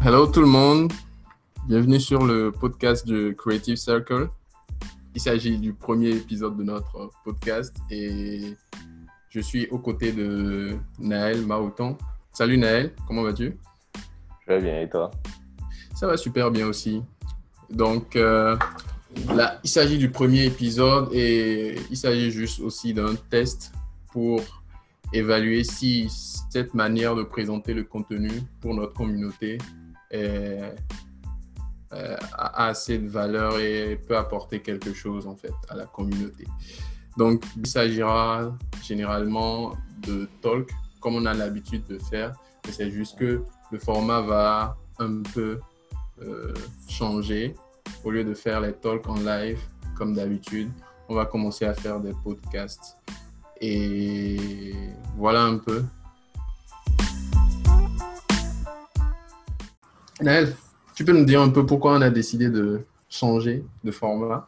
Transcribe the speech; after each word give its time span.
Hello 0.00 0.28
tout 0.28 0.40
le 0.40 0.46
monde, 0.46 0.92
bienvenue 1.66 1.98
sur 1.98 2.24
le 2.24 2.52
podcast 2.52 3.04
de 3.04 3.32
Creative 3.32 3.74
Circle. 3.74 4.28
Il 5.16 5.20
s'agit 5.20 5.58
du 5.58 5.72
premier 5.72 6.10
épisode 6.10 6.56
de 6.56 6.62
notre 6.62 7.10
podcast 7.24 7.76
et 7.90 8.54
je 9.28 9.40
suis 9.40 9.66
aux 9.70 9.78
côtés 9.78 10.12
de 10.12 10.76
Naël 11.00 11.44
Maouton. 11.44 11.98
Salut 12.30 12.58
Naël, 12.58 12.92
comment 13.08 13.24
vas-tu? 13.24 13.58
Je 14.46 14.52
vais 14.52 14.60
bien 14.60 14.80
et 14.82 14.88
toi? 14.88 15.10
Ça 15.96 16.06
va 16.06 16.16
super 16.16 16.52
bien 16.52 16.68
aussi. 16.68 17.02
Donc 17.68 18.14
euh, 18.14 18.56
là, 19.34 19.58
il 19.64 19.68
s'agit 19.68 19.98
du 19.98 20.10
premier 20.10 20.44
épisode 20.44 21.08
et 21.12 21.74
il 21.90 21.96
s'agit 21.96 22.30
juste 22.30 22.60
aussi 22.60 22.94
d'un 22.94 23.16
test 23.30 23.72
pour 24.12 24.40
évaluer 25.12 25.64
si 25.64 26.08
cette 26.08 26.72
manière 26.74 27.16
de 27.16 27.24
présenter 27.24 27.74
le 27.74 27.82
contenu 27.82 28.30
pour 28.60 28.74
notre 28.74 28.94
communauté 28.94 29.58
est, 30.10 30.74
euh, 31.92 32.16
a 32.32 32.66
assez 32.66 32.98
de 32.98 33.08
valeur 33.08 33.58
et 33.58 33.96
peut 33.96 34.16
apporter 34.16 34.60
quelque 34.60 34.92
chose 34.92 35.26
en 35.26 35.36
fait 35.36 35.54
à 35.68 35.74
la 35.74 35.86
communauté. 35.86 36.44
Donc, 37.16 37.44
il 37.56 37.66
s'agira 37.66 38.56
généralement 38.82 39.72
de 40.06 40.28
talk 40.42 40.70
comme 41.00 41.16
on 41.16 41.26
a 41.26 41.34
l'habitude 41.34 41.84
de 41.86 41.98
faire, 41.98 42.34
mais 42.64 42.72
c'est 42.72 42.90
juste 42.90 43.18
que 43.18 43.42
le 43.70 43.78
format 43.78 44.20
va 44.20 44.76
un 44.98 45.22
peu 45.34 45.60
euh, 46.22 46.54
changer. 46.88 47.54
Au 48.04 48.10
lieu 48.10 48.24
de 48.24 48.34
faire 48.34 48.60
les 48.60 48.72
talks 48.72 49.08
en 49.08 49.16
live 49.16 49.58
comme 49.96 50.14
d'habitude, 50.14 50.70
on 51.08 51.14
va 51.14 51.24
commencer 51.26 51.64
à 51.64 51.74
faire 51.74 52.00
des 52.00 52.12
podcasts. 52.22 52.96
Et 53.60 54.74
voilà 55.16 55.42
un 55.42 55.58
peu 55.58 55.84
Naël, 60.20 60.52
tu 60.96 61.04
peux 61.04 61.12
nous 61.12 61.24
dire 61.24 61.40
un 61.40 61.50
peu 61.50 61.64
pourquoi 61.64 61.92
on 61.92 62.02
a 62.02 62.10
décidé 62.10 62.50
de 62.50 62.84
changer 63.08 63.64
de 63.84 63.90
format? 63.92 64.44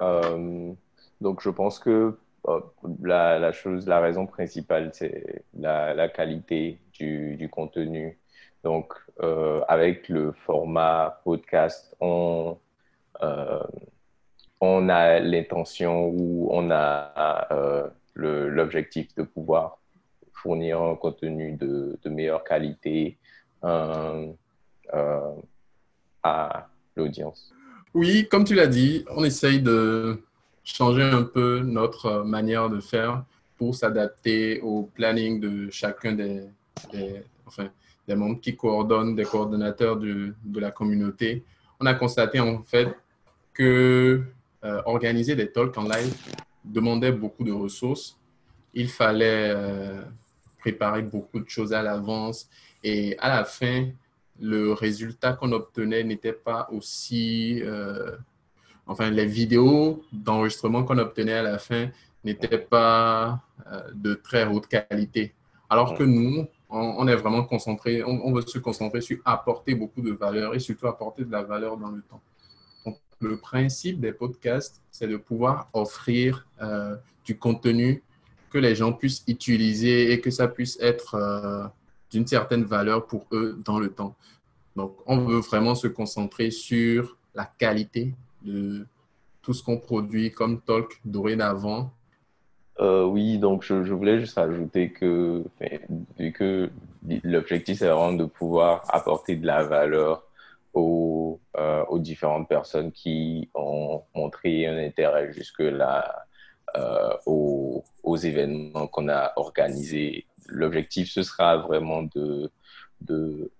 Euh, 0.00 0.72
Donc, 1.20 1.42
je 1.42 1.50
pense 1.50 1.78
que 1.78 2.16
euh, 2.48 2.60
la, 3.02 3.52
chose, 3.52 3.86
la 3.86 4.00
raison 4.00 4.26
principale, 4.26 4.90
c'est 4.94 5.44
la, 5.58 6.08
qualité 6.08 6.78
du, 6.94 7.48
contenu. 7.50 8.18
Donc, 8.64 8.94
euh, 9.22 9.60
avec 9.68 10.08
le 10.08 10.32
format 10.32 11.20
podcast, 11.24 11.94
on, 12.00 12.56
a 13.20 15.20
l'intention 15.20 16.08
ou 16.08 16.48
on 16.50 16.70
a 16.70 17.90
l'objectif 18.14 19.14
de 19.14 19.24
pouvoir 19.24 19.78
fournir 20.32 20.80
un 20.80 20.94
contenu 20.94 21.52
de, 21.52 21.98
meilleure 22.06 22.44
qualité, 22.44 23.18
à 23.62 24.18
l'audience. 26.96 27.52
Oui, 27.94 28.28
comme 28.30 28.44
tu 28.44 28.54
l'as 28.54 28.66
dit, 28.66 29.04
on 29.10 29.24
essaye 29.24 29.60
de 29.60 30.22
changer 30.62 31.02
un 31.02 31.22
peu 31.22 31.60
notre 31.60 32.22
manière 32.22 32.68
de 32.68 32.80
faire 32.80 33.24
pour 33.56 33.74
s'adapter 33.74 34.60
au 34.60 34.82
planning 34.94 35.40
de 35.40 35.70
chacun 35.70 36.12
des, 36.12 36.44
enfin, 37.46 37.68
des 38.06 38.14
membres 38.14 38.40
qui 38.40 38.54
coordonnent, 38.54 39.16
des 39.16 39.24
coordonnateurs 39.24 39.96
de, 39.96 40.34
de, 40.44 40.60
la 40.60 40.70
communauté. 40.70 41.42
On 41.80 41.86
a 41.86 41.94
constaté 41.94 42.38
en 42.40 42.62
fait 42.62 42.94
que 43.52 44.22
euh, 44.64 44.82
organiser 44.84 45.34
des 45.34 45.50
talks 45.50 45.76
en 45.78 45.84
live 45.84 46.14
demandait 46.64 47.12
beaucoup 47.12 47.44
de 47.44 47.52
ressources. 47.52 48.18
Il 48.74 48.88
fallait 48.88 49.54
préparer 50.58 51.02
beaucoup 51.02 51.40
de 51.40 51.48
choses 51.48 51.72
à 51.72 51.82
l'avance. 51.82 52.48
Et 52.84 53.18
à 53.18 53.28
la 53.28 53.44
fin, 53.44 53.88
le 54.40 54.72
résultat 54.72 55.32
qu'on 55.32 55.52
obtenait 55.52 56.04
n'était 56.04 56.32
pas 56.32 56.68
aussi... 56.72 57.60
Euh, 57.62 58.16
enfin, 58.86 59.10
les 59.10 59.26
vidéos 59.26 60.04
d'enregistrement 60.12 60.84
qu'on 60.84 60.98
obtenait 60.98 61.34
à 61.34 61.42
la 61.42 61.58
fin 61.58 61.88
n'étaient 62.24 62.58
pas 62.58 63.40
euh, 63.70 63.82
de 63.94 64.14
très 64.14 64.46
haute 64.46 64.66
qualité. 64.66 65.34
Alors 65.70 65.96
que 65.96 66.02
nous, 66.02 66.46
on, 66.70 67.06
est 67.08 67.16
vraiment 67.16 67.44
concentré, 67.44 68.02
on, 68.04 68.32
veut 68.32 68.42
se 68.42 68.58
concentrer 68.58 69.00
sur 69.00 69.18
apporter 69.24 69.74
beaucoup 69.74 70.00
de 70.00 70.12
valeur 70.12 70.54
et 70.54 70.58
surtout 70.58 70.86
apporter 70.86 71.24
de 71.24 71.32
la 71.32 71.42
valeur 71.42 71.76
dans 71.76 71.90
le 71.90 72.02
temps. 72.02 72.20
Donc, 72.86 72.98
le 73.20 73.36
principe 73.36 74.00
des 74.00 74.12
podcasts, 74.12 74.80
c'est 74.90 75.08
de 75.08 75.16
pouvoir 75.16 75.68
offrir 75.72 76.46
euh, 76.62 76.96
du 77.24 77.38
contenu 77.38 78.02
que 78.50 78.58
les 78.58 78.74
gens 78.74 78.92
puissent 78.92 79.24
utiliser 79.26 80.12
et 80.12 80.20
que 80.20 80.30
ça 80.30 80.48
puisse 80.48 80.78
être 80.80 81.70
d'une 82.10 82.26
certaine 82.26 82.64
valeur 82.64 83.06
pour 83.06 83.26
eux 83.32 83.60
dans 83.64 83.78
le 83.78 83.90
temps. 83.90 84.14
Donc, 84.76 84.96
on 85.06 85.18
veut 85.18 85.40
vraiment 85.40 85.74
se 85.74 85.88
concentrer 85.88 86.50
sur 86.50 87.16
la 87.34 87.44
qualité 87.44 88.14
de 88.42 88.86
tout 89.42 89.52
ce 89.54 89.62
qu'on 89.62 89.78
produit 89.78 90.30
comme 90.30 90.60
talk 90.60 91.00
dorénavant. 91.04 91.92
Euh, 92.80 93.04
oui, 93.04 93.38
donc 93.38 93.64
je, 93.64 93.74
voulais 93.74 94.20
juste 94.20 94.38
ajouter 94.38 94.92
que, 94.92 95.42
vu 96.18 96.32
que 96.32 96.70
l'objectif 97.24 97.78
c'est 97.78 97.88
vraiment 97.88 98.12
de 98.12 98.24
pouvoir 98.24 98.84
apporter 98.88 99.34
de 99.34 99.46
la 99.46 99.64
valeur 99.64 100.22
aux, 100.74 101.40
euh, 101.56 101.84
différentes 101.98 102.48
personnes 102.48 102.92
qui 102.92 103.50
ont 103.54 104.02
montré 104.14 104.66
un 104.66 104.78
intérêt 104.78 105.32
jusque-là 105.32 106.24
euh, 106.76 107.16
aux, 107.26 107.82
événements 108.16 108.86
qu'on 108.86 109.08
a 109.08 109.32
organisés. 109.36 110.26
L'objectif, 110.48 111.10
ce 111.10 111.22
sera 111.22 111.56
vraiment 111.58 112.02
de, 112.02 112.50
de, 113.00 113.50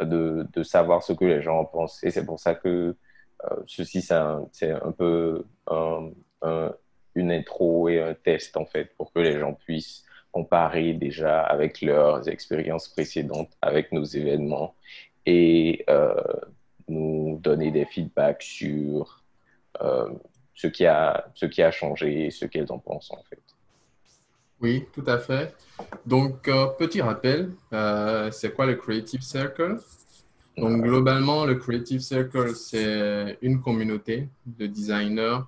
de, 0.00 0.62
savoir 0.62 1.02
ce 1.02 1.12
que 1.12 1.24
les 1.24 1.42
gens 1.42 1.64
pensent. 1.64 2.02
Et 2.04 2.10
c'est 2.10 2.24
pour 2.24 2.40
ça 2.40 2.54
que 2.54 2.96
euh, 3.44 3.56
ceci, 3.66 4.02
c'est 4.02 4.14
un, 4.14 4.92
peu 4.96 5.44
une 7.14 7.30
intro 7.32 7.88
et 7.88 8.00
un 8.02 8.14
test, 8.14 8.56
en 8.56 8.66
fait, 8.66 8.94
pour 8.96 9.12
que 9.12 9.20
les 9.20 9.38
gens 9.38 9.54
puissent 9.54 10.04
comparer 10.32 10.94
déjà 10.94 11.42
avec 11.42 11.80
leurs 11.80 12.28
expériences 12.28 12.88
précédentes, 12.88 13.52
avec 13.62 13.92
nos 13.92 14.04
événements 14.04 14.74
et 15.26 15.84
euh, 15.88 16.14
nous 16.88 17.38
donner 17.40 17.70
des 17.70 17.84
feedbacks 17.84 18.42
sur 18.42 19.22
ce 20.54 20.66
qui 20.68 20.86
a, 20.86 21.26
ce 21.34 21.46
qui 21.46 21.62
a 21.62 21.70
changé 21.70 22.26
et 22.26 22.30
ce 22.30 22.46
qu'elles 22.46 22.70
en 22.70 22.78
pensent 22.78 23.10
en 23.10 23.22
fait. 23.24 23.53
Oui, 24.64 24.86
tout 24.94 25.04
à 25.06 25.18
fait. 25.18 25.54
Donc, 26.06 26.48
euh, 26.48 26.68
petit 26.68 27.02
rappel, 27.02 27.52
euh, 27.74 28.30
c'est 28.30 28.54
quoi 28.54 28.64
le 28.64 28.76
Creative 28.76 29.20
Circle? 29.20 29.78
Donc, 30.56 30.80
globalement, 30.80 31.44
le 31.44 31.56
Creative 31.56 32.00
Circle, 32.00 32.56
c'est 32.56 33.36
une 33.42 33.60
communauté 33.60 34.26
de 34.46 34.66
designers 34.66 35.40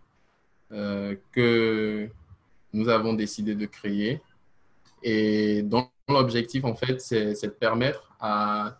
euh, 0.70 1.14
que 1.32 2.10
nous 2.74 2.90
avons 2.90 3.14
décidé 3.14 3.54
de 3.54 3.64
créer. 3.64 4.20
Et 5.02 5.62
dont 5.62 5.88
l'objectif, 6.10 6.66
en 6.66 6.74
fait, 6.74 7.00
c'est 7.00 7.42
de 7.42 7.48
permettre 7.48 8.12
à, 8.20 8.78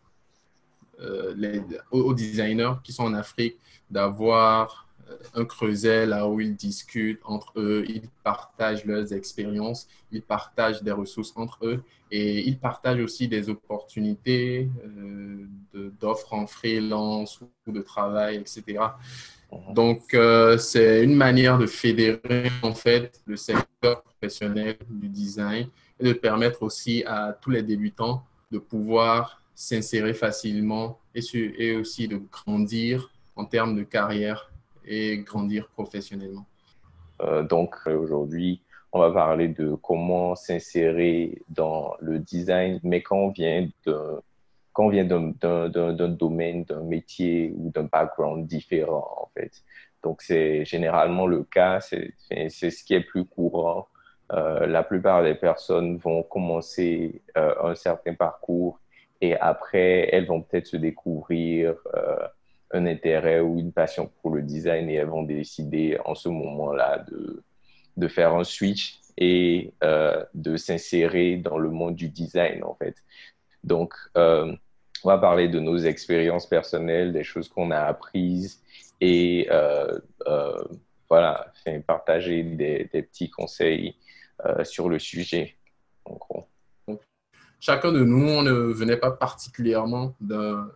les, 1.34 1.62
aux 1.90 2.12
designers 2.12 2.74
qui 2.84 2.92
sont 2.92 3.04
en 3.04 3.14
Afrique 3.14 3.56
d'avoir 3.90 4.85
un 5.34 5.44
creuset 5.44 6.06
là 6.06 6.28
où 6.28 6.40
ils 6.40 6.54
discutent 6.54 7.20
entre 7.24 7.52
eux, 7.56 7.84
ils 7.88 8.08
partagent 8.24 8.84
leurs 8.84 9.12
expériences, 9.12 9.88
ils 10.10 10.22
partagent 10.22 10.82
des 10.82 10.92
ressources 10.92 11.32
entre 11.36 11.66
eux 11.66 11.82
et 12.10 12.46
ils 12.46 12.58
partagent 12.58 13.00
aussi 13.00 13.28
des 13.28 13.48
opportunités 13.48 14.68
euh, 14.84 15.46
d'offres 16.00 16.32
en 16.32 16.46
freelance 16.46 17.40
ou 17.66 17.72
de 17.72 17.80
travail, 17.80 18.36
etc. 18.36 18.78
Mhm. 19.52 19.74
Donc, 19.74 20.14
euh, 20.14 20.58
c'est 20.58 21.04
une 21.04 21.14
manière 21.14 21.58
de 21.58 21.66
fédérer 21.66 22.50
en 22.62 22.74
fait 22.74 23.20
le 23.26 23.36
secteur 23.36 24.02
professionnel 24.02 24.76
du 24.88 25.08
design 25.08 25.68
et 26.00 26.04
de 26.04 26.12
permettre 26.12 26.62
aussi 26.62 27.04
à 27.04 27.32
tous 27.40 27.50
les 27.50 27.62
débutants 27.62 28.24
de 28.50 28.58
pouvoir 28.58 29.42
s'insérer 29.54 30.14
facilement 30.14 30.98
et, 31.14 31.20
et 31.58 31.76
aussi 31.76 32.08
de 32.08 32.20
grandir 32.30 33.10
en 33.34 33.44
termes 33.44 33.74
de 33.74 33.82
carrière 33.82 34.50
et 34.86 35.18
grandir 35.18 35.68
professionnellement. 35.68 36.46
Euh, 37.20 37.42
donc 37.42 37.74
aujourd'hui, 37.86 38.62
on 38.92 39.00
va 39.00 39.10
parler 39.10 39.48
de 39.48 39.74
comment 39.74 40.34
s'insérer 40.34 41.42
dans 41.48 41.94
le 42.00 42.18
design, 42.18 42.80
mais 42.82 43.02
quand 43.02 43.16
on 43.16 43.30
vient 43.30 43.68
de 43.84 44.20
quand 44.72 44.86
on 44.86 44.90
vient 44.90 45.06
d'un 45.06 46.08
domaine, 46.08 46.64
d'un 46.64 46.82
métier 46.82 47.50
ou 47.56 47.70
d'un 47.70 47.84
background 47.84 48.46
différent, 48.46 49.08
en 49.22 49.30
fait. 49.32 49.62
Donc, 50.02 50.20
c'est 50.20 50.66
généralement 50.66 51.26
le 51.26 51.44
cas, 51.44 51.80
c'est 51.80 52.12
ce 52.50 52.84
qui 52.84 52.92
est 52.92 53.00
plus 53.00 53.24
courant. 53.24 53.88
Euh, 54.34 54.66
la 54.66 54.82
plupart 54.82 55.22
des 55.22 55.34
personnes 55.34 55.96
vont 55.96 56.22
commencer 56.22 57.22
euh, 57.38 57.54
un 57.62 57.74
certain 57.74 58.12
parcours 58.12 58.78
et 59.22 59.34
après, 59.38 60.10
elles 60.12 60.26
vont 60.26 60.42
peut-être 60.42 60.66
se 60.66 60.76
découvrir 60.76 61.74
un 62.76 62.86
intérêt 62.86 63.40
ou 63.40 63.58
une 63.58 63.72
passion 63.72 64.10
pour 64.22 64.30
le 64.34 64.42
design 64.42 64.88
et 64.88 64.94
elles 64.94 65.08
vont 65.08 65.22
décider 65.22 65.98
en 66.04 66.14
ce 66.14 66.28
moment-là 66.28 67.04
de, 67.10 67.42
de 67.96 68.08
faire 68.08 68.34
un 68.34 68.44
switch 68.44 69.00
et 69.16 69.72
euh, 69.82 70.22
de 70.34 70.56
s'insérer 70.56 71.36
dans 71.36 71.58
le 71.58 71.70
monde 71.70 71.94
du 71.94 72.08
design, 72.08 72.62
en 72.64 72.74
fait. 72.74 72.96
Donc, 73.64 73.94
euh, 74.16 74.54
on 75.04 75.08
va 75.08 75.18
parler 75.18 75.48
de 75.48 75.58
nos 75.58 75.78
expériences 75.78 76.46
personnelles, 76.46 77.12
des 77.12 77.24
choses 77.24 77.48
qu'on 77.48 77.70
a 77.70 77.80
apprises 77.80 78.62
et 79.00 79.48
euh, 79.50 79.98
voilà, 81.08 81.52
partager 81.86 82.42
des, 82.42 82.88
petits 82.92 83.30
conseils 83.30 83.96
sur 84.64 84.88
le 84.88 84.98
sujet. 84.98 85.56
Chacun 87.60 87.92
de 87.92 88.04
nous, 88.04 88.42
ne 88.42 88.52
venait 88.52 88.96
pas 88.96 89.10
particulièrement 89.10 90.14
d'un. 90.20 90.70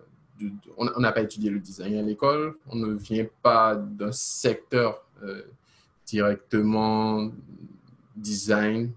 On 0.76 1.00
n'a 1.00 1.12
pas 1.12 1.22
étudié 1.22 1.50
le 1.50 1.58
design 1.58 1.96
à 1.98 2.02
l'école, 2.02 2.56
on 2.68 2.76
ne 2.76 2.94
vient 2.94 3.26
pas 3.42 3.76
d'un 3.76 4.12
secteur 4.12 5.04
directement 6.06 7.30
design. 8.16 8.92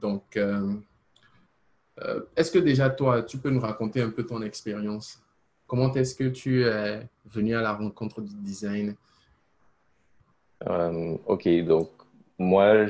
Donc, 0.00 0.36
euh, 0.36 2.20
est-ce 2.36 2.50
que 2.50 2.58
déjà 2.58 2.90
toi, 2.90 3.22
tu 3.22 3.38
peux 3.38 3.50
nous 3.50 3.60
raconter 3.60 4.00
un 4.02 4.10
peu 4.10 4.24
ton 4.24 4.42
expérience? 4.42 5.20
Comment 5.66 5.92
est-ce 5.94 6.14
que 6.14 6.28
tu 6.28 6.64
es 6.64 7.08
venu 7.26 7.54
à 7.54 7.62
la 7.62 7.72
rencontre 7.72 8.20
du 8.20 8.34
design? 8.36 8.94
Euh, 10.66 11.16
Ok, 11.26 11.48
donc 11.64 11.90
moi, 12.38 12.86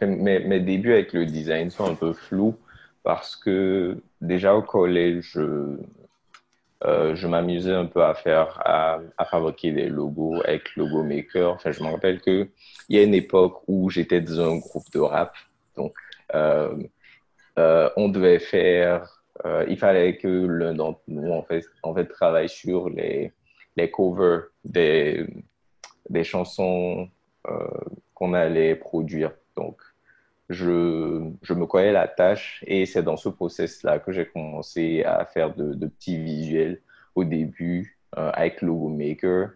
mes, 0.00 0.60
débuts 0.60 0.92
avec 0.92 1.12
le 1.12 1.26
design 1.26 1.70
sont 1.70 1.86
un 1.86 1.94
peu 1.94 2.12
flous 2.12 2.56
parce 3.02 3.36
que 3.36 3.98
déjà 4.20 4.54
au 4.54 4.62
collège, 4.62 5.38
euh, 6.84 7.14
je 7.14 7.26
m'amusais 7.28 7.74
un 7.74 7.86
peu 7.86 8.02
à 8.02 8.14
faire, 8.14 8.60
à, 8.64 9.00
à, 9.18 9.24
fabriquer 9.26 9.72
des 9.72 9.88
logos 9.88 10.40
avec 10.44 10.74
Logo 10.76 11.02
Maker. 11.02 11.52
Enfin, 11.52 11.72
je 11.72 11.82
me 11.82 11.88
rappelle 11.88 12.20
qu'il 12.20 12.48
y 12.88 12.98
a 12.98 13.02
une 13.02 13.14
époque 13.14 13.62
où 13.68 13.90
j'étais 13.90 14.20
dans 14.20 14.40
un 14.40 14.56
groupe 14.58 14.90
de 14.92 15.00
rap. 15.00 15.34
Donc, 15.76 15.94
euh, 16.34 17.90
on 17.96 18.08
devait 18.08 18.38
faire, 18.38 19.22
euh, 19.44 19.64
il 19.68 19.78
fallait 19.78 20.16
que 20.16 20.28
l'un 20.28 20.74
d'entre 20.74 21.02
nous, 21.08 21.30
en 21.32 21.42
fait, 21.42 21.64
en 21.82 21.94
fait, 21.94 22.06
travaille 22.06 22.48
sur 22.48 22.88
les, 22.88 23.32
les 23.76 23.90
covers 23.90 24.44
des, 24.64 25.26
des 26.08 26.24
chansons 26.24 27.08
euh, 27.48 27.66
qu'on 28.14 28.34
allait 28.34 28.76
produire. 28.76 29.32
Donc, 29.56 29.80
je, 30.50 31.54
me 31.54 31.64
croyais 31.66 31.92
la 31.92 32.08
tâche 32.08 32.64
et 32.66 32.86
c'est 32.86 33.02
dans 33.02 33.16
ce 33.16 33.28
process-là 33.28 33.98
que 34.00 34.12
j'ai 34.12 34.26
commencé 34.26 35.02
à 35.04 35.24
faire 35.24 35.54
de, 35.54 35.86
petits 35.86 36.18
visuels 36.18 36.80
au 37.14 37.24
début 37.24 37.98
avec 38.12 38.60
Logo 38.62 38.88
Maker, 38.88 39.50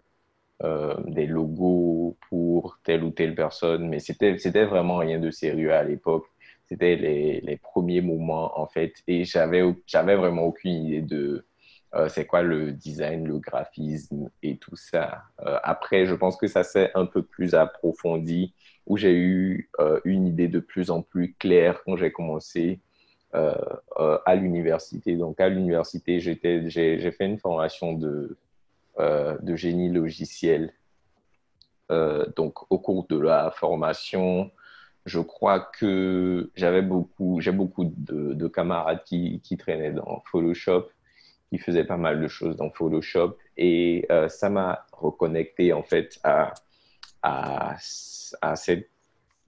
des 1.07 1.27
logos 1.27 2.17
pour 2.29 2.79
telle 2.85 3.05
ou 3.05 3.11
telle 3.11 3.35
personne, 3.35 3.89
mais 3.89 3.99
c'était 3.99 4.65
vraiment 4.65 4.99
rien 4.99 5.19
de 5.19 5.31
sérieux 5.31 5.73
à 5.73 5.83
l'époque 5.83 6.27
c'était 6.67 6.97
les, 6.97 7.41
les, 7.41 7.57
premiers 7.57 8.01
moments, 8.01 8.59
en 8.59 8.67
fait. 8.67 8.95
Et 9.07 9.25
j'avais, 9.25 9.63
vraiment 10.17 10.43
aucune 10.45 10.73
idée 10.73 11.03
de 11.03 11.17
euh, 11.17 11.47
c'est 12.09 12.27
quoi 12.27 12.43
le 12.43 12.73
design, 12.73 13.27
le 13.27 13.39
graphisme 13.39 14.31
et 14.43 14.57
tout 14.57 14.77
ça. 14.77 15.25
Euh, 15.47 15.59
après, 15.63 16.07
je 16.07 16.15
pense 16.15 16.37
que 16.37 16.47
ça 16.47 16.65
s'est 16.65 16.91
un 16.95 17.07
peu 17.07 17.23
plus 17.23 17.55
approfondi, 17.55 18.55
où 18.87 18.97
j'ai 18.97 19.15
eu 19.15 19.71
euh, 19.81 20.01
une 20.05 20.27
idée 20.27 20.49
de 20.49 20.61
plus 20.61 20.91
en 20.91 21.03
plus 21.03 21.35
claire 21.39 21.83
quand 21.85 21.97
j'ai 21.97 22.13
commencé 22.13 22.81
à 24.27 24.37
l'université. 24.37 25.17
Donc, 25.17 25.41
à 25.41 25.49
l'université, 25.49 26.21
j'ai, 26.21 26.37
fait 26.37 27.27
une 27.27 27.39
formation 27.41 27.93
de, 27.93 28.37
génie 29.57 29.91
logiciel. 29.91 30.73
donc, 31.91 32.71
au 32.71 32.79
cours 32.79 33.09
de 33.09 33.19
la 33.19 33.51
formation, 33.51 34.53
je 35.07 35.21
crois 35.21 35.61
que 35.61 36.51
j'avais 36.55 36.83
beaucoup, 36.83 37.41
j'ai 37.41 37.53
beaucoup 37.53 37.85
de, 37.85 38.49
camarades 38.49 39.03
qui, 39.05 39.41
traînaient 39.59 39.93
dans 39.93 40.23
Photoshop, 40.31 40.89
qui 41.55 41.63
faisaient 41.63 41.85
pas 41.85 41.97
mal 41.97 42.21
de 42.21 42.27
choses 42.27 42.57
dans 42.57 42.71
Photoshop, 42.71 43.37
et 43.57 44.07
euh, 44.11 44.29
ça 44.29 44.51
m'a 44.51 44.87
reconnecté 44.93 45.73
en 45.73 45.85
fait 45.85 46.19
à, 46.25 46.53
à, 47.23 47.77
cette, 48.57 48.91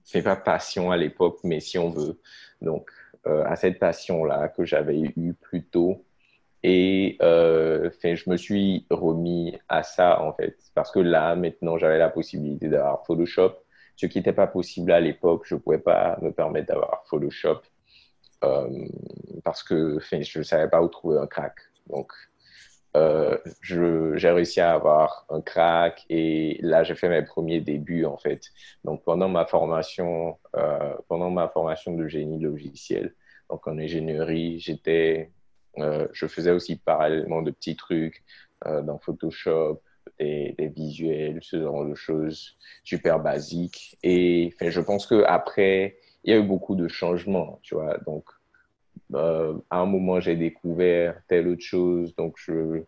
c'est 0.05 0.23
pas 0.23 0.37
passion 0.37 0.89
à 0.91 0.95
l'époque, 0.95 1.39
mais 1.43 1.59
si 1.59 1.77
on 1.77 1.89
veut, 1.89 2.17
donc 2.61 2.89
euh, 3.25 3.43
à 3.45 3.57
cette 3.57 3.77
passion-là 3.77 4.47
que 4.47 4.63
j'avais 4.63 5.01
eue 5.17 5.33
plus 5.33 5.65
tôt. 5.65 6.05
Et 6.63 7.17
euh, 7.21 7.89
je 8.01 8.29
me 8.29 8.37
suis 8.37 8.87
remis 8.89 9.57
à 9.67 9.83
ça 9.83 10.21
en 10.21 10.31
fait, 10.31 10.57
parce 10.75 10.91
que 10.91 10.99
là, 10.99 11.35
maintenant, 11.35 11.77
j'avais 11.77 11.97
la 11.97 12.09
possibilité 12.09 12.69
d'avoir 12.69 13.05
Photoshop 13.05 13.51
ce 13.97 14.05
qui 14.05 14.19
n'était 14.19 14.33
pas 14.33 14.47
possible 14.47 14.91
à 14.91 14.99
l'époque. 15.01 15.43
Je 15.45 15.55
ne 15.55 15.59
pouvais 15.59 15.79
pas 15.79 16.17
me 16.21 16.31
permettre 16.31 16.67
d'avoir 16.67 17.03
Photoshop 17.07 17.61
parce 19.43 19.63
que 19.63 19.99
je 19.99 20.37
ne 20.37 20.43
savais 20.43 20.69
pas 20.69 20.81
où 20.81 20.87
trouver 20.87 21.17
un 21.17 21.27
crack. 21.27 21.55
Donc, 21.89 22.11
euh, 22.95 23.37
j'ai 23.61 24.29
réussi 24.31 24.59
à 24.61 24.73
avoir 24.73 25.25
un 25.29 25.41
crack 25.41 26.05
et 26.09 26.57
là, 26.61 26.83
j'ai 26.83 26.95
fait 26.95 27.09
mes 27.09 27.23
premiers 27.23 27.61
débuts 27.61 28.05
en 28.05 28.17
fait. 28.17 28.41
Donc, 28.83 29.03
pendant 29.03 29.29
ma 29.29 29.45
formation, 29.45 30.37
euh, 30.55 30.95
pendant 31.07 31.29
ma 31.29 31.47
formation 31.49 31.93
de 31.93 32.07
génie 32.07 32.39
logiciel, 32.39 33.13
donc 33.49 33.67
en 33.67 33.77
ingénierie, 33.77 34.59
j'étais, 34.59 35.31
je 35.77 36.27
faisais 36.27 36.51
aussi 36.51 36.77
parallèlement 36.77 37.41
de 37.41 37.51
petits 37.51 37.75
trucs 37.75 38.23
dans 38.65 38.99
Photoshop, 38.99 39.81
des, 40.19 40.71
visuels, 40.75 41.39
ce 41.41 41.61
genre 41.61 41.85
de 41.85 41.95
choses 41.95 42.57
super 42.83 43.19
basiques. 43.19 43.97
Et 44.03 44.53
je 44.61 44.81
pense 44.81 45.07
qu'après, 45.07 45.97
il 46.23 46.31
y 46.31 46.33
a 46.33 46.39
eu 46.39 46.43
beaucoup 46.43 46.75
de 46.75 46.87
changements, 46.87 47.59
tu 47.63 47.75
vois. 47.75 47.97
Donc, 47.99 48.25
euh, 49.13 49.53
à 49.69 49.79
un 49.79 49.85
moment, 49.85 50.19
j'ai 50.19 50.35
découvert 50.35 51.21
telle 51.27 51.47
autre 51.47 51.63
chose. 51.63 52.15
Donc, 52.15 52.35
je, 52.37 52.83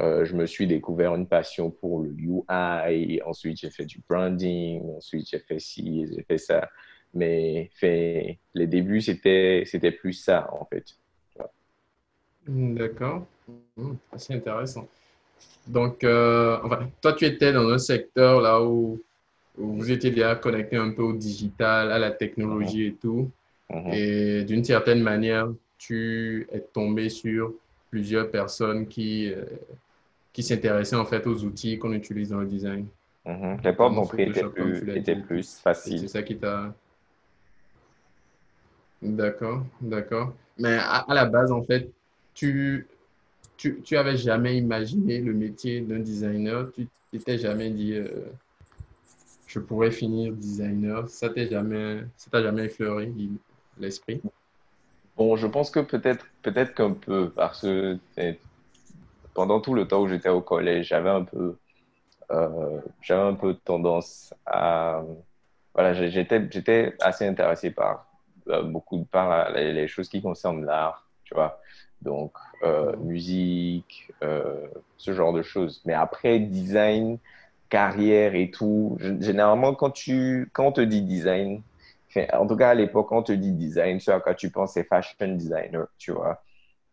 euh, 0.00 0.24
je 0.24 0.34
me 0.34 0.46
suis 0.46 0.66
découvert 0.66 1.14
une 1.14 1.26
passion 1.26 1.70
pour 1.70 2.02
le 2.02 2.10
UI. 2.10 3.20
Ensuite, 3.24 3.60
j'ai 3.60 3.70
fait 3.70 3.86
du 3.86 4.00
branding. 4.08 4.82
Ensuite, 4.96 5.28
j'ai 5.30 5.38
fait 5.38 5.58
ci, 5.58 6.06
j'ai 6.10 6.22
fait 6.22 6.38
ça. 6.38 6.68
Mais 7.12 7.70
fait, 7.74 8.38
les 8.54 8.66
débuts, 8.66 9.00
c'était 9.00 9.64
plus 9.92 10.14
ça, 10.14 10.48
en 10.52 10.64
fait. 10.64 10.84
D'accord. 12.46 13.26
Hmm, 13.76 13.94
assez 14.12 14.34
intéressant. 14.34 14.86
Donc, 15.66 16.04
euh, 16.04 16.58
enfin, 16.62 16.88
toi, 17.00 17.12
tu 17.14 17.24
étais 17.24 17.52
dans 17.52 17.68
un 17.68 17.78
secteur 17.78 18.40
là 18.40 18.62
où, 18.62 19.00
vous 19.56 19.90
étiez 19.90 20.10
déjà 20.10 20.34
connecté 20.34 20.76
un 20.76 20.90
peu 20.90 21.02
au 21.02 21.12
digital, 21.12 21.92
à 21.92 21.98
la 21.98 22.10
technologie 22.10 22.86
et 22.86 22.94
tout. 22.94 23.30
Mhm. 23.70 23.92
Et 23.92 24.44
d'une 24.44 24.64
certaine 24.64 25.00
manière, 25.00 25.48
tu 25.86 26.46
es 26.50 26.60
tombé 26.60 27.10
sur 27.10 27.52
plusieurs 27.90 28.30
personnes 28.30 28.86
qui, 28.88 29.30
euh, 29.30 29.44
qui 30.32 30.42
s'intéressaient 30.42 30.96
en 30.96 31.04
fait 31.04 31.26
aux 31.26 31.44
outils 31.44 31.78
qu'on 31.78 31.92
utilise 31.92 32.30
dans 32.30 32.40
le 32.40 32.46
design. 32.46 32.86
Mhm. 33.26 33.58
Les 33.62 33.72
portes 33.72 33.94
d'entrée 33.94 34.24
étaient 34.24 34.44
plus, 34.44 34.88
était 34.96 35.16
plus 35.16 35.58
faciles. 35.58 36.00
C'est 36.00 36.08
ça 36.08 36.22
qui 36.22 36.36
t'a... 36.36 36.74
D'accord, 39.02 39.66
d'accord. 39.80 40.34
Mais 40.58 40.74
à, 40.74 41.00
à, 41.00 41.14
la 41.14 41.26
base, 41.26 41.52
en 41.52 41.62
fait, 41.62 41.90
tu, 42.32 42.86
tu, 43.58 43.82
tu 43.82 43.96
avais 43.98 44.16
jamais 44.16 44.56
imaginé 44.56 45.20
le 45.20 45.34
métier 45.34 45.82
d'un 45.82 45.98
designer, 45.98 46.72
tu 46.72 46.88
t'étais 47.12 47.36
jamais 47.36 47.68
dit 47.70 47.92
euh, 47.94 48.08
je 49.46 49.58
pourrais 49.58 49.90
finir 49.90 50.32
designer, 50.32 51.06
ça 51.10 51.28
t'a 51.28 51.46
jamais, 51.46 52.04
ça 52.16 52.42
jamais 52.42 52.64
effleuré 52.64 53.12
l'esprit? 53.78 54.22
Bon, 55.16 55.36
je 55.36 55.46
pense 55.46 55.70
que 55.70 55.80
peut-être 55.80 56.26
peut-être 56.42 56.74
qu'un 56.74 56.92
peu 56.92 57.30
parce 57.30 57.62
que 57.62 57.98
pendant 59.32 59.60
tout 59.60 59.74
le 59.74 59.86
temps 59.86 60.02
où 60.02 60.08
j'étais 60.08 60.28
au 60.28 60.40
collège, 60.40 60.88
j'avais 60.88 61.10
un 61.10 61.22
peu 61.22 61.56
euh, 62.30 62.80
j'avais 63.00 63.22
un 63.22 63.34
peu 63.34 63.54
tendance 63.54 64.34
à 64.46 65.02
voilà, 65.74 65.92
j'étais 65.94 66.48
j'étais 66.50 66.94
assez 67.00 67.26
intéressé 67.26 67.70
par 67.70 68.06
euh, 68.48 68.62
beaucoup 68.62 69.04
par 69.04 69.52
les 69.52 69.88
choses 69.88 70.08
qui 70.08 70.20
concernent 70.20 70.64
l'art, 70.64 71.06
tu 71.24 71.34
vois. 71.34 71.60
Donc, 72.02 72.32
euh, 72.62 72.94
musique, 72.96 74.12
ce 74.98 75.12
genre 75.14 75.32
de 75.32 75.42
choses. 75.42 75.80
Mais 75.86 75.94
après, 75.94 76.38
design, 76.38 77.18
carrière 77.70 78.34
et 78.34 78.50
tout, 78.50 78.98
généralement, 79.20 79.74
quand, 79.74 79.90
tu, 79.90 80.50
quand 80.52 80.66
on 80.66 80.72
te 80.72 80.80
dit 80.80 81.02
design, 81.02 81.62
en 82.32 82.46
tout 82.46 82.56
cas 82.56 82.70
à 82.70 82.74
l'époque, 82.74 83.08
quand 83.08 83.18
on 83.18 83.22
te 83.22 83.32
dit 83.32 83.52
design, 83.52 84.00
ce 84.00 84.10
à 84.10 84.20
quoi 84.20 84.34
tu 84.34 84.50
penses, 84.50 84.72
c'est 84.74 84.84
fashion 84.84 85.28
designer, 85.34 85.86
tu 85.98 86.12
vois. 86.12 86.42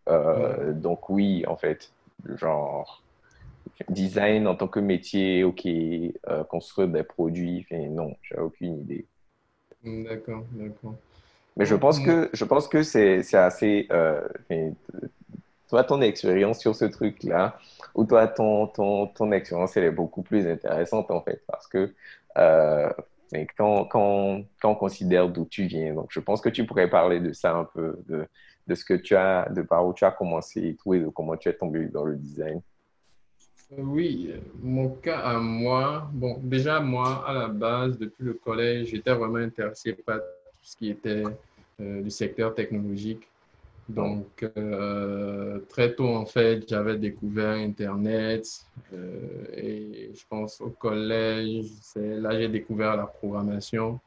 Euh, 0.10 0.74
donc, 0.74 1.10
oui, 1.10 1.44
en 1.48 1.58
fait, 1.58 1.92
genre, 2.36 3.04
design 3.90 4.48
en 4.48 4.56
tant 4.56 4.68
que 4.68 4.80
métier, 4.80 5.44
ok, 5.44 5.68
construire 6.50 6.88
des 6.88 7.04
produits, 7.04 7.66
non, 7.72 8.16
j'ai 8.24 8.38
aucune 8.38 8.80
idée. 8.80 9.06
D'accord, 9.84 10.44
d'accord. 10.52 10.96
Mais 11.58 11.66
je 11.66 11.76
pense 11.76 12.00
que, 12.00 12.30
je 12.34 12.46
pense 12.46 12.68
que 12.68 12.82
c'est 12.84 13.34
assez. 13.34 13.88
Euh, 13.92 14.28
toi, 15.68 15.84
ton 15.84 16.02
expérience 16.02 16.60
sur 16.60 16.76
ce 16.76 16.86
truc-là, 16.86 17.58
ou 17.96 18.06
toi, 18.06 18.28
ton, 18.28 18.68
ton, 18.68 19.08
ton 19.08 19.32
expérience, 19.32 19.76
elle 19.78 19.86
est 19.86 19.92
beaucoup 19.92 20.22
plus 20.22 20.48
intéressante 20.48 21.12
en 21.12 21.22
fait, 21.22 21.42
parce 21.48 21.68
que 21.68 21.94
euh, 23.34 23.46
quand, 23.58 23.86
quand, 23.86 24.42
quand, 24.62 24.72
on 24.72 24.76
considère 24.76 25.30
d'où 25.30 25.46
tu 25.46 25.66
viens, 25.66 25.94
donc 25.94 26.08
je 26.12 26.20
pense 26.20 26.42
que 26.42 26.50
tu 26.50 26.66
pourrais 26.66 26.90
parler 26.90 27.20
de 27.20 27.34
ça 27.34 27.56
un 27.56 27.66
peu, 27.66 27.98
de, 28.08 28.26
de 28.68 28.76
ce 28.76 28.86
que 28.86 28.94
tu 28.94 29.16
as, 29.16 29.50
de 29.50 29.62
par 29.62 29.86
où 29.86 29.94
tu 29.94 30.06
as 30.06 30.12
commencé 30.12 30.62
et 30.62 30.76
tout, 30.76 30.94
et 30.94 31.00
de 31.00 31.08
comment 31.08 31.36
tu 31.38 31.50
es 31.50 31.54
tombé 31.54 31.86
dans 31.86 32.06
le 32.06 32.16
design. 32.16 32.62
Oui, 33.78 34.34
mon 34.62 34.90
cas 34.90 35.20
à 35.20 35.38
moi, 35.40 36.10
bon, 36.12 36.40
déjà 36.44 36.82
moi, 36.82 37.24
à 37.26 37.34
la 37.34 37.48
base, 37.48 37.98
depuis 37.98 38.26
le 38.26 38.34
collège, 38.34 38.90
j'étais 38.90 39.14
vraiment 39.14 39.38
intéressé 39.38 39.94
par 39.94 40.18
tout 40.18 40.24
ce 40.62 40.76
qui 40.76 40.90
était 40.90 41.24
euh, 41.80 42.02
du 42.02 42.10
secteur 42.10 42.54
technologique. 42.54 43.31
Donc, 43.96 44.50
euh, 44.58 45.60
très 45.68 45.94
tôt, 45.94 46.08
en 46.08 46.26
fait, 46.26 46.68
j'avais 46.68 46.98
découvert 46.98 47.52
Internet 47.58 48.48
euh, 48.94 49.46
et 49.54 50.12
je 50.14 50.24
pense 50.30 50.62
au 50.62 50.70
collège, 50.70 51.66
là 51.96 52.40
j'ai 52.40 52.48
découvert 52.48 52.96
la 52.96 53.06
programmation 53.06 54.00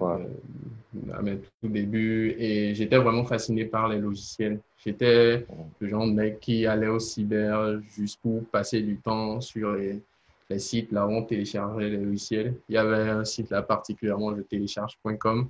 à 0.00 1.22
mes 1.22 1.38
tout 1.38 1.68
début 1.68 2.34
et 2.36 2.74
j'étais 2.74 2.98
vraiment 2.98 3.24
fasciné 3.24 3.64
par 3.64 3.88
les 3.88 3.98
logiciels. 3.98 4.60
J'étais 4.84 5.46
le 5.78 5.88
genre 5.88 6.06
de 6.06 6.12
mec 6.12 6.40
qui 6.40 6.66
allait 6.66 6.88
au 6.88 6.98
cyber 6.98 7.80
juste 7.94 8.20
pour 8.20 8.44
passer 8.46 8.82
du 8.82 8.96
temps 8.98 9.40
sur 9.40 9.72
les, 9.72 10.02
les 10.50 10.58
sites 10.58 10.90
là 10.92 11.06
où 11.06 11.12
on 11.12 11.22
téléchargeait 11.22 11.90
les 11.90 11.98
logiciels. 11.98 12.54
Il 12.68 12.74
y 12.74 12.78
avait 12.78 13.08
un 13.08 13.24
site 13.24 13.50
là 13.50 13.62
particulièrement, 13.62 14.34
je 14.36 14.42
télécharge.com. 14.42 15.48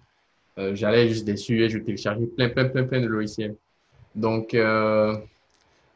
Euh, 0.59 0.75
j'allais 0.75 1.09
juste 1.09 1.27
dessus 1.27 1.63
et 1.63 1.69
je 1.69 1.79
téléchargeais 1.79 2.27
plein, 2.27 2.49
plein, 2.49 2.67
plein, 2.67 2.85
plein 2.85 3.01
de 3.01 3.07
logiciels. 3.07 3.57
Donc, 4.15 4.55
euh, 4.55 5.15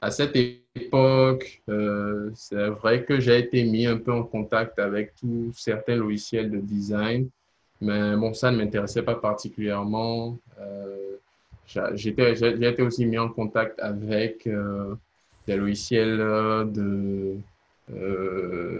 à 0.01 0.11
cette 0.11 0.37
époque, 0.75 1.63
euh, 1.69 2.31
c'est 2.35 2.69
vrai 2.69 3.05
que 3.05 3.19
j'ai 3.19 3.39
été 3.39 3.65
mis 3.65 3.87
un 3.87 3.97
peu 3.97 4.13
en 4.13 4.23
contact 4.23 4.79
avec 4.79 5.15
tous 5.15 5.53
certains 5.57 5.97
logiciels 5.97 6.51
de 6.51 6.59
design, 6.59 7.29
mais 7.81 8.17
bon, 8.17 8.35
ça 8.35 8.51
ne 8.51 8.59
m'intéressait 8.59 9.03
pas 9.03 9.15
particulièrement. 9.15 10.39
j'ai 11.95 12.11
été 12.11 12.83
aussi 12.83 13.07
mis 13.07 13.19
en 13.19 13.31
contact 13.31 13.81
avec 13.81 14.47
des 15.47 15.57
logiciels 15.57 16.19
de 16.19 17.37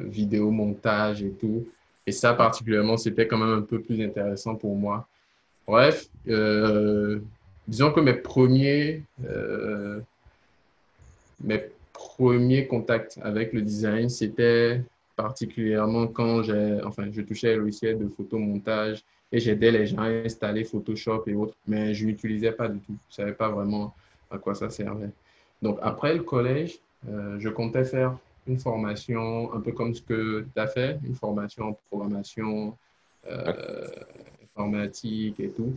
vidéo 0.09 0.51
montage 0.51 1.23
et 1.23 1.31
tout. 1.31 1.67
Et 2.07 2.13
ça, 2.13 2.35
particulièrement, 2.35 2.97
c'était 2.97 3.27
quand 3.27 3.39
même 3.39 3.59
un 3.59 3.63
peu 3.63 3.81
plus 3.81 4.03
intéressant 4.03 4.55
pour 4.55 4.77
moi. 4.77 5.09
Bref, 5.71 6.09
euh, 6.27 7.21
disons 7.69 7.93
que 7.93 8.01
mes 8.01 8.15
premiers, 8.15 9.05
euh, 9.25 10.01
mes 11.45 11.63
premiers 11.93 12.67
contacts 12.67 13.21
avec 13.23 13.53
le 13.53 13.63
design, 13.63 14.09
c'était 14.09 14.83
particulièrement 15.15 16.09
quand 16.09 16.43
j'ai, 16.43 16.81
enfin, 16.85 17.05
je 17.13 17.21
touchais 17.21 17.55
le 17.55 17.61
logiciel 17.61 18.01
de 18.01 18.09
photomontage 18.09 19.05
et 19.31 19.39
j'aidais 19.39 19.71
les 19.71 19.87
gens 19.87 19.99
à 19.99 20.09
installer 20.09 20.65
Photoshop 20.65 21.23
et 21.29 21.35
autres, 21.35 21.55
mais 21.69 21.95
je 21.95 22.05
n'utilisais 22.05 22.51
pas 22.51 22.67
du 22.67 22.81
tout. 22.81 22.97
Je 23.09 23.23
ne 23.23 23.27
savais 23.27 23.37
pas 23.37 23.49
vraiment 23.49 23.95
à 24.29 24.39
quoi 24.39 24.57
ça 24.57 24.71
servait. 24.71 25.11
Donc, 25.63 25.79
après 25.83 26.15
le 26.15 26.25
collège, 26.25 26.81
euh, 27.09 27.37
je 27.39 27.49
comptais 27.49 27.85
faire 27.85 28.19
une 28.49 28.59
formation 28.59 29.55
un 29.55 29.61
peu 29.61 29.71
comme 29.71 29.95
ce 29.95 30.03
que 30.03 30.45
tu 30.53 30.61
as 30.61 30.67
fait, 30.67 30.99
une 31.07 31.15
formation 31.15 31.69
en 31.69 31.79
programmation, 31.89 32.77
informatique 34.57 35.41
et 35.41 35.51
tout. 35.51 35.75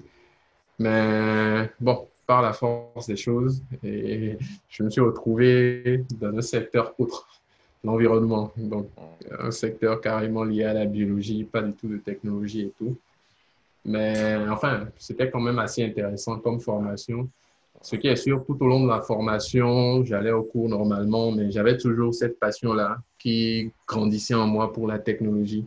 Mais 0.80 1.70
bon, 1.80 2.08
par 2.26 2.42
la 2.42 2.54
force 2.54 3.08
des 3.08 3.16
choses, 3.16 3.62
je 3.84 4.84
me 4.84 4.90
suis 4.90 5.02
retrouvé 5.02 6.04
dans 6.20 6.36
un 6.36 6.42
secteur 6.42 6.94
autre, 6.98 7.28
l'environnement. 7.84 8.52
Donc, 8.58 8.90
un 9.40 9.52
secteur 9.52 10.02
carrément 10.02 10.44
lié 10.44 10.64
à 10.64 10.74
la 10.74 10.86
biologie, 10.86 11.44
pas 11.44 11.62
du 11.62 11.74
tout 11.74 11.88
de 11.88 11.98
technologie 11.98 12.62
et 12.62 12.74
tout. 12.78 12.96
Mais 13.86 14.38
enfin, 14.50 14.88
c'était 14.98 15.30
quand 15.30 15.42
même 15.42 15.60
assez 15.60 15.84
intéressant 15.84 16.40
comme 16.40 16.60
formation. 16.60 17.30
Ce 17.82 17.98
qui 17.98 18.08
est 18.08 18.16
sûr, 18.16 18.46
tout 18.46 18.58
au 18.62 18.68
long 18.68 18.84
de 18.84 18.88
la 18.88 19.02
formation, 19.02 20.06
j'allais 20.06 20.32
au 20.32 20.44
cours 20.44 20.70
normalement, 20.70 21.34
mais 21.34 21.52
j'avais 21.52 21.76
toujours 21.76 22.14
cette 22.14 22.40
passion-là 22.40 22.98
qui 23.20 23.72
grandissait 23.86 24.36
en 24.36 24.48
moi 24.48 24.72
pour 24.72 24.88
la 24.88 25.00
technologie. 25.00 25.66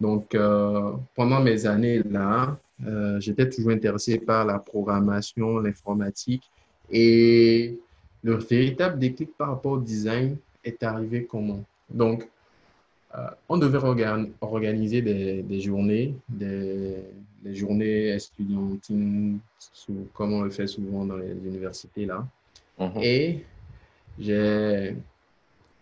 Donc, 0.00 0.34
euh, 0.34 0.92
pendant 1.14 1.40
mes 1.40 1.66
années 1.66 2.02
là, 2.02 2.58
euh, 2.86 3.20
j'étais 3.20 3.48
toujours 3.48 3.72
intéressé 3.72 4.18
par 4.18 4.46
la 4.46 4.58
programmation, 4.58 5.58
l'informatique. 5.58 6.50
Et 6.90 7.78
le 8.22 8.34
véritable 8.36 8.98
déclic 8.98 9.36
par 9.36 9.48
rapport 9.48 9.72
au 9.72 9.80
design 9.80 10.36
est 10.64 10.82
arrivé 10.82 11.24
comment? 11.24 11.62
Donc, 11.90 12.26
euh, 13.14 13.26
on 13.48 13.58
devait 13.58 13.78
organiser 14.40 15.02
des, 15.02 15.60
journées, 15.60 16.14
des, 16.28 17.04
journées 17.52 18.08
estudiantines, 18.08 19.38
comme 20.14 20.32
on 20.32 20.42
le 20.42 20.50
fait 20.50 20.66
souvent 20.66 21.04
dans 21.04 21.16
les 21.16 21.32
universités 21.32 22.06
là. 22.06 22.26
Mhm. 22.78 22.92
Et 23.02 23.44
j'ai, 24.18 24.96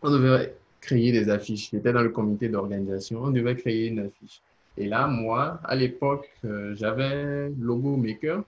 on 0.02 0.10
devait 0.10 0.54
créer 0.80 1.12
des 1.12 1.28
affiches. 1.30 1.70
J'étais 1.70 1.92
dans 1.92 2.02
le 2.02 2.10
comité 2.10 2.48
d'organisation. 2.48 3.22
On 3.22 3.30
devait 3.30 3.56
créer 3.56 3.88
une 3.88 4.00
affiche. 4.00 4.40
Et 4.76 4.86
là, 4.86 5.06
moi, 5.06 5.60
à 5.64 5.74
l'époque, 5.74 6.28
euh, 6.44 6.74
j'avais 6.76 7.50
Logo 7.58 7.96
Maker, 7.96 8.42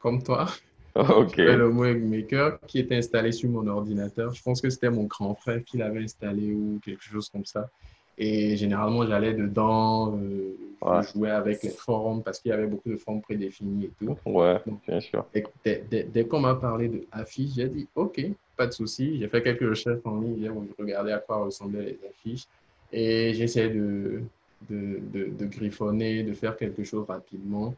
comme 0.00 0.22
toi. 0.22 0.46
Ok. 0.94 1.36
le 1.36 1.54
Logo 1.54 1.84
Maker 1.96 2.58
qui 2.66 2.80
était 2.80 2.96
installé 2.96 3.30
sur 3.30 3.48
mon 3.50 3.64
ordinateur. 3.68 4.34
Je 4.34 4.42
pense 4.42 4.60
que 4.60 4.68
c'était 4.68 4.90
mon 4.90 5.04
grand 5.04 5.34
frère 5.36 5.62
qui 5.64 5.76
l'avait 5.76 6.02
installé 6.02 6.52
ou 6.52 6.80
quelque 6.84 7.04
chose 7.04 7.28
comme 7.28 7.44
ça. 7.44 7.68
Et 8.16 8.56
généralement, 8.56 9.06
j'allais 9.06 9.32
dedans, 9.32 10.18
euh, 10.18 11.02
jouer 11.02 11.30
avec 11.30 11.62
les 11.62 11.70
formes 11.70 12.24
parce 12.24 12.40
qu'il 12.40 12.50
y 12.50 12.52
avait 12.52 12.66
beaucoup 12.66 12.88
de 12.88 12.96
formes 12.96 13.20
prédéfinies 13.20 13.84
et 13.84 13.90
tout. 13.96 14.16
Ouais, 14.26 14.60
bien 14.88 15.00
sûr. 15.00 15.24
dès, 15.64 15.84
dès 15.88 16.26
qu'on 16.26 16.40
m'a 16.40 16.56
parlé 16.56 16.88
de 16.88 17.04
affiches, 17.12 17.54
j'ai 17.54 17.68
dit 17.68 17.86
OK, 17.94 18.20
pas 18.58 18.66
de 18.66 18.72
souci. 18.72 19.18
J'ai 19.18 19.28
fait 19.28 19.42
quelques 19.42 19.68
recherches 19.68 20.00
en 20.04 20.20
ligne 20.20 20.50
où 20.50 20.66
je 20.66 20.82
regardais 20.82 21.12
à 21.12 21.18
quoi 21.18 21.36
ressemblaient 21.44 21.84
les 21.84 21.98
affiches 22.08 22.46
et 22.92 23.32
j'essayais 23.34 23.70
de, 23.70 24.22
de, 24.68 25.00
de, 25.38 25.46
griffonner, 25.46 26.22
de 26.24 26.32
faire 26.34 26.56
quelque 26.56 26.84
chose 26.84 27.06
rapidement. 27.06 27.74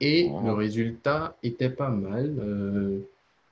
Et 0.00 0.28
le 0.28 0.52
résultat 0.52 1.36
était 1.42 1.70
pas 1.70 1.88
mal. 1.88 2.34
Euh, 2.38 2.98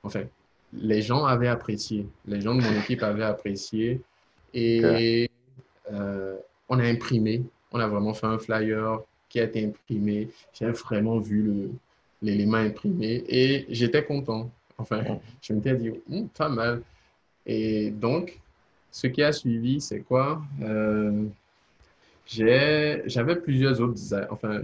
enfin, 0.02 0.24
les 0.72 1.00
gens 1.00 1.24
avaient 1.24 1.48
apprécié. 1.48 2.06
Les 2.26 2.40
gens 2.40 2.54
de 2.54 2.60
mon 2.60 2.80
équipe 2.80 3.02
avaient 3.02 3.24
apprécié. 3.24 4.00
Et 4.52 5.30
euh, 5.92 6.36
on 6.68 6.78
a 6.78 6.84
imprimé. 6.84 7.42
On 7.70 7.78
a 7.78 7.86
vraiment 7.86 8.12
fait 8.12 8.26
un 8.26 8.38
flyer 8.38 9.00
qui 9.28 9.40
a 9.40 9.44
été 9.44 9.64
imprimé. 9.64 10.28
J'ai 10.52 10.66
vraiment 10.66 11.18
vu 11.18 11.70
l'élément 12.20 12.58
imprimé 12.58 13.24
et 13.28 13.66
j'étais 13.68 14.04
content. 14.04 14.50
Enfin, 14.82 15.02
je 15.40 15.52
m'étais 15.52 15.74
dit, 15.76 15.90
hmm, 16.08 16.26
pas 16.36 16.48
mal. 16.48 16.82
Et 17.46 17.90
donc, 17.90 18.38
ce 18.90 19.06
qui 19.06 19.22
a 19.22 19.32
suivi, 19.32 19.80
c'est 19.80 20.00
quoi 20.00 20.42
euh, 20.62 21.24
J'avais 22.26 23.36
plusieurs 23.36 23.80
autres. 23.80 24.00
Enfin, 24.30 24.60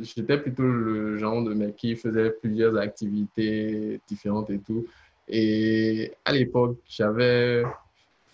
j'étais 0.00 0.38
plutôt 0.38 0.64
le 0.64 1.18
genre 1.18 1.42
de 1.42 1.54
mec 1.54 1.76
qui 1.76 1.96
faisait 1.96 2.30
plusieurs 2.30 2.76
activités 2.76 4.00
différentes 4.08 4.50
et 4.50 4.58
tout. 4.58 4.86
Et 5.28 6.12
à 6.24 6.32
l'époque, 6.32 6.78
j'avais 6.88 7.64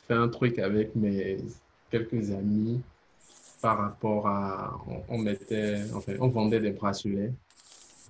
fait 0.06 0.14
un 0.14 0.28
truc 0.28 0.58
avec 0.58 0.96
mes 0.96 1.38
quelques 1.90 2.30
amis 2.30 2.80
par 3.60 3.78
rapport 3.78 4.26
à. 4.26 4.78
On, 5.08 5.18
mettait, 5.18 5.82
enfin, 5.94 6.14
on 6.20 6.28
vendait 6.28 6.60
des 6.60 6.70
bracelets 6.70 7.32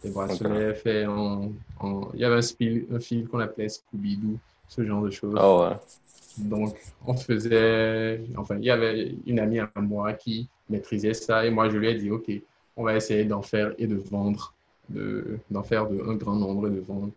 des 0.02 0.10
bracelets 0.10 0.74
faits 0.74 1.08
en, 1.08 1.50
Il 2.14 2.20
y 2.20 2.24
avait 2.24 2.36
un, 2.36 2.96
un 2.96 3.00
film 3.00 3.28
qu'on 3.28 3.40
appelait 3.40 3.68
Scooby-Doo, 3.68 4.38
ce 4.68 4.84
genre 4.84 5.02
de 5.02 5.10
choses. 5.10 5.38
Oh 5.40 5.62
ouais. 5.62 5.76
Donc, 6.38 6.76
on 7.06 7.14
faisait... 7.14 8.20
Enfin, 8.36 8.56
il 8.58 8.64
y 8.64 8.70
avait 8.70 9.14
une 9.26 9.40
amie 9.40 9.58
à 9.58 9.70
moi 9.76 10.12
qui 10.12 10.48
maîtrisait 10.70 11.14
ça 11.14 11.44
et 11.44 11.50
moi, 11.50 11.68
je 11.68 11.76
lui 11.76 11.88
ai 11.88 11.94
dit, 11.94 12.10
OK, 12.10 12.30
on 12.76 12.84
va 12.84 12.96
essayer 12.96 13.24
d'en 13.24 13.42
faire 13.42 13.72
et 13.78 13.86
de 13.86 13.96
vendre, 13.96 14.54
d'en 14.88 15.62
faire 15.62 15.88
de, 15.88 16.00
un 16.08 16.14
grand 16.14 16.36
nombre 16.36 16.68
et 16.68 16.70
de 16.70 16.80
vendre. 16.80 17.10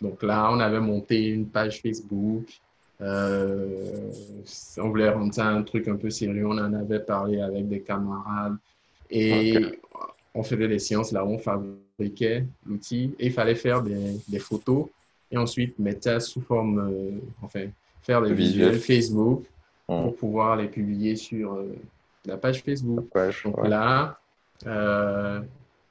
Donc 0.00 0.22
là, 0.22 0.50
on 0.52 0.58
avait 0.58 0.80
monté 0.80 1.28
une 1.28 1.46
page 1.46 1.80
Facebook. 1.80 2.46
Euh, 3.00 4.10
on 4.78 4.88
voulait 4.88 5.10
rendre 5.10 5.32
ça 5.32 5.46
un 5.46 5.62
truc 5.62 5.86
un 5.88 5.96
peu 5.96 6.10
sérieux. 6.10 6.46
On 6.46 6.58
en 6.58 6.74
avait 6.74 7.00
parlé 7.00 7.40
avec 7.40 7.68
des 7.68 7.80
camarades. 7.80 8.56
Et 9.10 9.78
on 10.34 10.42
faisait 10.42 10.66
des 10.66 10.80
séances 10.80 11.12
là 11.12 11.24
où 11.24 11.28
on 11.28 11.38
fabriquait 11.38 11.83
l'outil 11.98 13.14
et 13.18 13.26
il 13.26 13.32
fallait 13.32 13.54
faire 13.54 13.82
des, 13.82 14.18
des, 14.28 14.38
photos 14.38 14.86
et 15.30 15.36
ensuite 15.36 15.78
mettre 15.78 16.04
ça 16.04 16.20
sous 16.20 16.40
forme, 16.40 16.78
euh, 16.78 17.18
enfin, 17.42 17.66
faire 18.02 18.22
des 18.22 18.34
visuels 18.34 18.78
Facebook 18.78 19.44
pour 19.86 20.16
pouvoir 20.16 20.56
les 20.56 20.68
publier 20.68 21.16
sur 21.16 21.54
euh, 21.54 21.74
la 22.24 22.36
page 22.36 22.62
Facebook. 22.62 23.06
Donc 23.44 23.66
là, 23.68 24.18
euh, 24.66 25.40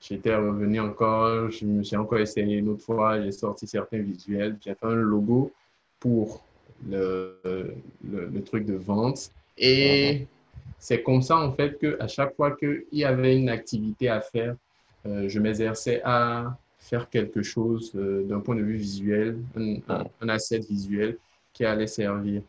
j'étais 0.01 0.35
revenu 0.35 0.79
encore, 0.79 1.49
je 1.49 1.65
me 1.65 1.83
suis 1.83 1.95
encore 1.95 2.19
essayé 2.19 2.57
une 2.57 2.69
autre 2.69 2.83
fois, 2.83 3.21
j'ai 3.21 3.31
sorti 3.31 3.67
certains 3.67 3.99
visuels, 3.99 4.57
j'ai 4.63 4.73
fait 4.73 4.85
un 4.85 4.95
logo 4.95 5.51
pour 5.99 6.43
le, 6.89 7.39
le, 7.43 8.27
le 8.27 8.43
truc 8.43 8.65
de 8.65 8.73
vente. 8.73 9.31
Et 9.57 10.27
c'est 10.79 11.01
comme 11.01 11.21
ça, 11.21 11.37
en 11.37 11.53
fait, 11.53 11.77
qu'à 11.79 12.07
chaque 12.07 12.35
fois 12.35 12.51
qu'il 12.51 12.83
y 12.91 13.05
avait 13.05 13.37
une 13.37 13.49
activité 13.49 14.09
à 14.09 14.19
faire, 14.19 14.55
euh, 15.05 15.27
je 15.27 15.39
m'exerçais 15.39 16.01
à 16.03 16.57
faire 16.79 17.09
quelque 17.09 17.41
chose 17.41 17.91
euh, 17.95 18.23
d'un 18.23 18.39
point 18.39 18.55
de 18.55 18.61
vue 18.61 18.77
visuel, 18.77 19.37
un, 19.55 20.03
un, 20.21 20.29
asset 20.29 20.59
visuel 20.59 21.17
qui 21.51 21.65
allait 21.65 21.87
servir. 21.87 22.41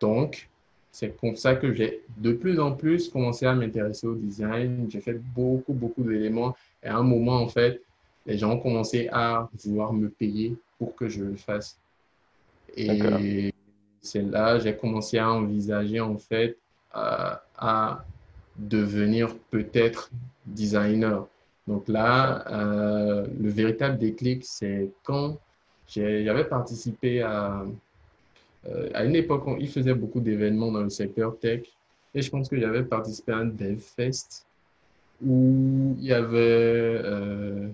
Donc, 0.00 0.48
c'est 0.90 1.16
comme 1.20 1.36
ça 1.36 1.56
que 1.56 1.72
j'ai 1.72 2.02
de 2.16 2.32
plus 2.32 2.60
en 2.60 2.72
plus 2.72 3.08
commencé 3.08 3.46
à 3.46 3.54
m'intéresser 3.54 4.06
au 4.06 4.14
design. 4.14 4.86
J'ai 4.88 5.00
fait 5.00 5.18
beaucoup, 5.34 5.72
beaucoup 5.72 6.02
d'éléments. 6.02 6.56
Et 6.82 6.88
à 6.88 6.96
un 6.96 7.02
moment, 7.02 7.40
en 7.40 7.48
fait, 7.48 7.82
les 8.26 8.38
gens 8.38 8.52
ont 8.52 8.58
commencé 8.58 9.08
à 9.12 9.48
vouloir 9.64 9.92
me 9.92 10.08
payer 10.08 10.56
pour 10.78 10.94
que 10.94 11.08
je 11.08 11.24
le 11.24 11.36
fasse. 11.36 11.78
Et 12.76 13.52
c'est 14.00 14.22
là 14.22 14.58
j'ai 14.58 14.76
commencé 14.76 15.18
à 15.18 15.30
envisager, 15.30 16.00
en 16.00 16.18
fait, 16.18 16.58
à 16.92 18.04
devenir 18.56 19.34
peut-être 19.50 20.10
designer. 20.46 21.26
Donc 21.66 21.88
là, 21.88 22.44
euh, 22.50 23.26
le 23.40 23.48
véritable 23.50 23.98
déclic, 23.98 24.44
c'est 24.44 24.90
quand 25.02 25.38
j'avais 25.88 26.44
participé 26.44 27.22
à, 27.22 27.64
euh, 28.66 28.90
à 28.94 29.04
une 29.04 29.16
époque 29.16 29.46
où 29.46 29.56
il 29.58 29.68
faisait 29.68 29.94
beaucoup 29.94 30.20
d'événements 30.20 30.72
dans 30.72 30.82
le 30.82 30.90
secteur 30.90 31.38
tech. 31.38 31.62
Et 32.14 32.22
je 32.22 32.30
pense 32.30 32.48
que 32.48 32.58
j'avais 32.58 32.84
participé 32.84 33.32
à 33.32 33.38
un 33.38 33.46
DevFest 33.46 34.46
où 35.24 35.96
il 35.98 36.04
y 36.04 36.12
avait 36.12 37.00
euh, 37.04 37.68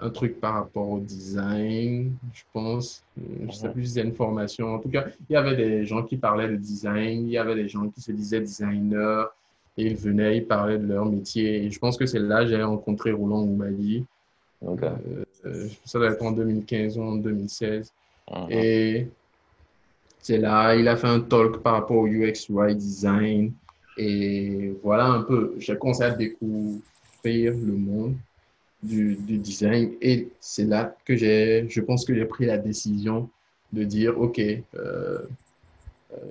un 0.00 0.10
truc 0.10 0.40
par 0.40 0.54
rapport 0.54 0.88
au 0.88 1.00
design, 1.00 2.16
je 2.32 2.42
pense. 2.52 3.04
Je 3.16 3.46
ne 3.46 3.52
sais 3.52 3.66
mhm. 3.68 3.74
plus 3.74 3.84
si 3.86 3.92
c'est 3.92 4.02
une 4.02 4.14
formation. 4.14 4.74
En 4.74 4.78
tout 4.78 4.88
cas, 4.88 5.06
il 5.28 5.32
y 5.32 5.36
avait 5.36 5.56
des 5.56 5.84
gens 5.86 6.02
qui 6.02 6.16
parlaient 6.16 6.48
de 6.48 6.56
design, 6.56 7.26
il 7.26 7.30
y 7.30 7.38
avait 7.38 7.56
des 7.56 7.68
gens 7.68 7.88
qui 7.88 8.00
se 8.00 8.12
disaient 8.12 8.40
designers, 8.40 9.24
et 9.78 9.86
ils 9.86 9.96
venaient, 9.96 10.38
ils 10.38 10.46
parlaient 10.46 10.78
de 10.78 10.86
leur 10.86 11.06
métier. 11.06 11.64
Et 11.64 11.70
je 11.70 11.78
pense 11.78 11.96
que 11.96 12.04
c'est 12.04 12.18
là 12.18 12.42
que 12.42 12.50
j'ai 12.50 12.62
rencontré 12.62 13.12
Roland 13.12 13.42
Oumali. 13.42 14.04
Euh, 14.64 15.68
ça 15.84 15.98
doit 16.00 16.10
être 16.10 16.22
en 16.22 16.32
2015 16.32 16.98
ou 16.98 17.02
en 17.02 17.14
2016. 17.14 17.92
Mhm. 18.30 18.46
Et 18.50 19.06
c'est 20.20 20.38
là, 20.38 20.74
il 20.74 20.88
a 20.88 20.96
fait 20.96 21.06
un 21.06 21.20
talk 21.20 21.62
par 21.62 21.74
rapport 21.74 21.98
au 21.98 22.06
UX 22.08 22.48
UI 22.50 22.74
design. 22.74 23.52
Et 23.96 24.74
voilà 24.82 25.06
un 25.06 25.22
peu, 25.22 25.54
j'ai 25.58 25.76
commencé 25.76 26.02
à 26.02 26.10
découvrir 26.10 26.82
le 27.24 27.72
monde 27.72 28.16
du, 28.82 29.16
design. 29.38 29.92
Et 30.02 30.28
c'est 30.40 30.64
là 30.64 30.96
que 31.04 31.14
j'ai, 31.14 31.66
je 31.68 31.80
pense 31.80 32.04
que 32.04 32.14
j'ai 32.14 32.24
pris 32.24 32.46
la 32.46 32.58
décision 32.58 33.28
de 33.72 33.84
dire, 33.84 34.20
OK, 34.20 34.40
euh, 34.74 35.18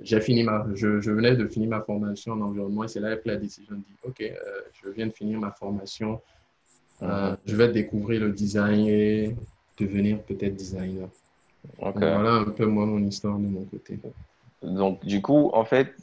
j'ai 0.02 0.20
fini 0.20 0.42
ma, 0.42 0.66
je, 0.74 1.00
je, 1.00 1.10
venais 1.10 1.36
de 1.36 1.46
finir 1.46 1.70
ma 1.70 1.80
formation 1.80 2.32
en 2.32 2.40
environnement 2.40 2.84
et 2.84 2.88
c'est 2.88 3.00
là 3.00 3.16
que 3.16 3.28
la 3.28 3.36
décision 3.36 3.76
de 3.76 3.80
dire, 3.80 3.96
OK, 4.04 4.20
euh, 4.20 4.34
je 4.82 4.90
viens 4.90 5.06
de 5.06 5.12
finir 5.12 5.38
ma 5.38 5.52
formation, 5.52 6.20
mhm. 7.00 7.36
je 7.46 7.56
vais 7.56 7.68
découvrir 7.68 8.20
le 8.20 8.32
design 8.32 8.86
et 8.86 9.36
devenir 9.78 10.20
peut-être 10.22 10.56
designer. 10.56 11.08
Voilà 11.78 12.32
un 12.32 12.44
peu 12.44 12.66
moi 12.66 12.86
mon 12.86 13.04
histoire 13.04 13.38
de 13.38 13.46
mon 13.46 13.64
côté. 13.64 13.98
Donc 14.62 15.04
du 15.04 15.22
coup, 15.22 15.50
en 15.52 15.64
fait, 15.64 15.94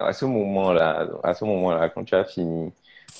à 0.00 0.12
ce 0.12 0.24
moment-là, 0.24 1.08
à 1.22 1.34
ce 1.34 1.44
moment-là, 1.44 1.90
quand 1.90 2.04
tu 2.04 2.14
as 2.14 2.24
fini 2.24 2.72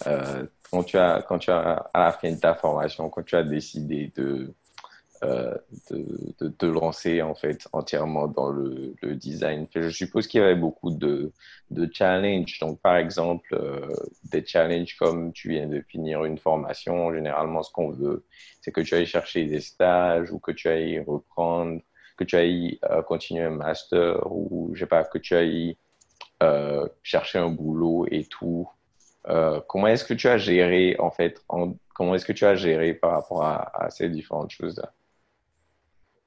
euh, 0.07 0.47
quand 0.71 0.83
tu 0.83 0.99
as, 0.99 1.23
quand 1.27 1.39
tu 1.39 1.51
as, 1.51 1.91
à 1.93 2.05
la 2.05 2.13
fin 2.13 2.31
de 2.31 2.39
ta 2.39 2.55
formation, 2.55 3.09
quand 3.09 3.23
tu 3.23 3.37
as 3.37 3.43
décidé 3.43 4.13
de, 4.17 4.53
euh, 5.23 5.57
de, 5.91 6.49
te 6.49 6.67
lancer 6.67 7.23
en 7.23 7.35
fait 7.35 7.69
entièrement 7.73 8.29
dans 8.29 8.51
le, 8.51 8.95
design, 9.03 9.67
je 9.75 9.89
suppose 9.91 10.27
qu'il 10.27 10.41
y 10.41 10.45
avait 10.45 10.55
beaucoup 10.55 10.91
de, 10.91 11.33
challenges. 11.93 12.59
Donc, 12.61 12.81
par 12.81 12.97
exemple, 12.97 13.55
euh, 13.55 13.89
des 14.25 14.45
challenges 14.45 14.97
comme 14.97 15.33
tu 15.33 15.51
viens 15.51 15.67
de 15.67 15.81
finir 15.83 16.25
une 16.25 16.39
formation, 16.39 17.13
généralement, 17.13 17.63
ce 17.63 17.73
qu'on 17.73 17.91
veut, 17.91 18.25
c'est 18.61 18.73
que 18.73 18.81
tu 18.81 18.95
ailles 18.95 19.07
chercher 19.07 19.47
des 19.47 19.61
stages 19.61 20.31
ou 20.33 20.39
que 20.39 20.53
tu 20.53 20.69
ailles 20.69 21.01
reprendre, 21.01 21.81
que 22.17 22.25
tu 22.25 22.37
ailles 22.37 22.81
continuer 23.07 23.45
un 23.45 23.51
master 23.51 24.21
ou, 24.31 24.71
je 24.75 24.81
sais 24.81 24.87
pas, 24.87 25.05
que 25.05 25.19
tu 25.19 25.35
ailles 25.35 25.77
chercher 27.03 27.39
un 27.39 27.51
boulot 27.51 28.07
et 28.11 28.25
tout. 28.25 28.69
Euh, 29.29 29.61
comment 29.69 29.89
est-ce 29.89 30.05
que 30.05 30.15
tu 30.15 30.29
as 30.29 30.39
géré, 30.39 30.97
en 30.99 31.11
fait, 31.11 31.43
comment 31.47 32.15
est-ce 32.15 32.25
que 32.25 32.33
tu 32.33 32.45
as 32.45 32.55
géré 32.55 32.95
par 32.95 33.13
rapport 33.13 33.45
à, 33.45 33.91
ces 33.91 34.09
différentes 34.09 34.51
choses-là? 34.51 34.93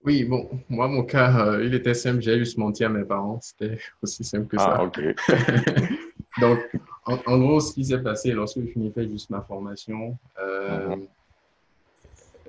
Oui, 0.04 0.24
bon, 0.24 0.50
moi, 0.68 0.88
mon 0.88 1.04
cas, 1.04 1.48
euh, 1.48 1.66
il 1.66 1.74
était 1.76 1.94
simple. 1.94 2.22
J'ai 2.22 2.38
juste 2.40 2.58
menti 2.58 2.84
à 2.84 2.90
mes 2.90 3.04
parents. 3.04 3.40
C'était 3.42 3.78
aussi 4.02 4.24
simple 4.24 4.48
que 4.48 4.58
ça. 4.58 4.78
Ah, 4.80 4.84
OK. 4.84 5.00
Donc, 6.42 6.60
en, 7.06 7.38
gros, 7.38 7.60
ce 7.60 7.74
qui 7.74 7.86
s'est 7.86 8.02
passé 8.02 8.32
lorsque 8.32 8.62
je 8.62 8.68
finissais 8.68 9.08
juste 9.08 9.30
ma 9.30 9.42
formation, 9.42 10.18
euh, 10.40 10.96
mhm. 10.96 11.08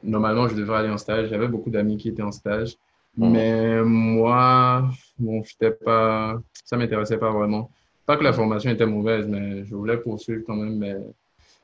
normalement, 0.05 0.49
je 0.49 0.55
devrais 0.55 0.79
aller 0.79 0.91
en 0.91 0.99
stage. 0.99 1.29
J'avais 1.29 1.49
beaucoup 1.49 1.71
d'amis 1.71 1.97
qui 1.97 2.09
étaient 2.09 2.23
en 2.23 2.33
stage. 2.33 2.77
Mhm. 3.17 3.31
Mais 3.31 3.83
moi, 3.83 4.89
bon, 5.19 5.43
pas, 5.85 6.41
ça 6.65 6.77
ne 6.77 6.83
m'intéressait 6.83 7.19
pas 7.19 7.33
vraiment. 7.33 7.71
Pas 8.07 8.17
que 8.17 8.25
la 8.25 8.33
formation 8.33 8.71
était 8.71 8.87
mauvaise, 8.87 9.27
mais 9.27 9.65
je 9.65 9.75
voulais 9.75 9.99
poursuivre 9.99 10.43
quand 10.47 10.57
même 10.57 11.13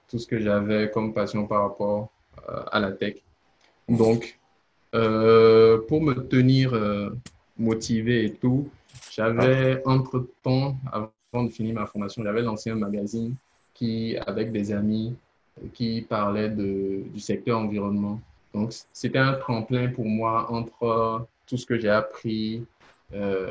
tout 0.09 0.19
ce 0.19 0.27
que 0.27 0.39
j'avais 0.39 0.91
comme 0.91 1.13
passion 1.13 1.47
par 1.47 1.63
rapport 1.63 2.11
euh, 2.49 2.63
à 2.71 2.81
la 2.81 2.93
tech. 2.93 3.17
Donc, 3.89 4.38
euh, 4.95 5.79
pour 5.89 6.03
me 6.03 6.15
tenir 6.15 6.75
euh, 6.75 7.11
motivé 7.59 8.25
et 8.25 8.33
tout, 8.33 8.69
j'avais 9.13 9.83
entre-temps, 9.85 10.77
avant 10.93 11.45
de 11.45 11.51
finir 11.51 11.75
ma 11.75 11.87
formation, 11.87 12.23
j'avais 12.23 12.43
lancé 12.43 12.71
un 12.71 12.77
magazine 12.77 13.35
qui, 13.75 14.17
avec 14.27 14.53
des 14.53 14.73
amis 14.73 15.15
qui 15.75 16.03
parlaient 16.03 16.51
de, 16.51 17.03
du 17.13 17.21
secteur 17.21 17.59
environnement. 17.59 18.21
Donc, 18.55 18.73
c'était 18.93 19.19
un 19.19 19.35
tremplin 19.35 19.89
pour 19.89 20.07
moi 20.07 20.51
entre 20.51 21.27
tout 21.47 21.57
ce 21.57 21.67
que 21.67 21.79
j'ai 21.79 21.91
appris 21.91 22.65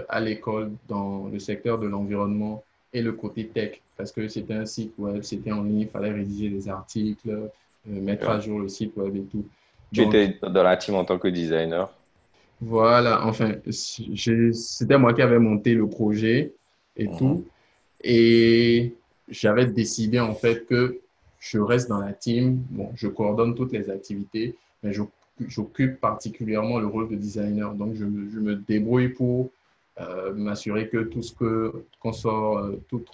à 0.08 0.20
l'école 0.20 0.72
dans 0.88 1.28
le 1.28 1.40
secteur 1.40 1.80
de 1.80 1.88
l'environnement 1.88 2.64
et 2.94 3.02
le 3.02 3.14
côté 3.14 3.48
tech, 3.48 3.82
parce 3.96 4.12
que 4.12 4.28
c'était 4.28 4.54
un 4.54 4.66
site 4.66 4.94
web, 4.98 5.22
c'était 5.22 5.52
en 5.52 5.64
ligne, 5.64 5.82
il 5.82 5.90
fallait 5.90 6.12
rédiger 6.12 6.50
des 6.50 6.70
articles, 6.70 7.30
euh, 7.30 7.48
mettre 7.86 8.30
à 8.30 8.40
jour 8.40 8.60
le 8.60 8.70
site 8.70 8.96
web 8.96 9.16
et 9.16 9.24
tout. 9.24 9.46
Tu 9.94 10.02
étais 10.02 10.38
dans 10.42 10.64
la 10.64 10.78
team 10.78 10.96
en 10.96 11.06
tant 11.06 11.18
que 11.18 11.28
designer 11.28 11.90
Voilà, 12.60 13.26
enfin, 13.26 13.54
c'était 13.72 14.98
moi 14.98 15.14
qui 15.14 15.22
avais 15.22 15.40
monté 15.40 15.74
le 15.74 15.88
projet 15.88 16.54
et 16.96 17.08
mhm. 17.08 17.18
tout. 17.18 17.46
Et 18.04 18.94
j'avais 19.30 19.66
décidé 19.66 20.20
en 20.20 20.34
fait 20.34 20.66
que 20.66 21.00
je 21.40 21.60
reste 21.60 21.90
dans 21.90 22.00
la 22.00 22.14
team. 22.14 22.64
Bon, 22.70 22.92
je 22.96 23.08
coordonne 23.08 23.56
toutes 23.56 23.72
les 23.72 23.90
activités, 23.90 24.56
mais 24.84 24.92
j'occupe 25.48 26.00
particulièrement 26.00 26.80
le 26.80 26.88
rôle 26.88 27.10
de 27.10 27.16
designer. 27.16 27.74
Donc, 27.74 27.94
je, 27.94 28.06
je 28.06 28.40
me 28.40 28.56
débrouille 28.56 29.10
pour 29.10 29.50
euh, 30.00 30.34
m'assurer 30.34 30.90
que 30.90 31.04
tout 31.04 31.24
ce 31.24 31.34
que 31.34 31.74
qu'on 32.00 32.14
sort, 32.14 32.60
euh, 32.60 32.80
toute, 32.88 33.08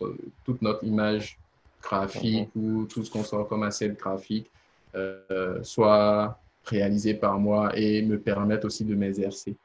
toute 0.43 0.62
notre 0.62 0.83
image 0.83 1.38
graphique 1.81 2.49
mhm. 2.55 2.75
ou 2.75 2.86
tout 2.86 3.05
ce 3.05 3.12
qu'on 3.12 3.23
sort 3.23 3.47
comme 3.47 3.63
asset 3.63 3.89
graphique 3.89 4.49
euh, 4.95 5.63
soit 5.63 6.38
réalisé 6.65 7.13
par 7.13 7.39
moi 7.39 7.71
et 7.76 8.02
me 8.02 8.19
permette 8.19 8.65
aussi 8.65 8.86
de 8.86 8.95
m'exercer. 8.95 9.56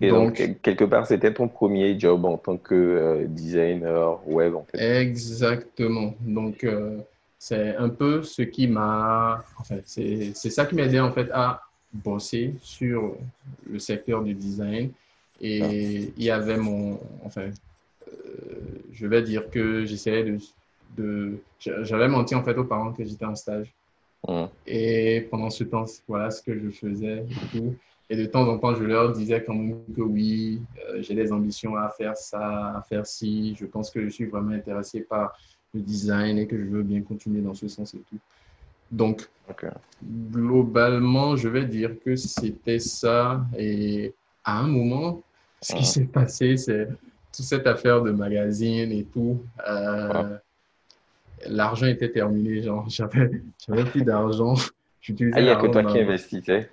donc, 0.00 0.60
quelque 0.62 0.84
part, 0.84 1.06
c'était 1.06 1.32
ton 1.32 1.48
premier 1.48 1.98
job 1.98 2.24
en 2.24 2.36
tant 2.36 2.56
que 2.56 3.24
designer 3.28 4.20
web, 4.26 4.54
en 4.54 4.64
fait. 4.64 5.02
Exactement. 5.02 6.14
Donc, 6.20 6.66
c'est 7.38 7.76
un 7.76 7.88
peu 7.88 8.22
ce 8.22 8.42
qui 8.42 8.66
m'a. 8.66 9.44
Enfin, 9.58 9.76
c'est 9.84 10.32
ça 10.34 10.66
qui 10.66 10.74
m'a 10.74 10.82
aidé, 10.82 11.00
en 11.00 11.12
fait, 11.12 11.30
à 11.32 11.62
bosser 11.92 12.54
sur 12.60 13.16
le 13.70 13.78
secteur 13.78 14.22
du 14.22 14.34
design 14.34 14.90
et 15.40 16.12
il 16.16 16.22
y 16.22 16.30
avait 16.30 16.56
mon. 16.56 16.98
Enfin, 17.24 17.42
euh, 18.08 18.12
je 18.92 19.06
vais 19.06 19.22
dire 19.22 19.50
que 19.50 19.84
j'essayais 19.84 20.24
de. 20.24 20.38
de 20.96 21.38
J'avais 21.58 22.08
menti 22.08 22.34
en 22.34 22.42
fait 22.42 22.56
aux 22.56 22.64
parents 22.64 22.92
que 22.92 23.04
j'étais 23.04 23.24
en 23.24 23.34
stage. 23.34 23.74
Et 24.66 25.26
pendant 25.30 25.50
ce 25.50 25.64
temps, 25.64 25.84
voilà 26.08 26.30
ce 26.30 26.42
que 26.42 26.58
je 26.58 26.70
faisais 26.70 27.24
et 27.28 27.56
tout. 27.58 27.76
Et 28.08 28.16
de 28.16 28.26
temps 28.26 28.48
en 28.48 28.58
temps, 28.58 28.74
je 28.74 28.84
leur 28.84 29.12
disais 29.12 29.42
quand 29.44 29.54
même 29.54 29.82
que 29.94 30.00
oui, 30.00 30.62
euh, 30.88 31.02
j'ai 31.02 31.14
des 31.14 31.32
ambitions 31.32 31.76
à 31.76 31.88
faire 31.88 32.16
ça, 32.16 32.76
à 32.76 32.82
faire 32.82 33.04
ci. 33.04 33.56
Je 33.58 33.66
pense 33.66 33.90
que 33.90 34.02
je 34.02 34.08
suis 34.08 34.26
vraiment 34.26 34.52
intéressé 34.52 35.00
par 35.00 35.36
le 35.74 35.80
design 35.80 36.38
et 36.38 36.46
que 36.46 36.56
je 36.56 36.64
veux 36.64 36.82
bien 36.84 37.02
continuer 37.02 37.40
dans 37.40 37.54
ce 37.54 37.66
sens 37.66 37.94
et 37.94 37.98
tout. 38.08 38.18
Donc, 38.92 39.28
globalement, 40.04 41.34
je 41.34 41.48
vais 41.48 41.64
dire 41.64 41.98
que 42.04 42.14
c'était 42.14 42.78
ça. 42.78 43.44
Et 43.58 44.14
à 44.44 44.60
un 44.60 44.68
moment, 44.68 45.22
ce 45.60 45.74
qui 45.74 45.84
s'est 45.84 46.04
passé, 46.04 46.56
c'est 46.56 46.86
toute 47.34 47.44
cette 47.44 47.66
affaire 47.66 48.02
de 48.02 48.12
magazine 48.12 48.92
et 48.92 49.04
tout. 49.04 49.42
Euh, 49.68 50.36
l'argent 51.46 51.86
était 51.86 52.10
terminé, 52.10 52.62
genre, 52.62 52.86
j'avais, 52.88 53.28
plus 53.90 54.02
d'argent. 54.02 54.54
ah, 54.56 55.10
il 55.10 55.44
n'y 55.44 55.50
a 55.50 55.56
que 55.56 55.66
toi 55.66 55.84
qui 55.84 55.98
investissais 56.00 56.70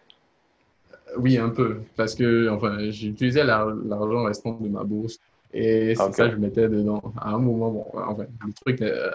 Oui, 1.18 1.38
un 1.38 1.50
peu, 1.50 1.82
parce 1.96 2.16
que 2.16 2.50
enfin, 2.50 2.90
j'utilisais 2.90 3.44
l'argent 3.44 4.24
restant 4.24 4.60
de 4.60 4.70
ma 4.70 4.84
bourse. 4.84 5.20
Et 5.56 5.94
c'est 5.96 6.12
ça, 6.14 6.30
je 6.30 6.36
mettais 6.36 6.68
dedans. 6.68 7.14
À 7.16 7.30
un 7.30 7.38
moment, 7.38 7.70
bon, 7.70 7.86
enfin, 7.94 8.26
le 8.46 8.54
truc, 8.54 8.82
euh, 8.82 9.12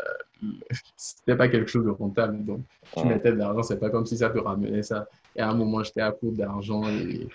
c'était 0.97 1.35
pas 1.35 1.49
quelque 1.49 1.69
chose 1.69 1.85
de 1.85 1.91
rentable. 1.91 2.45
Donc, 2.45 2.61
tu 2.97 3.05
mettais 3.07 3.33
de 3.33 3.39
l'argent, 3.39 3.65
c'est 3.65 3.81
pas 3.81 3.91
comme 3.91 4.07
si 4.07 4.17
ça 4.17 4.31
te 4.31 4.39
ramenait 4.39 4.85
ça. 4.85 5.09
Et 5.35 5.41
à 5.41 5.51
un 5.51 5.55
moment, 5.55 5.83
j'étais 5.83 6.01
à 6.01 6.13
court 6.13 6.33
d'argent. 6.33 6.83
Et 6.89 7.27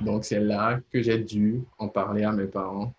donc, 0.00 0.24
c'est 0.24 0.40
là 0.40 0.80
que 0.90 1.02
j'ai 1.02 1.18
dû 1.18 1.60
en 1.78 1.88
parler 1.88 2.24
à 2.24 2.32
mes 2.32 2.46
parents. 2.46 2.94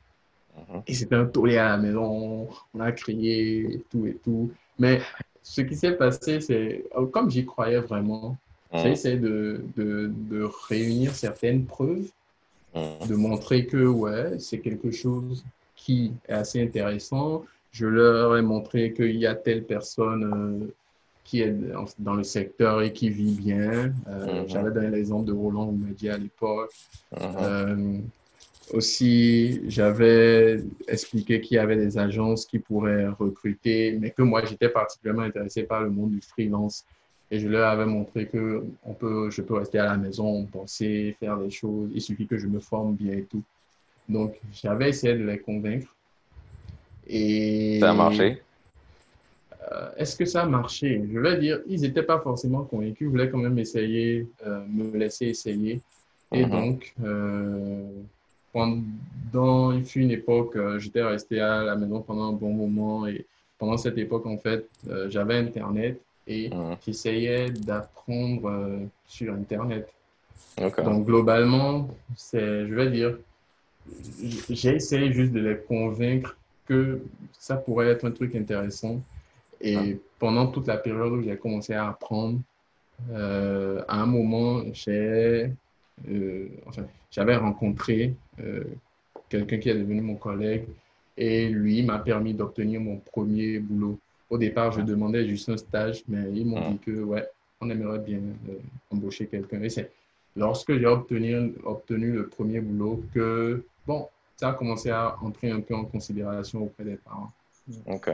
Mhm. 0.57 0.81
Et 0.87 0.93
c'était 0.93 1.15
un 1.15 1.25
tollé 1.25 1.57
à 1.57 1.69
la 1.69 1.77
maison. 1.77 2.47
On 2.73 2.79
a 2.79 2.91
crié 2.91 3.59
et 3.59 3.83
tout 3.89 4.05
et 4.05 4.17
tout. 4.23 4.51
Mais 4.79 5.01
ce 5.41 5.61
qui 5.61 5.75
s'est 5.75 5.93
passé, 5.93 6.41
c'est, 6.41 6.85
comme 7.11 7.29
j'y 7.29 7.45
croyais 7.45 7.79
vraiment, 7.79 8.37
j'ai 8.73 8.85
mhm. 8.85 8.91
essayé 8.91 9.17
de, 9.17 9.61
de, 9.77 10.11
de, 10.29 10.49
réunir 10.67 11.15
certaines 11.15 11.65
preuves, 11.65 12.09
mhm. 12.75 13.07
de 13.07 13.15
montrer 13.15 13.65
que, 13.65 13.85
ouais, 13.85 14.39
c'est 14.39 14.59
quelque 14.59 14.91
chose 14.91 15.45
qui 15.75 16.11
est 16.27 16.33
assez 16.33 16.61
intéressant. 16.61 17.45
Je 17.71 17.85
leur 17.85 18.35
ai 18.35 18.41
montré 18.41 18.93
qu'il 18.93 19.15
y 19.15 19.25
a 19.25 19.35
telle 19.35 19.63
personne 19.63 20.23
euh, 20.23 20.73
qui 21.23 21.41
est 21.41 21.55
dans 21.99 22.15
le 22.15 22.23
secteur 22.23 22.81
et 22.81 22.91
qui 22.91 23.09
vit 23.09 23.35
bien. 23.35 23.93
Euh, 24.07 24.41
mhm. 24.41 24.49
J'avais 24.49 24.71
donné 24.71 24.89
l'exemple 24.89 25.25
de 25.25 25.33
Roland 25.33 25.71
Média 25.71 26.15
à 26.15 26.17
l'époque. 26.17 26.71
Euh, 27.21 27.99
aussi, 28.73 29.61
j'avais 29.67 30.57
expliqué 30.87 31.39
qu'il 31.41 31.55
y 31.55 31.59
avait 31.59 31.77
des 31.77 31.97
agences 31.97 32.45
qui 32.45 32.59
pourraient 32.59 33.07
recruter, 33.07 33.97
mais 33.99 34.11
que 34.11 34.21
moi, 34.21 34.43
j'étais 34.45 34.69
particulièrement 34.69 35.23
intéressé 35.23 35.63
par 35.63 35.81
le 35.81 35.89
monde 35.89 36.11
du 36.11 36.21
freelance. 36.21 36.85
Et 37.29 37.39
je 37.39 37.47
leur 37.47 37.67
avais 37.67 37.85
montré 37.85 38.27
que 38.27 38.63
on 38.85 38.93
peut, 38.93 39.29
je 39.29 39.41
peux 39.41 39.55
rester 39.55 39.79
à 39.79 39.85
la 39.85 39.97
maison, 39.97 40.45
penser, 40.45 41.15
faire 41.19 41.37
des 41.37 41.49
choses. 41.49 41.89
Il 41.93 42.01
suffit 42.01 42.25
que 42.25 42.37
je 42.37 42.47
me 42.47 42.59
forme 42.59 42.95
bien 42.95 43.13
et 43.13 43.23
tout. 43.23 43.43
Donc, 44.07 44.35
j'avais 44.53 44.89
essayé 44.89 45.13
de 45.15 45.25
les 45.25 45.39
convaincre. 45.39 45.93
Et 47.05 47.79
ça 47.79 47.91
a 47.91 47.93
marché? 47.93 48.41
Euh, 49.71 49.89
Est-ce 49.97 50.15
que 50.15 50.25
ça 50.25 50.43
a 50.43 50.45
marché? 50.45 51.03
Je 51.11 51.19
vais 51.19 51.37
dire, 51.37 51.59
ils 51.67 51.81
n'étaient 51.81 52.03
pas 52.03 52.19
forcément 52.19 52.63
convaincus, 52.63 53.01
ils 53.01 53.07
voulaient 53.07 53.29
quand 53.29 53.37
même 53.37 53.59
essayer, 53.59 54.27
euh, 54.45 54.61
me 54.67 54.97
laisser 54.97 55.27
essayer. 55.27 55.81
Et 56.31 56.45
mhm. 56.45 56.51
donc, 56.51 56.93
euh, 57.03 57.89
pendant 58.53 59.71
il 59.71 59.85
fut 59.85 60.01
une 60.01 60.11
époque, 60.11 60.57
j'étais 60.77 61.03
resté 61.03 61.39
à 61.39 61.63
la 61.63 61.75
maison 61.75 62.01
pendant 62.01 62.29
un 62.29 62.33
bon 62.33 62.53
moment. 62.53 63.07
Et 63.07 63.25
pendant 63.57 63.77
cette 63.77 63.97
époque, 63.97 64.25
en 64.25 64.37
fait, 64.37 64.69
j'avais 65.09 65.37
Internet 65.37 66.01
et 66.27 66.49
mhm. 66.49 66.77
j'essayais 66.85 67.49
d'apprendre 67.49 68.79
sur 69.05 69.33
Internet. 69.33 69.87
Donc, 70.57 71.05
globalement, 71.05 71.87
c'est, 72.15 72.67
je 72.67 72.73
vais 72.73 72.89
dire, 72.89 73.17
j'ai 74.49 74.75
essayé 74.75 75.11
juste 75.11 75.33
de 75.33 75.39
les 75.39 75.57
convaincre 75.57 76.35
que 76.67 77.01
ça 77.37 77.55
pourrait 77.55 77.87
être 77.87 78.05
un 78.05 78.11
truc 78.11 78.35
intéressant. 78.35 79.01
Et 79.61 79.75
ah. 79.75 79.83
pendant 80.19 80.47
toute 80.47 80.67
la 80.67 80.77
période 80.77 81.13
où 81.13 81.21
j'ai 81.21 81.37
commencé 81.37 81.73
à 81.73 81.89
apprendre, 81.89 82.39
euh, 83.11 83.83
à 83.87 84.01
un 84.01 84.05
moment, 84.05 84.63
j'ai, 84.73 85.51
euh, 86.09 86.47
enfin, 86.65 86.85
j'avais 87.11 87.35
rencontré 87.35 88.13
euh, 88.39 88.63
quelqu'un 89.29 89.57
qui 89.57 89.69
est 89.69 89.75
devenu 89.75 90.01
mon 90.01 90.15
collègue 90.15 90.65
et 91.17 91.49
lui 91.49 91.83
m'a 91.83 91.99
permis 91.99 92.33
d'obtenir 92.33 92.79
mon 92.79 92.97
premier 92.97 93.59
boulot. 93.59 93.99
Au 94.29 94.37
départ, 94.37 94.71
je 94.71 94.81
ah. 94.81 94.83
demandais 94.83 95.27
juste 95.27 95.49
un 95.49 95.57
stage, 95.57 96.03
mais 96.07 96.31
ils 96.33 96.45
m'ont 96.45 96.61
ah. 96.61 96.69
dit 96.69 96.77
que, 96.79 97.03
ouais, 97.03 97.27
on 97.61 97.69
aimerait 97.69 97.99
bien 97.99 98.19
embaucher 98.91 99.25
quelqu'un. 99.27 99.61
Et 99.61 99.69
c'est 99.69 99.91
lorsque 100.35 100.77
j'ai 100.77 100.85
obtenu, 100.85 101.53
obtenu 101.63 102.11
le 102.11 102.27
premier 102.27 102.61
boulot 102.61 103.03
que, 103.13 103.63
bon, 103.85 104.07
ça 104.35 104.49
a 104.49 104.53
commencé 104.53 104.91
à 104.91 105.17
entrer 105.21 105.49
un 105.49 105.61
peu 105.61 105.75
en 105.75 105.85
considération 105.85 106.63
auprès 106.63 106.83
des 106.83 106.97
parents. 106.97 107.31
Ok. 107.87 108.11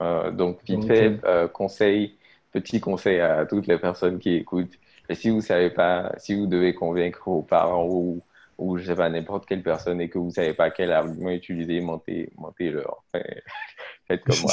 Euh, 0.00 0.30
donc, 0.32 0.58
vite 0.64 0.84
fait, 0.86 1.20
euh, 1.24 1.46
conseil, 1.46 2.16
petit 2.50 2.80
conseil 2.80 3.20
à 3.20 3.46
toutes 3.46 3.66
les 3.66 3.78
personnes 3.78 4.18
qui 4.18 4.34
écoutent. 4.34 4.78
Et 5.08 5.14
si 5.14 5.30
vous 5.30 5.40
savez 5.40 5.70
pas, 5.70 6.12
si 6.18 6.34
vous 6.34 6.46
devez 6.46 6.74
convaincre 6.74 7.22
vos 7.24 7.42
parents 7.42 7.86
ou, 7.86 8.22
ou 8.58 8.78
je 8.78 8.84
sais 8.84 8.94
pas, 8.94 9.08
n'importe 9.08 9.46
quelle 9.46 9.62
personne 9.62 10.00
et 10.00 10.08
que 10.08 10.18
vous 10.18 10.30
savez 10.30 10.54
pas 10.54 10.70
quel 10.70 10.92
argument 10.92 11.30
utiliser, 11.30 11.80
montez, 11.80 12.30
montez 12.36 12.70
leur. 12.70 13.02
Faites 14.08 14.22
comme 14.24 14.36
moi. 14.42 14.52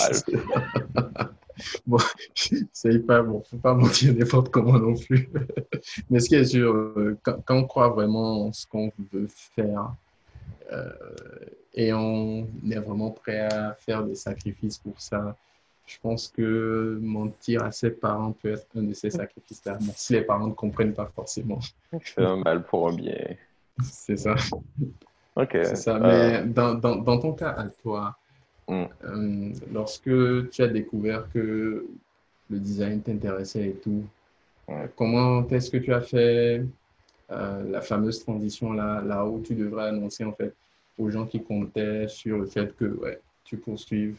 bon, 1.86 1.98
c'est 2.74 3.06
pas 3.06 3.22
bon, 3.22 3.44
faut 3.50 3.58
pas 3.58 3.74
mentir 3.74 4.14
n'importe 4.16 4.50
comment 4.50 4.80
non 4.80 4.96
plus. 4.96 5.30
Mais 6.10 6.20
ce 6.20 6.30
qui 6.30 6.36
est 6.36 6.46
sûr, 6.46 6.74
euh, 6.74 7.18
quand, 7.24 7.44
on 7.50 7.66
croit 7.66 7.90
vraiment 7.90 8.48
en 8.48 8.54
ce 8.54 8.66
qu'on 8.66 8.92
veut 9.12 9.28
faire, 9.56 9.94
euh, 10.72 10.92
et 11.74 11.94
on 11.94 12.48
est 12.70 12.80
vraiment 12.80 13.12
prêt 13.12 13.40
à 13.40 13.76
faire 13.80 14.04
des 14.04 14.16
sacrifices 14.16 14.78
pour 14.78 15.00
ça. 15.00 15.36
Je 15.90 15.98
pense 16.00 16.28
que 16.28 17.00
mentir 17.02 17.64
à 17.64 17.72
ses 17.72 17.90
parents 17.90 18.32
peut 18.32 18.54
être 18.54 18.68
un 18.78 18.84
de 18.84 18.94
ces 18.94 19.10
sacrifices-là, 19.10 19.80
si 19.96 20.14
les 20.14 20.22
parents 20.22 20.46
ne 20.46 20.54
comprennent 20.54 20.94
pas 20.94 21.12
forcément. 21.16 21.58
C'est 22.04 22.24
un 22.24 22.38
mal 22.38 22.64
pour 22.64 22.90
un 22.90 22.94
bien. 22.94 23.36
C'est 23.82 24.18
ça. 24.18 24.36
Ok. 25.36 25.50
C'est 25.52 25.76
ça. 25.76 25.98
Mais 25.98 26.42
euh, 26.42 26.46
dans, 26.46 26.76
dans, 26.76 26.98
dans, 26.98 27.18
ton 27.18 27.34
cas 27.34 27.56
à 27.58 27.66
toi, 27.82 28.16
mm. 28.68 28.84
euh, 29.04 29.52
lorsque 29.74 30.50
tu 30.52 30.62
as 30.62 30.68
découvert 30.68 31.28
que 31.34 31.88
le 32.52 32.60
design 32.60 33.02
t'intéressait 33.02 33.70
et 33.70 33.74
tout, 33.74 34.04
comment 34.96 35.48
est-ce 35.48 35.72
que 35.72 35.78
tu 35.78 35.92
as 35.92 36.02
fait 36.02 36.64
euh, 37.32 37.64
la 37.72 37.82
fameuse 37.82 38.24
transition 38.24 38.74
là, 38.74 39.02
là 39.02 39.26
où 39.26 39.42
tu 39.42 39.56
devrais 39.56 39.88
annoncer 39.88 40.24
en 40.24 40.34
fait 40.34 40.54
aux 41.00 41.10
gens 41.10 41.26
qui 41.26 41.42
comptaient 41.42 42.08
sur 42.08 42.38
le 42.38 42.46
fait 42.46 42.76
que 42.76 42.86
ouais, 42.86 43.20
tu 43.44 43.58
poursuives 43.58 44.18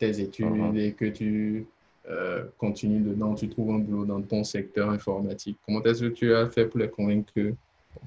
tes 0.00 0.20
études 0.20 0.46
uh-huh. 0.46 0.76
et 0.76 0.92
que 0.92 1.04
tu 1.04 1.66
euh, 2.08 2.44
continues 2.58 3.00
dedans, 3.00 3.34
tu 3.34 3.48
trouves 3.48 3.70
un 3.70 3.78
boulot 3.78 4.04
dans 4.04 4.20
ton 4.20 4.42
secteur 4.42 4.90
informatique. 4.90 5.58
Comment 5.64 5.82
est-ce 5.84 6.04
que 6.04 6.08
tu 6.08 6.34
as 6.34 6.48
fait 6.48 6.66
pour 6.66 6.80
les 6.80 6.88
convaincre 6.88 7.32
que 7.32 7.54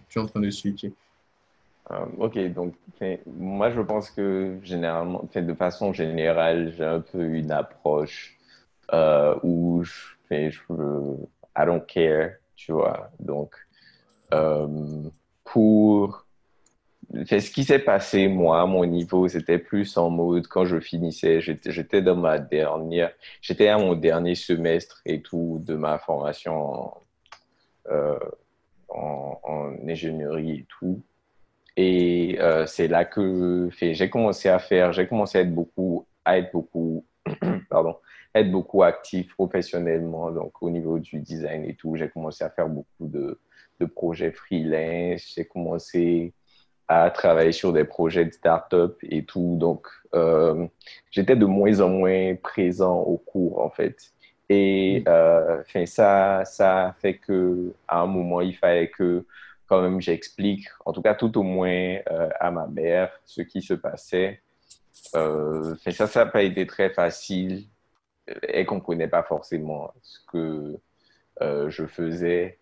tu 0.10 0.20
es 0.20 0.22
en 0.22 0.26
train 0.26 0.42
de 0.42 0.50
switcher? 0.50 0.92
Euh, 1.92 2.06
ok, 2.18 2.38
donc 2.54 2.74
moi 3.26 3.70
je 3.70 3.82
pense 3.82 4.10
que 4.10 4.58
généralement, 4.64 5.28
de 5.34 5.54
façon 5.54 5.94
générale, 5.94 6.74
j'ai 6.76 6.84
un 6.86 7.02
peu 7.02 7.24
une 7.24 7.52
approche 7.52 8.38
où 9.44 9.84
je, 9.84 9.94
fais, 10.28 10.52
je, 10.52 10.62
I 11.58 11.66
don't 11.66 11.86
care 11.86 12.32
tu 12.56 12.72
vois. 12.72 13.12
Donc, 13.20 13.56
euh, 14.34 15.10
pour 15.44 16.26
ce 17.14 17.52
qui 17.52 17.64
s'est 17.64 17.80
passé, 17.80 18.28
moi, 18.28 18.62
à 18.62 18.66
mon 18.66 18.86
niveau, 18.86 19.28
c'était 19.28 19.60
plus 19.60 19.98
en 19.98 20.10
mode 20.10 20.48
quand 20.48 20.66
je 20.66 20.80
finissais, 20.80 21.42
j'étais 21.42 22.02
dans 22.02 22.16
ma 22.16 22.40
dernière, 22.40 23.12
j'étais 23.42 23.68
à 23.68 23.78
mon 23.78 23.94
dernier 23.94 24.36
semestre 24.36 25.02
et 25.06 25.22
tout 25.22 25.62
de 25.64 25.76
ma 25.76 26.00
formation 26.00 26.54
en, 26.54 27.02
euh, 27.92 28.18
ingénierie 29.88 30.60
et 30.60 30.66
tout. 30.80 31.02
Et 31.78 32.38
euh, 32.40 32.66
c'est 32.66 32.88
là 32.88 33.06
que 33.06 33.70
j'ai 33.80 34.10
commencé 34.10 34.50
à 34.50 34.60
faire, 34.60 34.94
j'ai 34.94 35.08
commencé 35.08 35.38
à 35.40 35.42
être 35.42 35.54
beaucoup, 35.54 36.06
à 36.26 36.38
être 36.38 36.52
beaucoup, 36.52 37.06
pardon, 37.70 37.98
être 38.34 38.52
beaucoup 38.52 38.84
actif 38.84 39.34
professionnellement, 39.36 40.32
donc 40.32 40.62
au 40.62 40.70
niveau 40.70 41.00
du 41.00 41.20
design 41.20 41.66
et 41.66 41.76
tout. 41.76 41.96
J'ai 41.96 42.10
commencé 42.10 42.44
à 42.44 42.50
faire 42.50 42.70
beaucoup 42.70 43.08
de, 43.08 43.40
de 43.80 43.86
projets 43.86 44.32
freelance, 44.32 45.34
j'ai 45.36 45.46
commencé 45.46 46.34
à 46.88 47.10
travailler 47.12 47.52
sur 47.52 47.74
des 47.74 47.86
projets 47.86 48.26
de 48.26 48.32
start-up 48.32 48.98
et 49.04 49.24
tout. 49.26 49.58
Donc, 49.60 49.88
euh, 50.16 50.68
j'étais 51.12 51.36
de 51.36 51.46
moins 51.46 51.80
en 51.80 51.90
moins 51.90 52.36
présent 52.36 53.00
au 53.00 53.18
cours, 53.18 53.62
en 53.62 53.70
fait. 53.70 54.14
Et 54.50 55.04
euh, 55.08 55.64
ça, 55.86 56.44
ça 56.46 56.96
fait 57.00 57.18
que 57.18 57.74
à 57.88 58.02
un 58.02 58.08
moment, 58.08 58.42
il 58.42 58.56
fallait 58.56 58.90
que 58.90 59.26
quand 59.68 59.82
même 59.82 60.02
j'explique, 60.02 60.68
en 60.86 60.92
tout 60.94 61.02
cas 61.02 61.16
tout 61.16 61.36
au 61.38 61.44
moins 61.44 61.98
euh, 62.12 62.30
à 62.40 62.52
ma 62.52 62.68
mère, 62.68 63.12
ce 63.26 63.42
qui 63.42 63.62
se 63.62 63.74
passait. 63.74 64.42
Euh, 65.16 65.76
ça, 65.92 66.08
ça 66.08 66.26
n'a 66.26 66.32
pas 66.32 66.44
été 66.44 66.68
très 66.68 66.90
facile 66.90 67.68
qu'on 68.68 68.76
ne 68.76 68.80
connaît 68.82 69.08
pas 69.08 69.24
forcément 69.24 69.94
ce 70.02 70.20
que 70.32 70.78
je 71.42 71.86
faisais. 71.88 72.60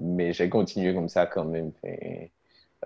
Mais 0.00 0.32
j'ai 0.32 0.48
continué 0.50 0.94
comme 0.94 1.08
ça 1.08 1.26
quand 1.26 1.44
même. 1.44 1.72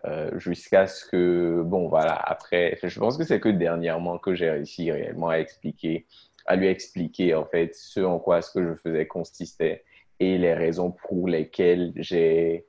Euh, 0.06 0.38
jusqu'à 0.38 0.86
ce 0.86 1.04
que, 1.04 1.62
bon, 1.64 1.88
voilà, 1.88 2.14
après, 2.14 2.78
je 2.82 2.98
pense 2.98 3.18
que 3.18 3.24
c'est 3.24 3.40
que 3.40 3.48
dernièrement 3.48 4.18
que 4.18 4.34
j'ai 4.34 4.50
réussi 4.50 4.90
réellement 4.90 5.28
à 5.28 5.38
expliquer, 5.38 6.06
à 6.46 6.56
lui 6.56 6.68
expliquer 6.68 7.34
en 7.34 7.44
fait 7.44 7.74
ce 7.74 8.00
en 8.00 8.18
quoi 8.18 8.40
ce 8.40 8.50
que 8.50 8.66
je 8.66 8.74
faisais 8.76 9.06
consistait 9.06 9.84
et 10.18 10.38
les 10.38 10.54
raisons 10.54 10.90
pour 10.90 11.28
lesquelles 11.28 11.92
j'ai 11.96 12.66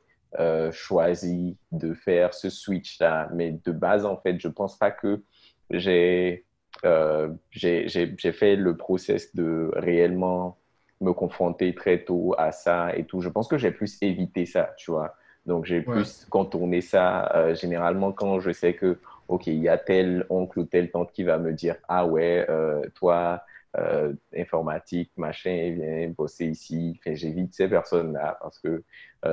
choisi 0.72 1.58
de 1.72 1.94
faire 1.94 2.34
ce 2.34 2.50
switch-là. 2.50 3.30
Mais 3.34 3.60
de 3.66 3.72
base, 3.72 4.06
en 4.06 4.18
fait, 4.18 4.40
je 4.40 4.48
pense 4.48 4.78
pas 4.78 4.92
que 4.92 5.24
j'ai 5.70 6.46
euh, 6.86 7.30
j'ai 7.52 8.32
fait 8.32 8.56
le 8.56 8.76
process 8.76 9.36
de 9.36 9.72
réellement 9.76 10.58
me 11.00 11.14
confronter 11.14 11.74
très 11.76 12.04
tôt 12.04 12.36
à 12.38 12.52
ça 12.52 12.96
et 12.96 13.06
tout. 13.06 13.22
Je 13.22 13.30
pense 13.30 13.48
que 13.48 13.58
j'ai 13.58 13.72
plus 13.72 13.98
évité 14.02 14.46
ça, 14.46 14.74
tu 14.78 14.92
vois. 14.92 15.16
Donc, 15.46 15.66
j'ai 15.66 15.82
plus 15.82 16.26
contourné 16.30 16.82
ça. 16.82 17.32
Euh, 17.36 17.56
généralement, 17.56 18.12
quand 18.12 18.40
je 18.40 18.52
sais 18.52 18.74
que, 18.74 19.00
OK, 19.28 19.48
il 19.48 19.60
y 19.60 19.70
a 19.70 19.78
tel 19.78 20.26
oncle 20.30 20.60
ou 20.60 20.66
telle 20.66 20.92
tante 20.92 21.12
qui 21.12 21.24
va 21.24 21.38
me 21.40 21.54
dire, 21.54 21.78
ah 21.88 22.06
ouais, 22.06 22.46
euh, 22.50 22.82
toi, 22.94 23.44
euh, 23.78 24.14
informatique, 24.36 25.12
machin, 25.18 25.74
viens 25.76 26.10
bosser 26.10 26.46
ici. 26.46 27.00
Enfin, 27.00 27.16
j'évite 27.16 27.54
ces 27.56 27.68
personnes-là 27.68 28.38
parce 28.42 28.60
que 28.60 28.84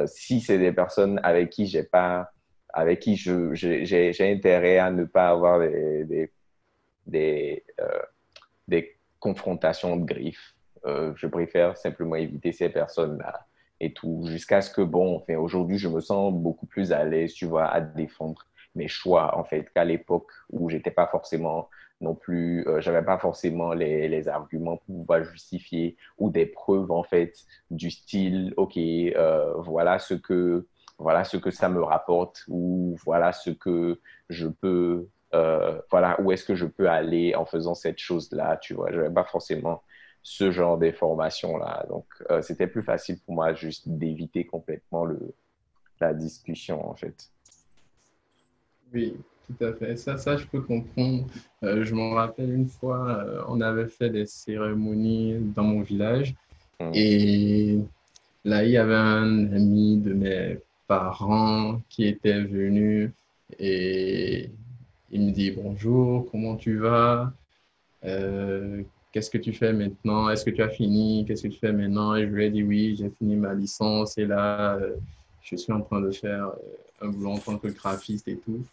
si 0.06 0.40
c'est 0.40 0.58
des 0.58 0.72
personnes 0.72 1.18
avec 1.22 1.50
qui 1.50 1.66
j'ai 1.66 1.82
pas, 1.82 2.30
avec 2.72 3.00
qui 3.00 3.16
je, 3.16 3.54
j'ai, 3.54 4.14
intérêt 4.20 4.78
à 4.78 4.90
ne 4.90 5.04
pas 5.04 5.30
avoir 5.30 5.60
des, 5.60 6.04
des, 6.04 6.32
des, 7.06 7.64
des 8.68 8.96
confrontations 9.18 9.96
de 9.96 10.04
griffes, 10.04 10.54
je 10.84 11.26
préfère 11.26 11.76
simplement 11.76 12.16
éviter 12.16 12.52
ces 12.52 12.68
personnes-là 12.68 13.47
et 13.80 13.92
tout, 13.92 14.24
jusqu'à 14.26 14.60
ce 14.60 14.70
que, 14.70 14.82
bon, 14.82 15.16
enfin, 15.16 15.36
aujourd'hui, 15.36 15.78
je 15.78 15.88
me 15.88 16.00
sens 16.00 16.32
beaucoup 16.32 16.66
plus 16.66 16.92
à 16.92 17.04
l'aise, 17.04 17.32
tu 17.32 17.46
vois, 17.46 17.66
à 17.66 17.80
défendre 17.80 18.46
mes 18.74 18.88
choix, 18.88 19.36
en 19.38 19.44
fait, 19.44 19.70
qu'à 19.74 19.84
l'époque 19.84 20.30
où 20.50 20.68
j'étais 20.70 20.90
pas 20.90 21.06
forcément 21.06 21.68
non 22.00 22.14
plus, 22.14 22.66
euh, 22.68 22.80
j'avais 22.80 23.04
pas 23.04 23.18
forcément 23.18 23.72
les, 23.72 24.28
arguments 24.28 24.76
pour 24.78 24.96
pouvoir 24.98 25.24
justifier 25.24 25.96
ou 26.18 26.30
des 26.30 26.46
preuves, 26.46 26.90
en 26.90 27.02
fait, 27.02 27.34
du 27.70 27.90
style, 27.90 28.54
OK, 28.56 28.76
euh, 28.76 29.54
voilà 29.58 29.98
ce 29.98 30.14
que, 30.14 30.66
voilà 30.98 31.24
ce 31.24 31.36
que 31.36 31.50
ça 31.50 31.68
me 31.68 31.82
rapporte 31.82 32.44
ou 32.48 32.96
voilà 33.04 33.32
ce 33.32 33.50
que 33.50 34.00
je 34.28 34.48
peux, 34.48 35.08
euh, 35.34 35.80
voilà, 35.90 36.20
où 36.20 36.32
est-ce 36.32 36.44
que 36.44 36.54
je 36.54 36.66
peux 36.66 36.88
aller 36.88 37.34
en 37.34 37.44
faisant 37.46 37.74
cette 37.74 37.98
chose-là, 37.98 38.56
tu 38.58 38.74
vois, 38.74 38.92
j'avais 38.92 39.12
pas 39.12 39.24
forcément 39.24 39.82
ce 40.28 40.50
genre 40.50 40.76
d'informations-là. 40.76 41.86
Donc, 41.88 42.04
euh, 42.30 42.42
c'était 42.42 42.66
plus 42.66 42.82
facile 42.82 43.18
pour 43.24 43.34
moi 43.34 43.54
juste 43.54 43.88
d'éviter 43.88 44.44
complètement 44.44 45.06
le, 45.06 45.18
la 46.00 46.12
discussion, 46.12 46.86
en 46.86 46.94
fait. 46.94 47.30
Oui, 48.92 49.16
tout 49.46 49.64
à 49.64 49.72
fait. 49.72 49.96
Ça, 49.96 50.18
ça 50.18 50.36
je 50.36 50.44
peux 50.44 50.60
comprendre. 50.60 51.24
Euh, 51.62 51.82
je 51.82 51.94
m'en 51.94 52.10
rappelle 52.10 52.52
une 52.52 52.68
fois, 52.68 53.08
euh, 53.08 53.42
on 53.48 53.62
avait 53.62 53.88
fait 53.88 54.10
des 54.10 54.26
cérémonies 54.26 55.38
dans 55.56 55.62
mon 55.62 55.80
village 55.80 56.34
hmm. 56.78 56.90
et 56.92 57.78
là, 58.44 58.64
il 58.64 58.70
y 58.70 58.76
avait 58.76 58.94
un 58.94 59.50
ami 59.50 59.96
de 59.96 60.12
mes 60.12 60.58
parents 60.86 61.80
qui 61.88 62.06
était 62.06 62.42
venu 62.42 63.14
et 63.58 64.50
il 65.10 65.22
me 65.22 65.30
dit 65.30 65.52
bonjour, 65.52 66.30
comment 66.30 66.56
tu 66.56 66.76
vas 66.76 67.32
qu'est-ce 69.12 69.30
que 69.30 69.38
tu 69.38 69.52
fais 69.52 69.72
maintenant? 69.72 70.28
Est-ce 70.30 70.44
que 70.44 70.50
tu 70.50 70.62
as 70.62 70.68
fini? 70.68 71.24
Qu'est-ce 71.26 71.44
que 71.44 71.48
tu 71.48 71.58
fais 71.58 71.72
maintenant? 71.72 72.14
Et 72.14 72.26
je 72.26 72.32
lui 72.32 72.44
ai 72.44 72.50
dit 72.50 72.62
oui, 72.62 72.96
j'ai 72.98 73.10
fini 73.10 73.36
ma 73.36 73.54
licence 73.54 74.18
et 74.18 74.26
là, 74.26 74.76
euh, 74.76 74.96
je 75.42 75.56
suis 75.56 75.72
en 75.72 75.80
train 75.80 76.00
de 76.00 76.10
faire 76.10 76.46
euh, 76.46 77.06
un 77.06 77.08
boulot 77.08 77.32
en 77.32 77.38
tant 77.38 77.58
que 77.58 77.68
graphiste 77.68 78.28
et 78.28 78.36
tout. 78.36 78.64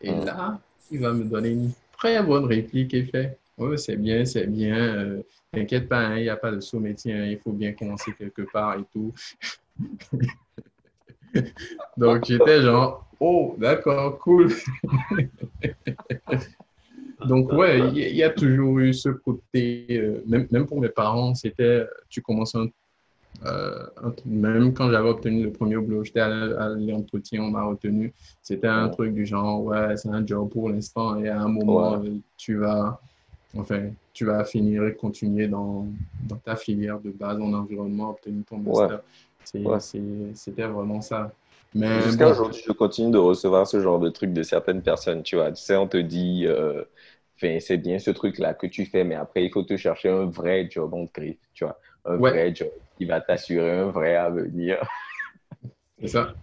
Et 0.00 0.12
mm. 0.12 0.24
là, 0.24 0.60
il 0.90 1.00
va 1.00 1.12
me 1.12 1.24
donner 1.24 1.50
une 1.50 1.70
très 1.96 2.22
bonne 2.22 2.44
réplique 2.44 2.94
et 2.94 3.04
fait 3.04 3.38
Oh, 3.58 3.76
c'est 3.76 3.96
bien, 3.96 4.24
c'est 4.24 4.46
bien. 4.46 4.76
Euh, 4.76 5.22
t'inquiète 5.52 5.88
pas, 5.88 6.00
hein, 6.00 6.16
il 6.16 6.22
n'y 6.22 6.28
a 6.28 6.36
pas 6.36 6.50
de 6.50 6.60
saut 6.60 6.80
métier, 6.80 7.12
hein, 7.12 7.26
il 7.26 7.38
faut 7.38 7.52
bien 7.52 7.72
commencer 7.72 8.12
quelque 8.18 8.42
part 8.50 8.78
et 8.78 8.84
tout. 8.92 9.12
Donc, 11.96 12.24
j'étais 12.24 12.62
genre, 12.62 13.06
oh, 13.20 13.54
d'accord, 13.58 14.18
cool. 14.18 14.52
Donc, 17.26 17.52
ouais, 17.52 17.80
il 17.94 18.16
y, 18.16 18.22
a 18.22 18.30
toujours 18.30 18.78
eu 18.78 18.92
ce 18.92 19.08
côté, 19.08 19.86
euh, 19.90 20.22
même, 20.26 20.46
même, 20.50 20.66
pour 20.66 20.80
mes 20.80 20.88
parents, 20.88 21.34
c'était, 21.34 21.86
tu 22.08 22.22
commences 22.22 22.54
un, 22.54 22.66
euh, 23.44 23.86
même 24.24 24.72
quand 24.72 24.90
j'avais 24.90 25.08
obtenu 25.08 25.44
le 25.44 25.52
premier 25.52 25.76
boulot, 25.76 26.04
j'étais 26.04 26.20
à, 26.20 26.28
l'entretien, 26.28 27.42
on 27.42 27.50
m'a 27.50 27.64
retenu, 27.64 28.12
c'était 28.42 28.68
un 28.68 28.88
truc 28.88 29.14
du 29.14 29.26
genre, 29.26 29.64
ouais, 29.64 29.96
c'est 29.96 30.10
un 30.10 30.24
job 30.24 30.48
pour 30.50 30.68
l'instant, 30.68 31.18
et 31.18 31.28
à 31.28 31.40
un 31.40 31.48
moment, 31.48 31.94
euh, 31.94 32.10
tu 32.36 32.56
vas, 32.56 33.00
enfin, 33.56 33.88
tu 34.12 34.26
vas 34.26 34.44
finir 34.44 34.84
et 34.86 34.94
continuer 34.94 35.48
dans, 35.48 35.86
dans 36.28 36.36
ta 36.36 36.54
filière 36.54 37.00
de 37.00 37.10
base 37.10 37.40
en 37.40 37.52
environnement, 37.52 38.10
obtenir 38.10 38.44
ton 38.48 38.58
master. 38.58 39.00
C'était 39.44 40.66
vraiment 40.66 41.00
ça. 41.00 41.32
Jusqu'à 41.74 42.28
aujourd'hui, 42.28 42.62
je 42.66 42.72
continue 42.72 43.10
de 43.10 43.18
recevoir 43.18 43.66
ce 43.66 43.80
genre 43.80 43.98
de 43.98 44.10
trucs 44.10 44.32
de 44.32 44.42
certaines 44.42 44.82
personnes, 44.82 45.22
tu 45.22 45.36
vois. 45.36 45.50
Tu 45.52 45.62
sais, 45.62 45.74
on 45.76 45.88
te 45.88 45.96
dit, 45.96 46.44
euh, 46.46 46.84
c'est 47.60 47.76
bien 47.78 47.98
ce 47.98 48.10
truc-là 48.10 48.54
que 48.54 48.66
tu 48.66 48.86
fais, 48.86 49.04
mais 49.04 49.14
après, 49.14 49.44
il 49.44 49.50
faut 49.50 49.62
te 49.62 49.76
chercher 49.76 50.10
un 50.10 50.26
vrai 50.26 50.68
job 50.70 50.94
en 50.94 51.04
griffe, 51.12 51.38
tu 51.54 51.64
vois. 51.64 51.78
Un 52.04 52.16
vrai 52.16 52.54
job 52.54 52.70
qui 52.96 53.04
va 53.04 53.20
t'assurer 53.20 53.78
un 53.78 53.90
vrai 53.90 54.16
avenir. 54.16 54.78
C'est 56.00 56.08
ça. 56.08 56.34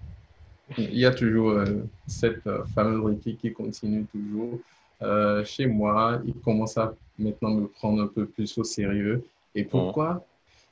Il 0.78 0.98
y 0.98 1.06
a 1.06 1.12
toujours 1.12 1.50
euh, 1.50 1.66
cette 2.08 2.46
euh, 2.48 2.64
fameuse 2.76 3.04
réplique 3.04 3.40
qui 3.40 3.52
continue 3.52 4.06
toujours. 4.06 4.60
Euh, 5.02 5.44
chez 5.44 5.66
moi, 5.66 6.22
il 6.26 6.34
commence 6.36 6.78
à 6.78 6.94
maintenant 7.18 7.50
me 7.52 7.68
prendre 7.68 8.04
un 8.04 8.08
peu 8.08 8.26
plus 8.26 8.58
au 8.58 8.64
sérieux. 8.64 9.24
Et 9.56 9.64
pourquoi? 9.64 10.24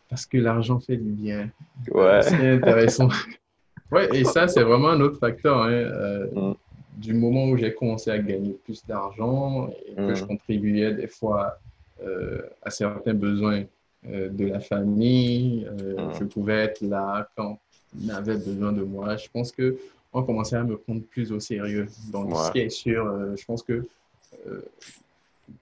Parce 0.09 0.25
que 0.25 0.37
l'argent 0.37 0.79
fait 0.79 0.97
du 0.97 1.11
bien. 1.11 1.49
Ouais. 1.91 2.21
C'est 2.21 2.51
intéressant. 2.51 3.09
ouais, 3.91 4.07
et 4.13 4.23
ça, 4.23 4.47
c'est 4.47 4.63
vraiment 4.63 4.89
un 4.89 5.01
autre 5.01 5.19
facteur. 5.19 5.63
Hein. 5.63 6.27
Mm 6.33 6.53
du 6.97 7.13
moment 7.13 7.45
où 7.45 7.57
j'ai 7.57 7.73
commencé 7.73 8.09
à 8.09 8.17
gagner 8.17 8.53
plus 8.63 8.85
d'argent 8.85 9.69
et 9.85 9.93
que 9.93 10.15
je 10.15 10.23
mm. 10.23 10.27
contribuais 10.27 10.93
des 10.93 11.07
fois 11.07 11.59
euh, 12.03 12.41
à 12.63 12.71
certains 12.71 13.13
besoins 13.13 13.63
euh, 14.07 14.29
de 14.29 14.45
la 14.45 14.59
famille, 14.59 15.67
euh, 15.79 16.07
mm. 16.07 16.13
je 16.19 16.23
pouvais 16.23 16.65
être 16.65 16.81
là 16.81 17.29
quand 17.35 17.59
on 18.03 18.09
avait 18.09 18.37
besoin 18.37 18.71
de 18.71 18.81
moi. 18.81 19.15
Je 19.15 19.27
pense 19.31 19.51
que 19.51 19.77
on 20.11 20.23
commençait 20.23 20.55
à 20.55 20.63
me 20.63 20.77
prendre 20.77 21.01
plus 21.03 21.31
au 21.31 21.39
sérieux. 21.39 21.87
Donc, 22.11 22.35
ce 22.35 22.51
qui 22.51 22.59
est 22.59 22.69
sûr, 22.69 23.35
je 23.35 23.45
pense 23.45 23.61
que 23.61 23.85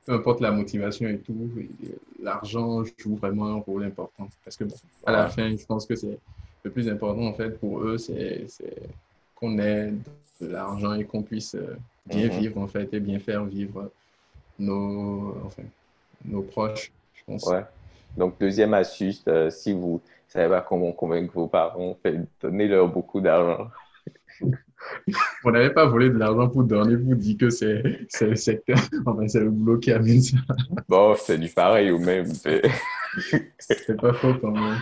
peu 0.05 0.13
importe 0.13 0.39
la 0.39 0.51
motivation 0.51 1.09
et 1.09 1.17
tout, 1.17 1.49
l'argent 2.21 2.83
joue 2.97 3.15
vraiment 3.15 3.47
un 3.47 3.59
rôle 3.59 3.83
important. 3.83 4.29
Parce 4.45 4.55
que, 4.55 4.63
à 5.05 5.11
la 5.11 5.27
fin, 5.27 5.57
je 5.57 5.65
pense 5.65 5.85
que 5.85 5.95
c'est 5.95 6.17
le 6.63 6.71
plus 6.71 6.87
important, 6.87 7.23
en 7.23 7.33
fait, 7.33 7.59
pour 7.59 7.81
eux, 7.81 7.97
c'est 7.97 8.45
qu'on 9.45 9.59
ait 9.59 9.93
de 10.41 10.47
l'argent 10.47 10.93
et 10.93 11.05
qu'on 11.05 11.21
puisse 11.21 11.55
euh, 11.55 11.77
bien 12.05 12.27
mhm. 12.27 12.39
vivre, 12.39 12.61
en 12.61 12.67
fait, 12.67 12.93
et 12.93 12.99
bien 12.99 13.19
faire 13.19 13.45
vivre 13.45 13.91
nos, 14.59 15.35
enfin, 15.45 15.63
nos 16.25 16.41
proches, 16.41 16.91
je 17.13 17.21
pense. 17.25 17.45
Ouais. 17.45 17.63
Donc, 18.17 18.39
deuxième 18.39 18.73
astuce, 18.73 19.23
euh, 19.27 19.49
si 19.49 19.73
vous 19.73 20.01
ne 20.03 20.31
savez 20.31 20.49
pas 20.49 20.61
comment 20.61 20.91
convaincre 20.91 21.33
vos 21.33 21.47
parents, 21.47 21.97
donnez-leur 22.41 22.87
beaucoup 22.87 23.21
d'argent. 23.21 23.69
On 25.43 25.51
n'avait 25.51 25.73
pas 25.73 25.85
volé 25.85 26.09
de 26.09 26.17
l'argent 26.17 26.47
pour 26.47 26.63
donner, 26.63 26.95
vous 26.95 27.15
dit 27.15 27.37
que 27.37 27.49
c'est 27.49 27.81
le 28.21 28.35
secteur, 28.35 28.77
enfin, 29.05 29.27
c'est 29.27 29.39
le 29.39 29.49
boulot 29.49 29.79
qui 29.79 29.91
amène 29.91 30.21
ça. 30.21 30.37
Bon, 30.89 31.15
c'est 31.17 31.37
du 31.37 31.49
pareil 31.49 31.91
ou 31.91 31.99
même. 31.99 32.27
C'est 33.57 33.97
pas 33.97 34.13
faux 34.13 34.35
quand 34.39 34.51
même. 34.51 34.79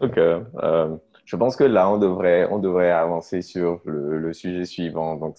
Ok. 0.00 0.18
Euh, 0.18 0.96
je 1.30 1.36
pense 1.36 1.54
que 1.54 1.62
là, 1.62 1.88
on 1.88 1.96
devrait, 1.96 2.48
on 2.50 2.58
devrait 2.58 2.90
avancer 2.90 3.40
sur 3.40 3.80
le, 3.84 4.32
sujet 4.32 4.64
suivant. 4.64 5.14
Donc, 5.14 5.36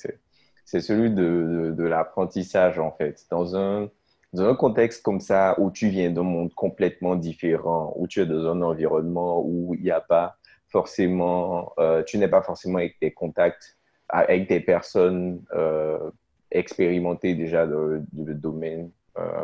c'est 0.63 0.79
celui 0.79 1.09
de, 1.11 1.73
de, 1.75 1.83
l'apprentissage, 1.83 2.79
en 2.79 2.91
fait. 2.91 3.25
Dans 3.29 3.57
un, 3.57 3.89
dans 4.31 4.45
un 4.45 4.55
contexte 4.55 5.03
comme 5.03 5.19
ça, 5.19 5.53
où 5.59 5.69
tu 5.69 5.89
viens 5.89 6.09
d'un 6.09 6.23
monde 6.23 6.53
complètement 6.53 7.17
différent, 7.17 7.91
où 7.97 8.07
tu 8.07 8.21
es 8.21 8.25
dans 8.25 8.47
un 8.47 8.61
environnement 8.61 9.43
où 9.45 9.75
il 9.75 9.81
n'y 9.81 9.91
a 9.91 9.99
pas 9.99 10.37
forcément, 10.69 11.73
euh, 11.77 12.03
tu 12.03 12.17
n'es 12.17 12.29
pas 12.29 12.41
forcément 12.41 12.77
avec 12.77 12.95
des 13.01 13.11
contacts, 13.11 13.77
avec 14.07 14.47
des 14.47 14.61
personnes 14.61 15.43
euh, 15.53 16.09
expérimentées 16.51 17.35
déjà 17.35 17.67
dans 17.67 17.81
le, 17.81 18.33
domaine 18.33 18.91
euh, 19.17 19.43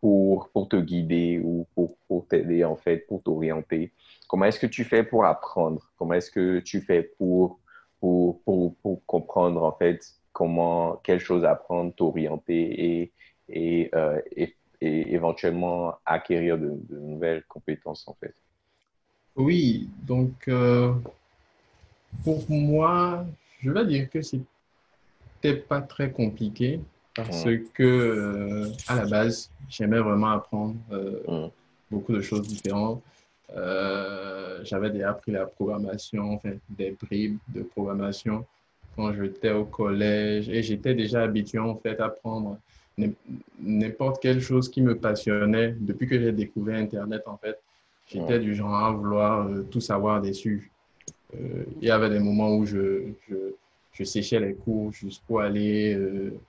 pour, 0.00 0.50
pour 0.50 0.68
te 0.68 0.76
guider 0.76 1.40
ou 1.42 1.66
pour, 1.74 1.96
pour 2.06 2.28
t'aider, 2.28 2.62
en 2.64 2.76
fait, 2.76 3.08
pour 3.08 3.24
t'orienter. 3.24 3.92
Comment 4.30 4.44
est-ce 4.44 4.60
que 4.60 4.68
tu 4.68 4.84
fais 4.84 5.02
pour 5.02 5.24
apprendre? 5.24 5.90
Comment 5.98 6.14
est-ce 6.14 6.30
que 6.30 6.60
tu 6.60 6.80
fais 6.82 7.02
pour, 7.02 7.58
pour, 7.98 8.40
pour, 8.42 8.76
pour, 8.76 9.04
comprendre, 9.04 9.60
en 9.64 9.72
fait, 9.72 10.06
comment, 10.32 11.00
quelles 11.02 11.18
choses 11.18 11.44
apprendre, 11.44 11.92
t'orienter 11.92 13.00
et, 13.00 13.12
et, 13.48 13.90
euh, 13.92 14.20
et, 14.36 14.54
et, 14.80 15.14
éventuellement 15.14 15.96
acquérir 16.06 16.58
de, 16.58 16.78
nouvelles 16.90 17.42
compétences, 17.48 18.06
en 18.06 18.14
fait? 18.20 18.32
Oui, 19.34 19.88
donc 20.06 20.46
euh, 20.46 20.92
pour 22.22 22.48
moi, 22.48 23.26
je 23.60 23.72
vais 23.72 23.84
dire 23.84 24.08
que 24.10 24.22
c'était 24.22 25.56
pas 25.56 25.80
très 25.80 26.12
compliqué 26.12 26.78
parce 27.16 27.46
mmh. 27.46 27.64
que 27.74 27.82
euh, 27.82 28.72
à 28.86 28.94
la 28.94 29.06
base, 29.06 29.50
j'aimais 29.68 29.98
vraiment 29.98 30.30
apprendre 30.30 30.76
mmh. 30.92 31.48
beaucoup 31.90 32.12
de 32.12 32.20
choses 32.20 32.46
différentes. 32.46 33.02
Euh, 33.56 34.60
j'avais 34.64 34.90
déjà 34.90 35.10
appris 35.10 35.32
la 35.32 35.46
programmation, 35.46 36.34
enfin, 36.34 36.52
des 36.68 36.96
bribes 37.02 37.38
de 37.48 37.62
programmation 37.62 38.44
quand 38.96 39.12
j'étais 39.12 39.50
au 39.50 39.64
collège 39.64 40.48
et 40.48 40.62
j'étais 40.62 40.94
déjà 40.94 41.22
habitué 41.22 41.58
en 41.58 41.76
fait 41.76 41.98
à 42.00 42.06
apprendre 42.06 42.58
n'importe 43.60 44.20
quelle 44.20 44.40
chose 44.40 44.68
qui 44.68 44.82
me 44.82 44.96
passionnait 44.96 45.74
depuis 45.80 46.06
que 46.06 46.20
j'ai 46.20 46.32
découvert 46.32 46.78
Internet 46.78 47.22
en 47.26 47.36
fait. 47.38 47.58
J'étais 48.06 48.40
du 48.40 48.54
genre 48.54 48.74
à 48.74 48.90
vouloir 48.90 49.46
euh, 49.46 49.62
tout 49.70 49.80
savoir 49.80 50.20
dessus. 50.20 50.70
Euh, 51.34 51.64
il 51.80 51.86
y 51.86 51.90
avait 51.90 52.10
des 52.10 52.18
moments 52.18 52.56
où 52.56 52.66
je, 52.66 53.12
je, 53.28 53.36
je 53.92 54.04
séchais 54.04 54.40
les 54.40 54.54
cours 54.54 54.92
juste 54.92 55.22
pour 55.26 55.40
aller 55.40 55.96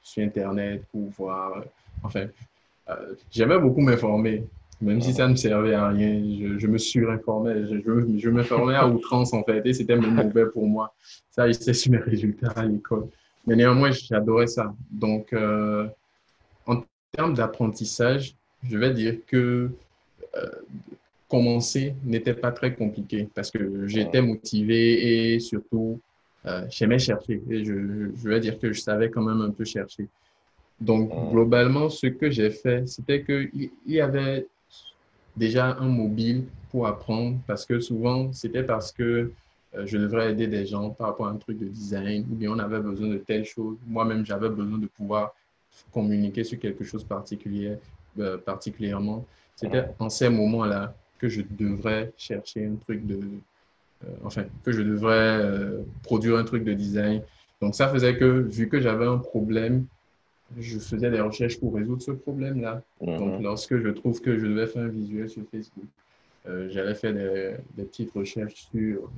sur 0.01 0.23
Internet 0.23 0.83
pour 0.91 1.09
voir. 1.09 1.63
enfin, 2.03 2.27
j'aimais 3.31 3.59
beaucoup 3.59 3.81
m'informer, 3.81 4.43
même 4.81 5.01
si 5.01 5.13
ça 5.13 5.27
ne 5.27 5.35
servait 5.35 5.73
à 5.73 5.89
rien. 5.89 6.21
Je, 6.57 6.67
me 6.67 6.77
surinformais, 6.77 7.65
je, 7.67 7.77
je, 7.77 8.17
je 8.17 8.29
m'informais 8.29 8.75
à 8.75 8.87
outrance 8.87 9.33
en 9.33 9.43
fait, 9.43 9.61
et 9.65 9.73
c'était 9.73 9.95
même 9.95 10.15
mauvais 10.15 10.45
pour 10.47 10.67
moi. 10.67 10.93
Ça, 11.29 11.49
j'étais 11.49 11.73
sur 11.73 11.91
mes 11.91 11.99
résultats 11.99 12.51
à 12.55 12.65
l'école. 12.65 13.07
Mais 13.47 13.55
néanmoins, 13.55 13.91
j'adorais 13.91 14.47
ça. 14.47 14.73
Donc, 14.91 15.33
en 16.65 16.83
termes 17.11 17.33
d'apprentissage, 17.33 18.35
je 18.63 18.77
vais 18.77 18.93
dire 18.93 19.17
que 19.27 19.69
euh, 20.35 20.45
commencer 21.27 21.95
n'était 22.03 22.33
pas 22.33 22.51
très 22.51 22.73
compliqué 22.75 23.27
parce 23.33 23.51
que 23.51 23.87
j'étais 23.87 24.21
motivé 24.21 25.33
et 25.33 25.39
surtout, 25.39 25.99
euh, 26.45 26.65
j'aimais 26.69 26.99
chercher. 26.99 27.41
Et 27.49 27.63
je, 27.63 28.11
je, 28.15 28.29
vais 28.29 28.39
dire 28.39 28.59
que 28.59 28.71
je 28.73 28.79
savais 28.79 29.09
quand 29.09 29.21
même 29.21 29.41
un 29.41 29.51
peu 29.51 29.63
chercher. 29.63 30.07
Donc, 30.79 31.11
globalement, 31.31 31.89
ce 31.89 32.07
que 32.07 32.29
j'ai 32.29 32.49
fait, 32.49 32.87
c'était 32.87 33.23
qu'il 33.23 33.69
y 33.85 34.01
avait 34.01 34.47
déjà 35.35 35.77
un 35.77 35.87
mobile 35.87 36.45
pour 36.71 36.87
apprendre 36.87 37.39
parce 37.47 37.65
que 37.65 37.79
souvent, 37.79 38.31
c'était 38.33 38.63
parce 38.63 38.91
que 38.91 39.31
euh, 39.75 39.85
je 39.85 39.97
devrais 39.97 40.31
aider 40.31 40.47
des 40.47 40.65
gens 40.65 40.89
par 40.89 41.07
rapport 41.07 41.27
à 41.27 41.31
un 41.31 41.37
truc 41.37 41.57
de 41.57 41.67
design 41.67 42.25
ou 42.31 42.35
bien 42.35 42.51
on 42.51 42.59
avait 42.59 42.79
besoin 42.79 43.07
de 43.07 43.17
telle 43.17 43.45
chose. 43.45 43.77
Moi-même, 43.87 44.25
j'avais 44.25 44.49
besoin 44.49 44.77
de 44.77 44.87
pouvoir 44.87 45.33
communiquer 45.93 46.43
sur 46.43 46.59
quelque 46.59 46.83
chose 46.83 47.03
particulier, 47.03 47.77
euh, 48.19 48.37
particulièrement. 48.37 49.25
C'était 49.55 49.85
en 49.99 50.09
ces 50.09 50.29
moments-là 50.29 50.93
que 51.19 51.29
je 51.29 51.41
devrais 51.49 52.11
chercher 52.17 52.65
un 52.65 52.75
truc 52.75 53.05
de... 53.05 53.19
Euh, 54.03 54.07
enfin, 54.23 54.45
que 54.63 54.71
je 54.71 54.81
devrais 54.81 55.39
produire 56.03 56.37
un 56.37 56.43
truc 56.43 56.63
de 56.63 56.73
design. 56.73 57.21
Donc, 57.61 57.75
ça 57.75 57.87
faisait 57.89 58.17
que, 58.17 58.25
vu 58.25 58.67
que 58.67 58.81
j'avais 58.81 59.05
un 59.05 59.19
problème, 59.19 59.85
je 60.59 60.79
faisais 60.79 61.09
des 61.09 61.21
recherches 61.21 61.59
pour 61.59 61.75
résoudre 61.75 62.01
ce 62.01 62.11
problème-là. 62.11 62.81
Mhm. 63.01 63.17
Donc, 63.17 63.41
lorsque 63.41 63.77
je 63.77 63.89
trouve 63.89 64.21
que 64.21 64.37
je 64.37 64.45
devais 64.45 64.67
faire 64.67 64.83
un 64.83 64.87
visuel 64.87 65.29
sur 65.29 65.43
Facebook, 65.49 65.85
j'allais 66.69 66.95
faire 66.95 67.13
des, 67.13 67.55
des, 67.75 67.83
petites 67.83 68.11
recherches 68.13 68.67
sur, 68.71 69.09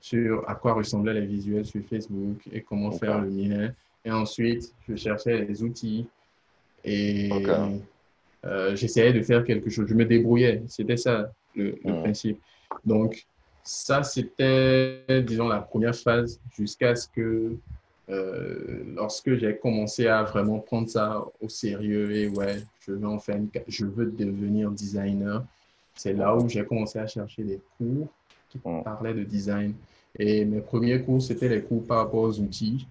sur 0.00 0.48
à 0.48 0.54
quoi 0.54 0.72
ressemblaient 0.74 1.14
les 1.14 1.26
visuels 1.26 1.64
sur 1.64 1.82
Facebook 1.84 2.38
et 2.52 2.60
comment 2.60 2.90
faire 2.90 3.20
le 3.20 3.30
mien. 3.30 3.72
Et 4.04 4.10
ensuite, 4.10 4.72
je 4.88 4.96
cherchais 4.96 5.44
les 5.44 5.62
outils 5.62 6.06
et 6.84 7.28
euh, 8.44 8.76
j'essayais 8.76 9.12
de 9.12 9.22
faire 9.22 9.44
quelque 9.44 9.68
chose. 9.68 9.86
Je 9.88 9.94
me 9.94 10.04
débrouillais. 10.04 10.62
C'était 10.68 10.96
ça 10.96 11.32
le, 11.54 11.76
hmm. 11.82 12.02
principe. 12.02 12.40
Donc, 12.84 13.26
ça, 13.64 14.04
c'était, 14.04 15.24
disons, 15.26 15.48
la 15.48 15.60
première 15.60 15.96
phase 15.96 16.40
jusqu'à 16.56 16.94
ce 16.94 17.08
que, 17.08 17.56
euh, 18.08 18.84
lorsque 18.94 19.34
j'ai 19.34 19.56
commencé 19.56 20.06
à 20.06 20.22
vraiment 20.22 20.60
prendre 20.60 20.88
ça 20.88 21.24
au 21.40 21.48
sérieux 21.48 22.10
et 22.12 22.28
ouais, 22.28 22.62
je 22.80 22.92
veux 22.92 23.06
en 23.06 23.18
faire 23.18 23.40
je 23.66 23.84
veux 23.84 24.06
devenir 24.06 24.70
designer, 24.70 25.44
c'est 25.94 26.12
là 26.12 26.36
où 26.36 26.48
j'ai 26.48 26.64
commencé 26.64 26.98
à 26.98 27.06
chercher 27.06 27.42
des 27.42 27.60
cours 27.76 28.08
qui 28.48 28.58
hmm. 28.58 28.82
parlaient 28.84 29.14
de 29.14 29.24
design. 29.24 29.74
Et 30.18 30.44
mes 30.44 30.60
premiers 30.60 31.02
cours, 31.02 31.20
c'était 31.20 31.48
les 31.48 31.62
cours 31.62 31.84
par 31.84 31.98
rapport 31.98 32.22
aux 32.22 32.40
outils. 32.40 32.86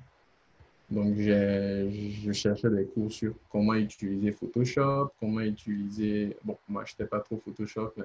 Donc, 0.90 1.16
je 1.18 2.32
cherchais 2.32 2.70
des 2.70 2.86
cours 2.86 3.12
sur 3.12 3.34
comment 3.52 3.74
utiliser 3.74 4.32
Photoshop, 4.32 5.12
comment 5.20 5.40
utiliser... 5.40 6.38
Bon, 6.44 6.58
moi, 6.70 6.84
je 6.86 6.94
n'étais 6.94 7.10
pas 7.10 7.20
trop 7.22 7.42
Photoshop, 7.44 7.92
mais 7.98 8.04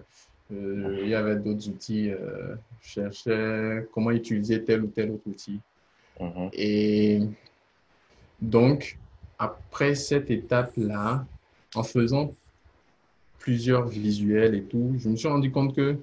euh, 0.53 1.01
il 1.03 1.09
y 1.09 1.15
avait 1.15 1.37
d'autres 1.37 1.69
outils. 1.69 2.11
Euh, 2.11 2.55
je 2.81 2.89
cherchais 2.89 3.87
comment 3.93 4.11
utiliser 4.11 4.65
tel 4.65 4.83
ou 4.85 4.87
tel 4.87 5.11
autre 5.11 5.27
outil. 5.27 5.61
Mm-hmm. 6.21 6.51
Et 6.53 7.21
donc, 8.41 8.99
après 9.39 9.95
cette 9.95 10.31
étape-là, 10.31 11.25
en 11.75 11.83
faisant 11.83 12.35
plusieurs 13.39 13.87
visuels 13.89 14.55
et 14.55 14.63
tout, 14.63 14.95
je 14.99 15.09
me 15.09 15.17
suis 15.17 15.29
rendu 15.29 15.51
compte 15.51 15.75
que 15.75 15.97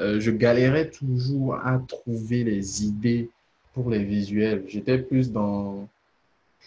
euh, 0.00 0.20
je 0.20 0.30
galérais 0.30 0.90
toujours 0.90 1.54
à 1.54 1.78
trouver 1.78 2.44
les 2.44 2.84
idées 2.84 3.30
pour 3.74 3.90
les 3.90 4.04
visuels. 4.04 4.64
J'étais 4.66 4.98
plus 4.98 5.30
dans 5.30 5.88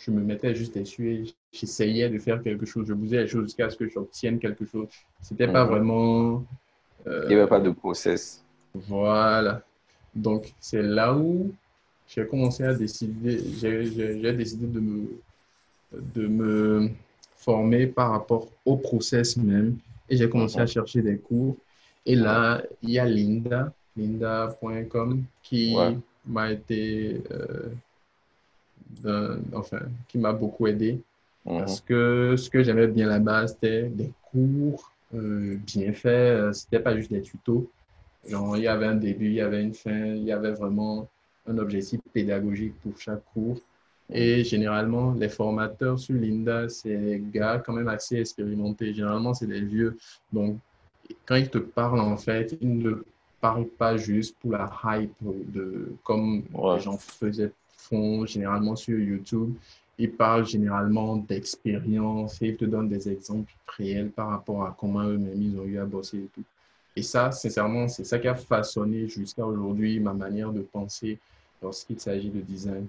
je 0.04 0.12
me 0.12 0.22
mettais 0.22 0.54
juste 0.54 0.78
dessus 0.78 1.14
et 1.14 1.24
j'essayais 1.54 2.10
de 2.10 2.20
faire 2.20 2.42
quelque 2.44 2.66
chose. 2.66 2.86
Je 2.88 2.94
bousais 2.94 3.22
les 3.22 3.28
choses 3.28 3.44
jusqu'à 3.44 3.70
ce 3.70 3.78
que 3.78 3.88
j'obtienne 3.88 4.40
quelque 4.40 4.66
chose. 4.66 4.88
C'était 5.22 5.48
pas 5.48 5.64
mhm. 5.64 5.72
vraiment. 5.72 6.46
Euh, 7.08 7.22
Il 7.24 7.30
n'y 7.30 7.36
avait 7.36 7.48
pas 7.48 7.60
de 7.60 7.72
process. 7.72 8.44
Voilà. 8.74 9.62
Donc, 10.14 10.54
c'est 10.60 10.82
là 10.82 11.16
où 11.16 11.54
j'ai 12.08 12.26
commencé 12.28 12.64
à 12.64 12.74
décider, 12.74 13.42
j'ai 13.60 14.34
décidé 14.34 14.68
de 14.68 14.80
me, 14.80 15.22
de 15.94 16.28
me 16.28 16.90
former 17.38 17.88
par 17.88 18.12
rapport 18.12 18.48
au 18.66 18.78
process 18.78 19.38
même. 19.38 19.78
Et 20.10 20.18
j'ai 20.18 20.30
commencé 20.30 20.60
à 20.60 20.68
chercher 20.68 21.02
des 21.02 21.18
cours. 21.18 21.58
Et 22.06 22.16
là, 22.16 22.62
il 22.84 22.92
y 22.92 23.00
a 23.00 23.06
Linda, 23.06 23.74
linda.com, 23.98 25.24
qui 25.42 25.76
m'a 26.28 26.52
été 26.52 27.22
euh, 29.06 29.38
enfin, 29.54 29.80
qui 30.08 30.18
m'a 30.18 30.34
beaucoup 30.34 30.68
aidé. 30.68 31.02
Mhm. 31.46 31.60
Parce 31.60 31.82
que 31.82 32.36
ce 32.38 32.50
que 32.50 32.64
j'aimais 32.64 32.88
bien 32.88 33.08
là-bas, 33.08 33.48
c'était 33.48 33.90
des 33.90 34.12
cours 34.32 34.92
euh, 35.14 35.58
bien 35.66 35.94
faits. 35.94 36.38
Euh, 36.38 36.54
c'était 36.54 36.80
pas 36.80 36.96
juste 36.96 37.12
des 37.12 37.22
tutos. 37.22 37.70
Genre, 38.28 38.58
il 38.58 38.64
y 38.64 38.68
avait 38.68 38.88
un 38.88 38.96
début, 38.96 39.28
il 39.28 39.34
y 39.34 39.42
avait 39.42 39.62
une 39.62 39.74
fin, 39.74 40.06
il 40.06 40.24
y 40.24 40.32
avait 40.32 40.52
vraiment 40.52 41.08
un 41.48 41.58
objectif 41.58 42.00
pédagogique 42.14 42.74
pour 42.82 42.98
chaque 43.00 43.24
cours. 43.34 43.60
Et 44.12 44.44
généralement, 44.44 45.14
les 45.14 45.30
formateurs 45.30 46.00
sur 46.00 46.16
Linda, 46.16 46.70
c'est 46.70 46.96
des 46.96 47.24
gars 47.34 47.62
quand 47.66 47.74
même 47.74 47.88
assez 47.88 48.18
expérimentés. 48.18 48.94
Généralement, 48.94 49.34
c'est 49.34 49.48
des 49.48 49.62
vieux. 49.62 49.98
Donc, 50.32 50.58
quand 51.26 51.36
ils 51.36 51.50
te 51.50 51.58
parlent, 51.58 52.00
en 52.00 52.18
fait, 52.18 52.56
ils 52.62 52.78
ne 52.78 53.04
parlent 53.42 53.68
pas 53.68 53.98
juste 53.98 54.36
pour 54.40 54.52
la 54.52 54.72
hype 54.84 55.14
de 55.22 55.94
comme 56.04 56.44
les 56.76 56.80
gens 56.80 56.98
faisaient 56.98 57.52
font 57.90 58.26
généralement 58.26 58.76
sur 58.76 58.98
YouTube. 58.98 59.54
Ils 59.98 60.12
parlent 60.12 60.46
généralement 60.46 61.16
d'expérience 61.18 62.42
et 62.42 62.48
ils 62.48 62.58
te 62.58 62.66
donnent 62.66 62.90
des 62.90 63.08
exemples 63.10 63.54
réels 63.68 64.10
par 64.10 64.30
rapport 64.30 64.64
à 64.66 64.76
comment 64.78 65.04
eux-mêmes 65.04 65.42
ils 65.42 65.58
ont 65.58 65.64
eu 65.64 65.78
à 65.78 65.86
bosser 65.86 66.18
et 66.18 66.30
tout. 66.34 66.44
Et 66.96 67.02
ça, 67.02 67.32
sincèrement, 67.32 67.88
c'est 67.88 68.04
ça 68.04 68.20
qui 68.20 68.28
a 68.28 68.36
façonné 68.36 69.08
jusqu'à 69.08 69.46
aujourd'hui 69.46 70.00
ma 70.00 70.14
manière 70.14 70.52
de 70.52 70.62
penser 70.62 71.20
lorsqu'il 71.66 72.00
s'agit 72.00 72.30
de 72.30 72.42
design. 72.42 72.88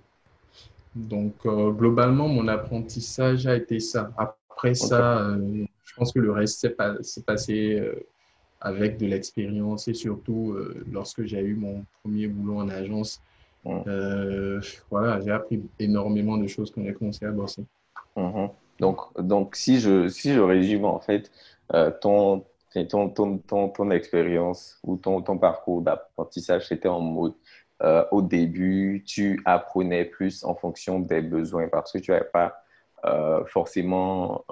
Donc, 0.94 1.34
euh, 1.44 1.70
globalement, 1.70 2.28
mon 2.28 2.46
apprentissage 2.48 3.46
a 3.46 3.56
été 3.56 3.80
ça. 3.80 4.10
Après 4.16 4.74
ça, 4.74 5.18
euh, 5.18 5.64
je 5.84 5.94
pense 5.94 6.12
que 6.12 6.18
le 6.18 6.30
reste 6.30 6.60
s'est 7.02 7.22
passé 7.22 7.78
euh, 7.78 7.94
avec 8.60 8.98
de 8.98 9.06
l'expérience 9.06 9.88
et 9.88 9.94
surtout 9.94 10.56
lorsque 10.90 11.24
j'ai 11.24 11.40
eu 11.40 11.54
mon 11.54 11.84
premier 12.02 12.26
boulot 12.26 12.60
en 12.60 12.68
agence, 12.68 13.20
voilà, 14.90 15.20
j'ai 15.20 15.30
appris 15.30 15.62
énormément 15.78 16.38
de 16.38 16.46
choses 16.46 16.70
quand 16.70 16.82
j'ai 16.82 16.94
commencé 16.94 17.26
à 17.26 17.30
bosser. 17.30 17.64
Mhm. 18.16 18.48
Donc, 18.80 18.98
donc 19.18 19.56
si, 19.56 19.78
je, 19.80 20.08
si 20.08 20.32
je 20.32 20.40
résume 20.40 20.86
en 20.86 21.00
fait, 21.00 21.30
ton, 22.00 22.44
ton, 22.88 23.10
ton, 23.10 23.38
ton, 23.38 23.68
ton, 23.68 23.90
expérience 23.90 24.78
ou 24.82 24.96
ton, 24.96 25.20
ton 25.20 25.36
parcours 25.36 25.82
d'apprentissage, 25.82 26.68
c'était 26.68 26.88
en 26.88 27.00
mode 27.00 27.34
euh, 27.82 28.04
au 28.10 28.22
début, 28.22 29.04
tu 29.06 29.42
apprenais 29.44 30.04
plus 30.04 30.44
en 30.44 30.54
fonction 30.54 30.98
des 31.00 31.20
besoins 31.20 31.68
parce 31.68 31.92
que 31.92 31.98
tu 31.98 32.10
n'avais 32.10 32.24
pas 32.24 32.62
forcément 33.46 34.44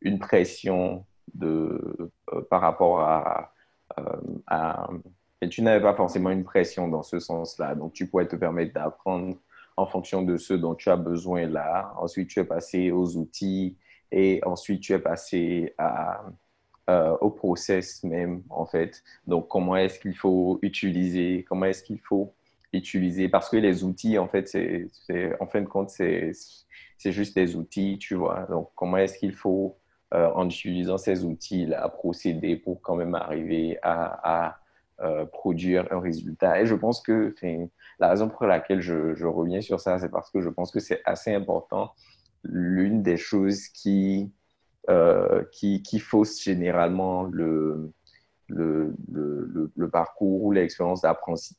une 0.00 0.18
pression 0.20 1.04
de, 1.34 2.12
par 2.48 2.60
rapport 2.60 3.00
à, 3.00 3.52
à 4.46 4.88
tu 5.48 5.62
n'avais 5.62 5.82
pas 5.82 5.94
forcément 5.94 6.30
une 6.30 6.44
pression 6.44 6.88
dans 6.88 7.02
ce 7.02 7.18
sens-là. 7.18 7.74
Donc, 7.74 7.92
tu 7.92 8.06
pourrais 8.06 8.28
te 8.28 8.36
permettre 8.36 8.72
d'apprendre 8.74 9.36
en 9.76 9.86
fonction 9.86 10.22
de 10.22 10.36
ce 10.36 10.54
dont 10.54 10.74
tu 10.74 10.90
as 10.90 10.96
besoin 10.96 11.46
là. 11.46 11.92
Ensuite, 11.98 12.28
tu 12.28 12.40
es 12.40 12.44
passé 12.44 12.90
aux 12.90 13.16
outils 13.16 13.76
et 14.10 14.40
ensuite, 14.44 14.82
tu 14.82 14.92
es 14.92 14.98
passé 14.98 15.74
à, 15.78 16.22
euh, 16.92 17.16
au 17.22 17.30
process 17.30 18.04
même, 18.04 18.42
en 18.50 18.66
fait. 18.66 19.02
Donc, 19.26 19.48
comment 19.48 19.76
est-ce 19.76 19.98
qu'il 19.98 20.14
faut 20.14 20.58
utiliser, 20.60 21.42
comment 21.48 21.64
est-ce 21.64 21.82
qu'il 21.82 21.98
faut 22.00 22.34
utiliser, 22.74 23.30
parce 23.30 23.48
que 23.48 23.56
les 23.56 23.82
outils, 23.82 24.18
en 24.18 24.28
fait, 24.28 24.46
c'est, 24.46 25.40
en 25.40 25.46
fin 25.46 25.62
de 25.62 25.66
compte, 25.66 25.88
c'est, 25.88 26.32
juste 26.98 27.34
des 27.34 27.56
outils, 27.56 27.96
tu 27.98 28.14
vois. 28.14 28.46
Donc, 28.50 28.70
comment 28.74 28.98
est-ce 28.98 29.16
qu'il 29.18 29.32
faut, 29.32 29.78
euh, 30.12 30.30
en 30.34 30.46
utilisant 30.46 30.98
ces 30.98 31.24
outils-là, 31.24 31.88
procéder 31.88 32.56
pour 32.56 32.82
quand 32.82 32.96
même 32.96 33.14
arriver 33.14 33.78
à, 33.82 34.48
à 34.48 34.60
euh, 35.00 35.24
produire 35.24 35.86
un 35.92 36.00
résultat? 36.00 36.60
Et 36.60 36.66
je 36.66 36.74
pense 36.74 37.00
que 37.00 37.34
la 38.00 38.08
raison 38.10 38.28
pour 38.28 38.44
laquelle 38.44 38.82
je, 38.82 39.24
reviens 39.24 39.62
sur 39.62 39.80
ça, 39.80 39.98
c'est 39.98 40.10
parce 40.10 40.30
que 40.30 40.42
je 40.42 40.50
pense 40.50 40.70
que 40.70 40.80
c'est 40.80 41.00
assez 41.06 41.34
important. 41.34 41.92
L'une 42.44 43.02
des 43.02 43.16
choses 43.16 43.68
qui, 43.68 44.30
euh, 44.90 45.44
qui, 45.52 45.82
qui, 45.82 45.98
fausse 46.00 46.42
généralement 46.42 47.24
le, 47.24 47.92
parcours 49.92 50.42
ou 50.44 50.52
l'expérience 50.52 51.02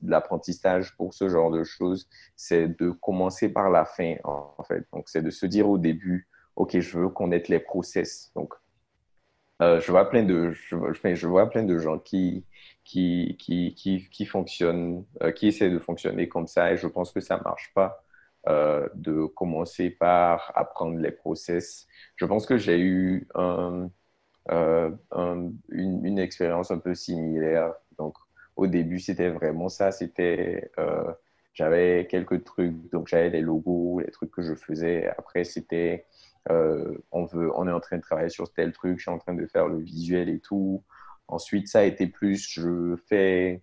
d'apprentissage 0.01 0.95
pour 0.97 1.13
ce 1.13 1.29
genre 1.29 1.51
de 1.51 1.63
choses, 1.63 2.09
c'est 2.35 2.67
de 2.67 2.91
commencer 2.91 3.49
par 3.49 3.69
la 3.69 3.85
fin, 3.85 4.15
en 4.23 4.63
fait. 4.67 4.85
Donc, 4.91 5.07
c'est 5.07 5.21
de 5.21 5.29
se 5.29 5.45
dire 5.45 5.69
au 5.69 5.77
début, 5.77 6.27
OK, 6.55 6.79
je 6.79 6.99
veux 6.99 7.09
connaître 7.09 7.49
les 7.49 7.59
process. 7.59 8.31
Donc, 8.35 8.53
euh, 9.61 9.79
je, 9.79 9.91
vois 9.91 10.09
plein 10.09 10.23
de, 10.23 10.51
je, 10.51 10.75
vois 11.27 11.49
plein 11.49 11.63
de 11.63 11.77
gens 11.77 11.99
qui, 11.99 12.45
qui, 12.83 13.37
qui, 13.39 13.73
qui, 13.75 14.09
qui 14.09 14.25
fonctionnent, 14.25 15.05
euh, 15.21 15.31
qui 15.31 15.47
essaient 15.47 15.69
de 15.69 15.79
fonctionner 15.79 16.27
comme 16.27 16.47
ça 16.47 16.73
et 16.73 16.77
je 16.77 16.87
pense 16.87 17.11
que 17.11 17.21
ça 17.21 17.37
ne 17.37 17.43
marche 17.43 17.71
pas. 17.73 18.02
Euh, 18.49 18.89
de 18.93 19.25
commencer 19.25 19.89
par 19.89 20.51
apprendre 20.55 20.99
les 20.99 21.11
process. 21.11 21.87
Je 22.17 22.25
pense 22.25 22.45
que 22.45 22.57
j'ai 22.57 22.77
eu 22.77 23.25
un, 23.35 23.89
une, 25.69 26.19
expérience 26.19 26.69
un 26.69 26.79
peu 26.79 26.93
similaire. 26.93 27.73
Donc, 27.97 28.17
au 28.57 28.67
début, 28.67 28.99
c'était 28.99 29.29
vraiment 29.29 29.69
ça. 29.69 29.93
C'était, 29.93 30.71
j'avais 31.53 32.05
quelques 32.09 32.43
trucs. 32.43 32.91
Donc, 32.91 33.07
j'avais 33.07 33.29
les 33.29 33.39
logos, 33.41 34.01
les 34.01 34.11
trucs 34.11 34.31
que 34.31 34.41
je 34.41 34.55
faisais. 34.55 35.07
Après, 35.17 35.45
c'était 35.45 36.05
euh, 36.51 36.97
on, 37.11 37.25
veut, 37.25 37.51
on 37.55 37.67
est 37.67 37.71
en 37.71 37.79
train 37.79 37.97
de 37.97 38.01
travailler 38.01 38.29
sur 38.29 38.51
tel 38.51 38.73
truc, 38.73 38.97
je 38.97 39.03
suis 39.03 39.11
en 39.11 39.17
train 39.17 39.33
de 39.33 39.45
faire 39.47 39.67
le 39.67 39.79
visuel 39.79 40.29
et 40.29 40.39
tout. 40.39 40.83
Ensuite, 41.27 41.67
ça 41.67 41.79
a 41.79 41.83
été 41.83 42.07
plus, 42.07 42.49
je 42.49 42.95
fais, 43.07 43.61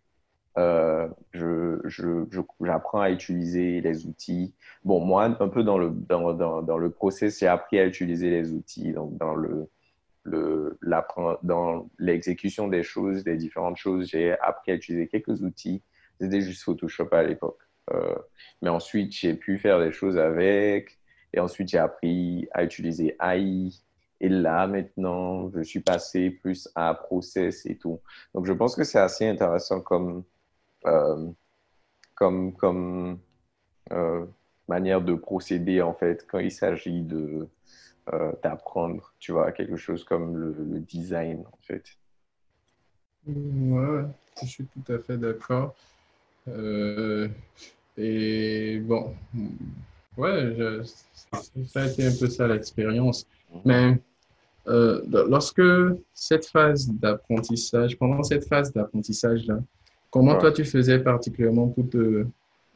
euh, 0.58 1.08
j'apprends 1.32 3.00
à 3.00 3.10
utiliser 3.10 3.80
les 3.80 4.06
outils. 4.06 4.54
Bon, 4.84 5.00
moi, 5.00 5.24
un 5.24 5.48
peu 5.48 5.62
dans 5.62 5.78
le, 5.78 5.90
dans, 5.90 6.32
dans, 6.34 6.62
dans 6.62 6.78
le 6.78 6.90
process, 6.90 7.38
j'ai 7.40 7.46
appris 7.46 7.78
à 7.78 7.86
utiliser 7.86 8.30
les 8.30 8.52
outils. 8.52 8.92
Donc, 8.92 9.16
dans 9.16 9.34
le, 9.34 9.68
dans 10.24 11.88
l'exécution 11.98 12.68
des 12.68 12.82
choses, 12.82 13.24
des 13.24 13.36
différentes 13.36 13.76
choses, 13.76 14.08
j'ai 14.08 14.32
appris 14.40 14.72
à 14.72 14.74
utiliser 14.74 15.08
quelques 15.08 15.42
outils. 15.42 15.82
C'était 16.20 16.40
juste 16.40 16.62
Photoshop 16.62 17.08
à 17.12 17.22
l'époque. 17.22 17.60
Euh, 17.92 18.14
mais 18.62 18.68
ensuite, 18.68 19.12
j'ai 19.12 19.34
pu 19.34 19.58
faire 19.58 19.80
des 19.80 19.92
choses 19.92 20.18
avec. 20.18 20.98
Et 21.32 21.40
ensuite, 21.40 21.68
j'ai 21.68 21.78
appris 21.78 22.48
à 22.52 22.64
utiliser 22.64 23.16
AI. 23.20 23.70
Et 24.20 24.28
là, 24.28 24.66
maintenant, 24.66 25.50
je 25.50 25.62
suis 25.62 25.80
passé 25.80 26.30
plus 26.30 26.68
à 26.74 26.94
process 26.94 27.64
et 27.64 27.76
tout. 27.76 28.00
Donc, 28.34 28.46
je 28.46 28.52
pense 28.52 28.76
que 28.76 28.84
c'est 28.84 28.98
assez 28.98 29.26
intéressant 29.26 29.80
comme, 29.80 30.24
comme, 30.82 32.54
comme 32.54 33.18
euh, 33.92 34.26
manière 34.68 35.00
de 35.00 35.14
procéder, 35.14 35.82
en 35.82 35.94
fait, 35.94 36.26
quand 36.28 36.38
il 36.38 36.52
s'agit 36.52 37.02
de 37.02 37.48
euh, 38.12 38.32
d'apprendre, 38.42 39.12
tu 39.18 39.32
vois, 39.32 39.52
quelque 39.52 39.76
chose 39.76 40.04
comme 40.04 40.36
le, 40.36 40.52
le, 40.52 40.80
design, 40.80 41.44
en 41.52 41.58
fait. 41.62 41.84
Ouais, 43.26 44.04
je 44.42 44.46
suis 44.46 44.66
tout 44.66 44.92
à 44.92 44.98
fait 44.98 45.18
d'accord. 45.18 45.74
et 47.96 48.78
bon, 48.80 49.14
Ouais, 50.16 50.82
ça 51.66 51.82
a 51.82 51.86
été 51.86 52.06
un 52.06 52.12
peu 52.18 52.28
ça 52.28 52.46
l'expérience. 52.46 53.26
Mais 53.64 53.98
euh, 54.66 55.02
lorsque 55.28 55.62
cette 56.12 56.46
phase 56.46 56.88
d'apprentissage, 56.88 57.96
pendant 57.96 58.22
cette 58.22 58.46
phase 58.46 58.72
d'apprentissage-là, 58.72 59.60
comment 60.10 60.36
toi 60.38 60.52
tu 60.52 60.64
faisais 60.64 60.98
particulièrement 60.98 61.68
pour 61.68 61.88
te 61.88 62.26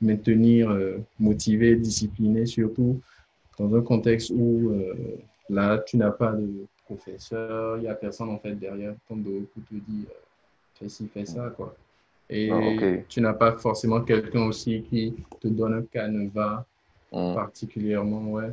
maintenir 0.01 0.71
euh, 0.71 0.99
motivé, 1.19 1.77
discipliné, 1.77 2.47
surtout 2.47 3.01
dans 3.59 3.75
un 3.75 3.81
contexte 3.83 4.31
où 4.35 4.71
euh, 4.71 4.95
là 5.49 5.79
tu 5.79 5.97
n'as 5.97 6.11
pas 6.11 6.33
de 6.33 6.67
professeur, 6.85 7.77
il 7.79 7.83
n'y 7.83 7.89
a 7.89 7.95
personne 7.95 8.31
en 8.31 8.39
fait 8.39 8.55
derrière 8.55 8.95
ton 9.09 9.17
dos 9.17 9.47
qui 9.55 9.61
te 9.61 9.75
dit 9.75 10.07
fais 10.75 10.89
ci, 10.89 11.09
fais 11.09 11.25
ça, 11.25 11.53
quoi. 11.57 11.75
Et 12.29 12.51
ah, 12.51 13.03
tu 13.09 13.21
n'as 13.21 13.35
pas 13.35 13.53
forcément 13.53 14.01
quelqu'un 14.01 14.47
aussi 14.47 14.83
qui 14.89 15.15
te 15.41 15.49
donne 15.49 15.75
un 15.75 15.83
canevas 15.83 16.65
Mm. 17.15 17.35
particulièrement, 17.35 18.33
ouais. 18.33 18.51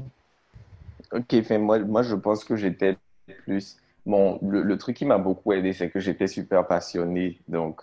Ok, 1.11 1.33
enfin, 1.33 1.57
moi, 1.57 1.79
moi, 1.79 2.03
je 2.03 2.15
pense 2.15 2.43
que 2.43 2.55
j'étais 2.55 2.95
plus. 3.43 3.77
Bon, 4.05 4.39
le, 4.41 4.77
truc 4.77 4.97
qui 4.97 5.05
m'a 5.05 5.17
beaucoup 5.17 5.51
aidé, 5.53 5.73
c'est 5.73 5.89
que 5.89 5.99
j'étais 5.99 6.27
super 6.27 6.65
passionné. 6.67 7.39
Donc, 7.47 7.81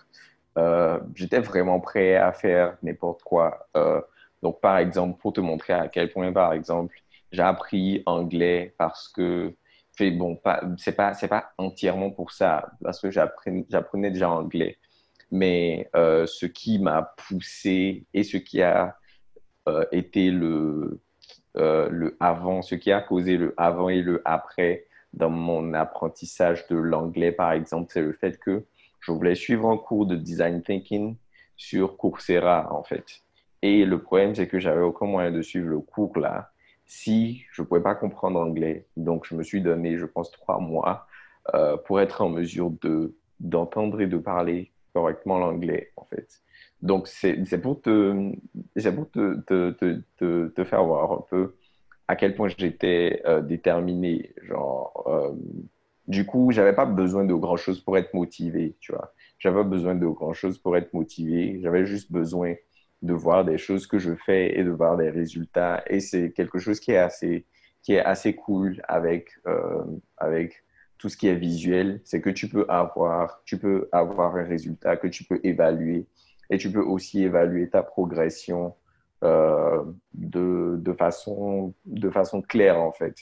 euh, 0.59 0.99
j'étais 1.15 1.41
vraiment 1.41 1.81
prêt 1.81 2.17
à 2.17 2.33
faire 2.33 2.77
n'importe 2.83 3.23
quoi. 3.23 3.69
Euh, 3.77 4.01
donc, 4.43 4.61
par 4.61 4.79
exemple, 4.79 5.19
pour 5.21 5.33
te 5.33 5.41
montrer 5.41 5.73
à 5.73 5.89
quel 5.89 6.13
point, 6.13 6.33
par 6.33 6.53
exemple, 6.53 6.95
j'ai 7.33 7.43
appris 7.43 8.03
anglais 8.07 8.75
parce 8.79 9.09
que, 9.09 9.55
fait, 9.97 10.11
bon, 10.11 10.39
c'est 10.77 10.93
pas, 10.97 11.13
pas 11.29 11.53
entièrement 11.59 12.11
pour 12.11 12.33
ça, 12.33 12.71
parce 12.83 13.01
que 13.01 13.11
j'apprenais 13.11 14.11
déjà 14.11 14.31
anglais. 14.31 14.79
Mais 15.31 15.89
euh, 15.95 16.27
ce 16.27 16.47
qui 16.47 16.79
m'a 16.79 17.03
poussé 17.29 18.07
et 18.15 18.23
ce 18.25 18.37
qui 18.37 18.63
a 18.63 18.97
était 19.93 20.31
le, 20.31 20.99
le 21.55 22.17
avant, 22.21 22.63
ce 22.63 22.75
qui 22.75 22.91
a 22.91 23.03
causé 23.03 23.37
le 23.37 23.53
avant 23.59 23.91
et 23.91 24.01
le 24.01 24.23
après 24.25 24.87
dans 25.13 25.29
mon 25.29 25.75
apprentissage 25.75 26.67
de 26.69 26.77
l'anglais, 26.77 27.33
par 27.33 27.53
exemple, 27.53 27.91
c'est 27.93 28.01
le 28.01 28.15
fait 28.15 28.39
que 28.39 28.65
je 29.01 29.13
voulais 29.13 29.35
suivre 29.35 29.69
un 29.69 29.77
cours 29.77 30.07
de 30.07 30.17
design 30.17 30.63
thinking 30.63 31.17
sur 31.57 31.97
Coursera, 31.97 32.73
en 32.73 32.83
fait. 32.83 33.23
Et 33.63 33.85
le 33.85 34.01
problème, 34.01 34.35
c'est 34.35 34.47
que 34.47 34.59
j'avais 34.59 34.83
aucun 34.83 35.07
moyen 35.07 35.31
de 35.31 35.43
suivre 35.43 35.69
le 35.69 35.81
cours 35.81 36.19
là 36.19 36.51
si 36.89 37.45
je 37.53 37.61
ne 37.61 37.67
pouvais 37.67 37.83
pas 37.83 37.95
comprendre 37.95 38.41
anglais. 38.41 38.87
Donc, 38.97 39.27
je 39.27 39.35
me 39.35 39.43
suis 39.43 39.61
donné, 39.61 39.99
je 39.99 40.07
pense, 40.07 40.31
trois 40.31 40.59
mois 40.59 41.07
euh, 41.55 41.77
pour 41.77 42.01
être 42.01 42.23
en 42.23 42.31
mesure 42.31 42.71
de, 42.83 43.15
d'entendre 43.41 44.01
et 44.01 44.07
de 44.07 44.17
parler 44.17 44.73
correctement 44.95 45.39
l'anglais, 45.39 45.93
en 45.97 46.05
fait. 46.05 46.27
Donc, 46.81 47.07
c'est 47.09 47.37
pour, 47.61 47.83
te, 47.83 48.33
pour 48.95 49.11
te, 49.11 49.41
te, 49.41 50.01
te, 50.17 50.49
te, 50.49 50.65
faire 50.65 50.85
voir 50.85 51.13
un 51.13 51.25
peu 51.29 51.57
à 52.07 52.17
quel 52.17 52.35
point 52.35 52.49
j'étais 52.57 53.23
euh, 53.27 53.43
déterminé. 53.43 54.33
Genre, 54.45 55.05
euh, 55.07 55.33
du 56.09 56.25
coup, 56.25 56.51
j'avais 56.51 56.73
pas 56.73 56.87
besoin 56.87 57.25
de 57.25 57.35
grand-chose 57.35 57.81
pour 57.81 57.99
être 57.99 58.15
motivé, 58.15 58.77
tu 58.81 58.93
vois. 58.93 59.13
J'avais 59.39 59.57
pas 59.57 59.69
besoin 59.69 59.95
de 59.95 60.07
grand-chose 60.07 60.59
pour 60.59 60.77
être 60.77 60.93
motivé. 60.95 61.61
J'avais 61.63 61.85
juste 61.85 62.11
besoin 62.11 62.55
de 63.03 63.13
voir 63.13 63.45
des 63.45 63.59
choses 63.59 63.87
que 63.87 63.99
je 63.99 64.15
fais 64.15 64.59
et 64.59 64.65
de 64.65 64.71
voir 64.71 64.97
des 64.97 65.11
résultats. 65.11 65.85
Et 65.87 66.01
c'est 66.01 66.33
quelque 66.33 66.59
chose 66.59 66.81
qui 66.81 66.93
est 66.93 66.97
assez, 66.97 67.45
qui 67.83 67.93
est 67.93 68.01
assez 68.01 68.35
cool 68.35 68.83
avec, 68.89 69.29
euh, 69.47 69.85
avec 70.17 70.65
tout 70.97 71.11
ce 71.11 71.17
qui 71.17 71.29
est 71.29 71.37
visuel. 71.37 72.01
C'est 72.05 72.23
que 72.23 72.31
tu 72.31 72.49
peux 72.49 72.65
avoir, 72.71 73.43
tu 73.45 73.59
peux 73.59 73.89
avoir 73.93 74.35
un 74.35 74.45
résultat 74.45 74.97
que 74.97 75.09
tu 75.09 75.25
peux 75.25 75.41
évaluer 75.45 76.07
et 76.51 76.57
tu 76.57 76.73
peux 76.73 76.81
aussi 76.81 77.23
évaluer 77.23 77.69
ta 77.69 77.83
progression 77.83 78.75
euh, 79.25 79.85
de, 80.15 80.77
de, 80.79 80.93
façon, 80.95 81.75
de 81.85 82.09
façon 82.09 82.41
claire, 82.41 82.81
en 82.81 82.93
fait. 82.93 83.15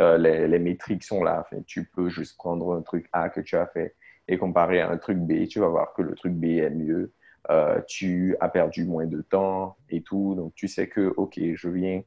Euh, 0.00 0.16
les, 0.18 0.48
les, 0.48 0.58
métriques 0.58 1.04
sont 1.04 1.22
là. 1.22 1.40
En 1.40 1.44
fait. 1.44 1.62
Tu 1.66 1.84
peux 1.84 2.08
juste 2.08 2.36
prendre 2.36 2.74
un 2.74 2.82
truc 2.82 3.08
A 3.12 3.28
que 3.28 3.40
tu 3.40 3.56
as 3.56 3.66
fait 3.66 3.94
et 4.28 4.38
comparer 4.38 4.80
à 4.80 4.90
un 4.90 4.96
truc 4.96 5.18
B. 5.18 5.46
Tu 5.46 5.60
vas 5.60 5.68
voir 5.68 5.92
que 5.94 6.02
le 6.02 6.14
truc 6.14 6.32
B 6.32 6.44
est 6.44 6.70
mieux. 6.70 7.12
Euh, 7.50 7.80
tu 7.88 8.36
as 8.40 8.48
perdu 8.48 8.84
moins 8.84 9.06
de 9.06 9.20
temps 9.20 9.76
et 9.90 10.02
tout. 10.02 10.34
Donc, 10.34 10.54
tu 10.54 10.68
sais 10.68 10.88
que, 10.88 11.12
OK, 11.16 11.38
je 11.54 11.68
viens 11.68 12.02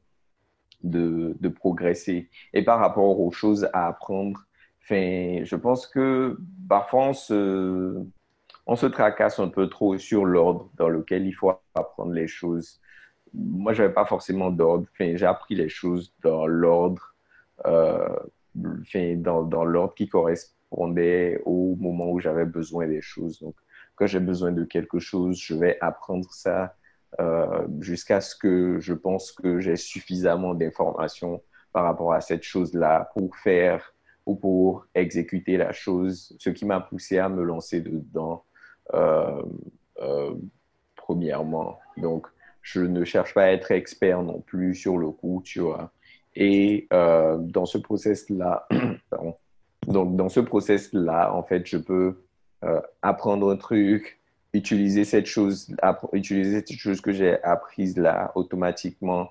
de, 0.82 1.36
de 1.40 1.48
progresser. 1.48 2.30
Et 2.52 2.64
par 2.64 2.78
rapport 2.78 3.20
aux 3.20 3.30
choses 3.30 3.68
à 3.72 3.88
apprendre, 3.88 4.46
enfin, 4.82 5.44
je 5.44 5.56
pense 5.56 5.86
que 5.86 6.38
parfois 6.68 7.08
on 7.08 7.12
se, 7.12 8.02
on 8.66 8.76
se 8.76 8.86
tracasse 8.86 9.38
un 9.38 9.48
peu 9.48 9.68
trop 9.68 9.98
sur 9.98 10.24
l'ordre 10.24 10.70
dans 10.76 10.88
lequel 10.88 11.26
il 11.26 11.32
faut 11.32 11.52
apprendre 11.74 12.12
les 12.12 12.26
choses. 12.26 12.80
Moi, 13.34 13.72
je 13.72 13.82
n'avais 13.82 13.94
pas 13.94 14.06
forcément 14.06 14.50
d'ordre. 14.50 14.86
Enfin, 14.92 15.16
j'ai 15.16 15.26
appris 15.26 15.54
les 15.54 15.68
choses 15.68 16.14
dans 16.22 16.46
l'ordre, 16.46 17.14
enfin, 17.15 17.15
dans, 17.64 19.42
dans 19.42 19.64
l'ordre 19.64 19.94
qui 19.94 20.08
correspondait 20.08 21.40
au 21.44 21.76
moment 21.76 22.10
où 22.10 22.20
j'avais 22.20 22.46
besoin 22.46 22.86
des 22.86 23.02
choses. 23.02 23.40
Donc, 23.40 23.54
quand 23.94 24.06
j'ai 24.06 24.20
besoin 24.20 24.52
de 24.52 24.64
quelque 24.64 24.98
chose, 24.98 25.38
je 25.40 25.54
vais 25.54 25.78
apprendre 25.80 26.32
ça 26.32 26.76
euh, 27.20 27.66
jusqu'à 27.80 28.20
ce 28.20 28.36
que 28.36 28.78
je 28.78 28.92
pense 28.92 29.32
que 29.32 29.60
j'ai 29.60 29.76
suffisamment 29.76 30.54
d'informations 30.54 31.42
par 31.72 31.84
rapport 31.84 32.12
à 32.12 32.20
cette 32.20 32.42
chose-là 32.42 33.10
pour 33.14 33.36
faire 33.36 33.94
ou 34.26 34.34
pour 34.34 34.86
exécuter 34.94 35.56
la 35.56 35.72
chose, 35.72 36.36
ce 36.38 36.50
qui 36.50 36.66
m'a 36.66 36.80
poussé 36.80 37.18
à 37.18 37.28
me 37.28 37.42
lancer 37.42 37.80
dedans 37.80 38.44
euh, 38.92 39.42
euh, 40.00 40.34
premièrement. 40.96 41.78
Donc, 41.96 42.26
je 42.60 42.80
ne 42.80 43.04
cherche 43.04 43.32
pas 43.32 43.44
à 43.44 43.52
être 43.52 43.70
expert 43.70 44.22
non 44.22 44.40
plus 44.40 44.74
sur 44.74 44.98
le 44.98 45.10
coup, 45.10 45.40
tu 45.44 45.60
vois. 45.60 45.92
Et 46.36 46.86
euh, 46.92 47.38
dans 47.38 47.66
ce 47.66 47.78
process-là, 47.78 48.68
donc 49.88 50.16
dans 50.16 50.28
ce 50.28 50.40
process-là, 50.40 51.32
en 51.34 51.42
fait, 51.42 51.66
je 51.66 51.78
peux 51.78 52.22
apprendre 53.00 53.52
un 53.52 53.56
truc, 53.56 54.18
utiliser 54.52 55.04
cette 55.04 55.26
chose, 55.26 55.72
utiliser 56.12 56.56
cette 56.56 56.72
chose 56.72 57.00
que 57.00 57.12
j'ai 57.12 57.40
apprise 57.44 57.96
là 57.96 58.32
automatiquement, 58.34 59.30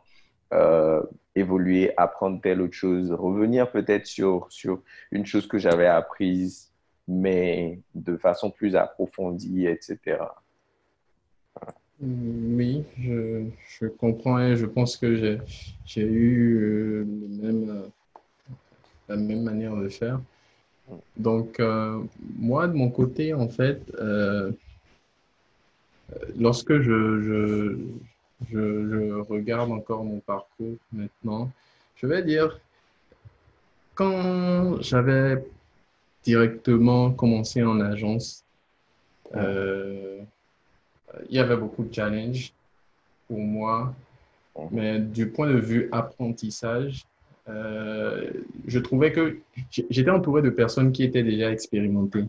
évoluer, 1.36 1.92
apprendre 1.98 2.40
telle 2.40 2.62
autre 2.62 2.76
chose, 2.76 3.12
revenir 3.12 3.70
peut-être 3.72 4.06
sur, 4.06 4.48
sur 4.50 4.82
une 5.12 5.26
chose 5.26 5.48
que 5.48 5.58
j'avais 5.58 5.88
apprise 5.88 6.72
mais 7.08 7.80
de 7.94 8.18
façon 8.18 8.52
plus 8.52 8.76
approfondie, 8.76 9.68
etc. 9.68 10.18
Oui, 12.02 12.84
je, 13.00 13.88
comprends 13.88 14.40
et 14.40 14.58
je 14.58 14.66
pense 14.66 14.98
que 14.98 15.40
j'ai 15.86 16.02
eu 16.02 16.58
euh, 16.58 17.06
même, 17.42 17.84
la 19.08 19.16
même 19.16 19.44
manière 19.44 19.76
de 19.76 19.88
faire. 19.88 20.20
Donc, 21.18 21.60
euh, 21.60 22.04
moi, 22.38 22.68
de 22.68 22.74
mon 22.74 22.90
côté, 22.90 23.34
en 23.34 23.48
fait, 23.48 23.82
euh, 24.00 24.52
lorsque 26.38 26.80
je, 26.80 27.78
regarde 29.30 29.72
encore 29.72 30.04
mon 30.04 30.20
parcours 30.20 30.76
maintenant, 30.92 31.50
je 31.96 32.08
vais 32.08 32.22
dire, 32.24 32.60
quand 33.96 34.82
j'avais 34.82 35.44
directement 36.24 37.12
commencé 37.12 37.64
en 37.64 37.80
agence, 37.80 38.44
euh, 39.36 40.22
il 41.30 41.36
y 41.36 41.40
avait 41.40 41.58
beaucoup 41.58 41.84
de 41.84 41.94
challenges 41.94 42.54
pour 43.28 43.40
moi, 43.40 43.94
mais 44.72 45.00
du 45.00 45.30
point 45.30 45.48
de 45.48 45.58
vue 45.58 45.90
apprentissage, 45.92 47.06
euh, 47.48 48.32
je 48.66 48.80
trouvais 48.80 49.12
que 49.12 49.40
j'étais 49.70 50.10
entouré 50.10 50.42
de 50.42 50.50
personnes 50.50 50.92
qui 50.92 51.04
étaient 51.04 51.24
déjà 51.24 51.52
expérimentées. 51.52 52.26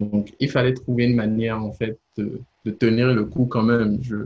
Donc, 0.00 0.34
il 0.40 0.50
fallait 0.50 0.74
trouver 0.74 1.04
une 1.04 1.16
manière, 1.16 1.62
en 1.62 1.72
fait, 1.72 1.98
de, 2.16 2.40
de 2.64 2.70
tenir 2.70 3.12
le 3.12 3.24
coup 3.24 3.46
quand 3.46 3.62
même. 3.62 3.98
Je 4.02 4.16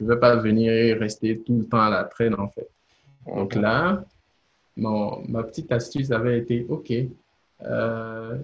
ne 0.00 0.08
vais 0.08 0.18
pas 0.18 0.36
venir 0.36 0.72
et 0.72 0.94
rester 0.94 1.38
tout 1.40 1.58
le 1.58 1.64
temps 1.64 1.80
à 1.80 1.90
la 1.90 2.04
traîne, 2.04 2.34
en 2.38 2.48
fait. 2.48 2.68
Donc 3.26 3.54
là, 3.54 4.04
mon, 4.76 5.22
ma 5.28 5.42
petite 5.42 5.70
astuce 5.72 6.10
avait 6.10 6.38
été, 6.38 6.64
OK, 6.68 6.92
euh, 7.62 8.38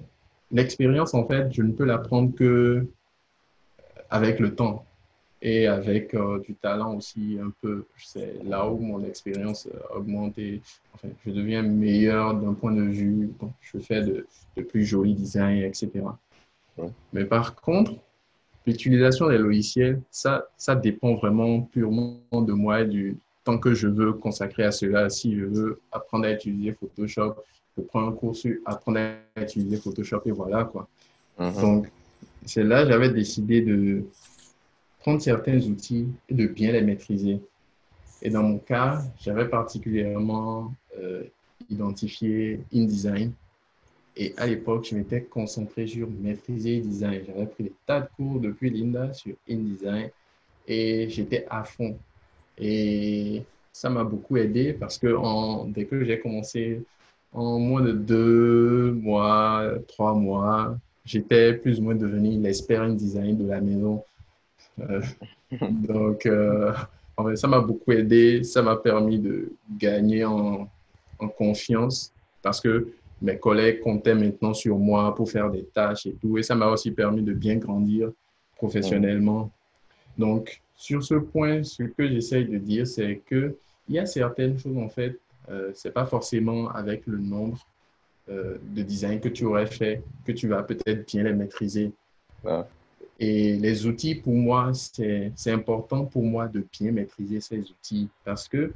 l'expérience, 0.51 1.15
en 1.15 1.27
fait, 1.27 1.53
je 1.53 1.63
ne 1.63 1.73
peux 1.73 1.85
l'apprendre 1.85 2.35
que 2.35 2.87
avec 4.11 4.41
le 4.41 4.55
temps 4.55 4.85
et 5.45 5.67
avec 5.67 6.15
euh, 6.15 6.41
du 6.41 6.55
talent 6.55 6.97
aussi 6.97 7.39
un 7.41 7.53
peu. 7.61 7.85
C'est 7.99 8.43
là 8.45 8.67
où 8.67 8.79
mon 8.79 9.05
expérience 9.05 9.69
a 9.91 9.97
augmenté. 9.97 10.63
Enfin, 10.95 11.09
je 11.25 11.31
deviens 11.31 11.63
meilleur 11.63 12.35
d'un 12.35 12.55
point 12.55 12.73
de 12.73 12.83
vue. 12.83 13.31
je 13.61 13.79
fais 13.79 14.01
de, 14.01 14.27
de, 14.57 14.63
plus 14.63 14.85
jolis 14.87 15.15
designs, 15.15 15.63
etc. 15.63 15.91
Mais 17.13 17.27
par 17.27 17.55
contre, 17.57 17.93
l'utilisation 18.67 19.29
des 19.29 19.37
logiciels, 19.37 20.01
ça, 20.11 20.49
ça 20.57 20.75
dépend 20.75 21.15
vraiment 21.15 21.61
purement 21.61 22.17
de 22.33 22.53
moi 22.55 22.81
et 22.81 22.87
du 22.87 23.19
temps 23.45 23.59
que 23.59 23.75
je 23.75 23.87
veux 23.87 24.15
consacrer 24.15 24.65
à 24.65 24.73
cela. 24.73 25.11
Si 25.11 25.37
je 25.37 25.45
veux 25.45 25.81
apprendre 25.93 26.25
à 26.25 26.33
utiliser 26.33 26.73
Photoshop, 26.73 27.35
je 27.77 27.83
prends 27.83 28.09
un 28.09 28.13
cours 28.13 28.35
sur 28.35 28.57
apprendre 28.65 28.99
à 29.37 29.43
utiliser 29.43 29.77
Photoshop 29.77 30.23
et 30.25 30.31
voilà 30.31 30.65
quoi. 30.65 30.89
Mm-hmm. 31.39 31.61
Donc, 31.61 31.91
c'est 32.47 32.65
là 32.65 32.87
j'avais 32.87 33.11
décidé 33.11 33.61
de 33.61 34.05
prendre 35.05 35.21
certains 35.21 35.61
outils 35.67 36.09
et 36.31 36.35
de 36.35 36.47
bien 36.47 36.73
les 36.73 36.81
maîtriser. 36.81 37.39
Et 38.23 38.31
dans 38.31 38.43
mon 38.43 38.57
cas, 38.59 39.03
j'avais 39.21 39.47
particulièrement 39.47 40.73
euh, 40.99 41.25
identifié 41.69 42.61
InDesign. 42.75 43.33
Et 44.17 44.33
à 44.39 44.47
l'époque, 44.47 44.87
je 44.91 44.97
m'étais 44.97 45.21
concentré 45.21 45.87
sur 45.87 46.09
maîtriser 46.09 46.79
InDesign. 46.79 47.21
J'avais 47.27 47.47
pris 47.47 47.65
des 47.65 47.73
tas 47.85 48.01
de 48.01 48.09
cours 48.17 48.41
depuis 48.41 48.71
Linda 48.71 49.13
sur 49.13 49.35
InDesign 49.47 50.09
et 50.67 51.11
j'étais 51.11 51.45
à 51.51 51.65
fond. 51.65 51.99
Et 52.57 53.43
ça 53.73 53.91
m'a 53.91 54.05
beaucoup 54.05 54.39
aidé 54.39 54.73
parce 54.73 54.97
que 54.97 55.15
dès 55.71 55.85
que 55.85 56.03
j'ai 56.03 56.19
commencé, 56.19 56.81
en 57.35 57.59
moins 57.59 57.83
de 57.83 57.93
deux 57.93 58.93
mois, 58.93 59.71
trois 59.87 60.15
mois, 60.15 60.79
j'étais 61.05 61.53
plus 61.53 61.79
ou 61.79 61.83
moins 61.83 61.95
devenu 61.95 62.41
l'expert 62.41 62.81
InDesign 62.81 63.37
de 63.37 63.47
la 63.47 63.61
maison. 63.61 64.03
Euh, 64.81 65.01
donc, 65.61 66.27
euh, 66.27 66.73
en 67.17 67.27
fait, 67.27 67.37
ça 67.37 67.49
m'a 67.49 67.61
beaucoup 67.61 67.93
aidé. 67.93 68.43
Ça 68.45 68.63
m'a 68.63 68.77
permis 68.77 69.19
de 69.19 69.53
gagner 69.79 70.25
en, 70.25 70.69
confiance 71.39 72.13
parce 72.43 72.61
que 72.61 72.89
mes 73.23 73.39
collègues 73.39 73.81
comptaient 73.81 74.15
maintenant 74.15 74.53
sur 74.53 74.79
moi 74.79 75.15
pour 75.15 75.31
faire 75.31 75.51
des 75.51 75.65
tâches 75.65 76.05
et 76.05 76.13
tout. 76.21 76.37
Et 76.37 76.43
ça 76.43 76.55
m'a 76.55 76.67
aussi 76.67 76.91
permis 76.91 77.23
de 77.23 77.33
bien 77.33 77.57
grandir 77.57 78.11
professionnellement. 78.57 79.51
Donc, 80.19 80.61
sur 80.77 81.03
ce 81.03 81.15
point, 81.15 81.63
ce 81.63 81.85
que 81.85 82.07
j'essaye 82.09 82.45
de 82.45 82.59
dire, 82.59 82.87
c'est 82.87 83.23
qu'il 83.27 83.55
y 83.89 83.99
a 83.99 84.05
certaines 84.05 84.59
choses, 84.59 84.77
en 84.77 84.91
fait, 84.91 85.19
euh, 85.49 85.73
ce 85.75 85.89
n'est 85.89 85.93
pas 85.93 86.05
forcément 86.05 86.69
avec 86.71 87.07
le 87.07 87.19
nombre 87.19 87.59
euh, 88.29 88.57
de 88.63 88.83
design 88.83 89.21
que 89.21 89.29
tu 89.29 89.45
aurais 89.45 89.67
fait 89.67 90.03
que 90.25 90.33
tu 90.33 90.49
vas 90.49 90.63
peut-être 90.63 91.07
bien 91.07 91.23
les 91.23 91.33
maîtriser. 91.33 91.93
Et 93.21 93.57
les 93.57 93.87
outils, 93.87 94.17
pour 94.17 94.35
moi, 94.35 94.73
c'est 94.75 95.33
important 95.51 96.05
pour 96.05 96.25
moi 96.25 96.49
de 96.49 96.67
bien 96.81 96.93
maîtriser 96.93 97.41
ces 97.41 97.61
outils 97.61 98.09
parce 98.25 98.49
que 98.49 98.73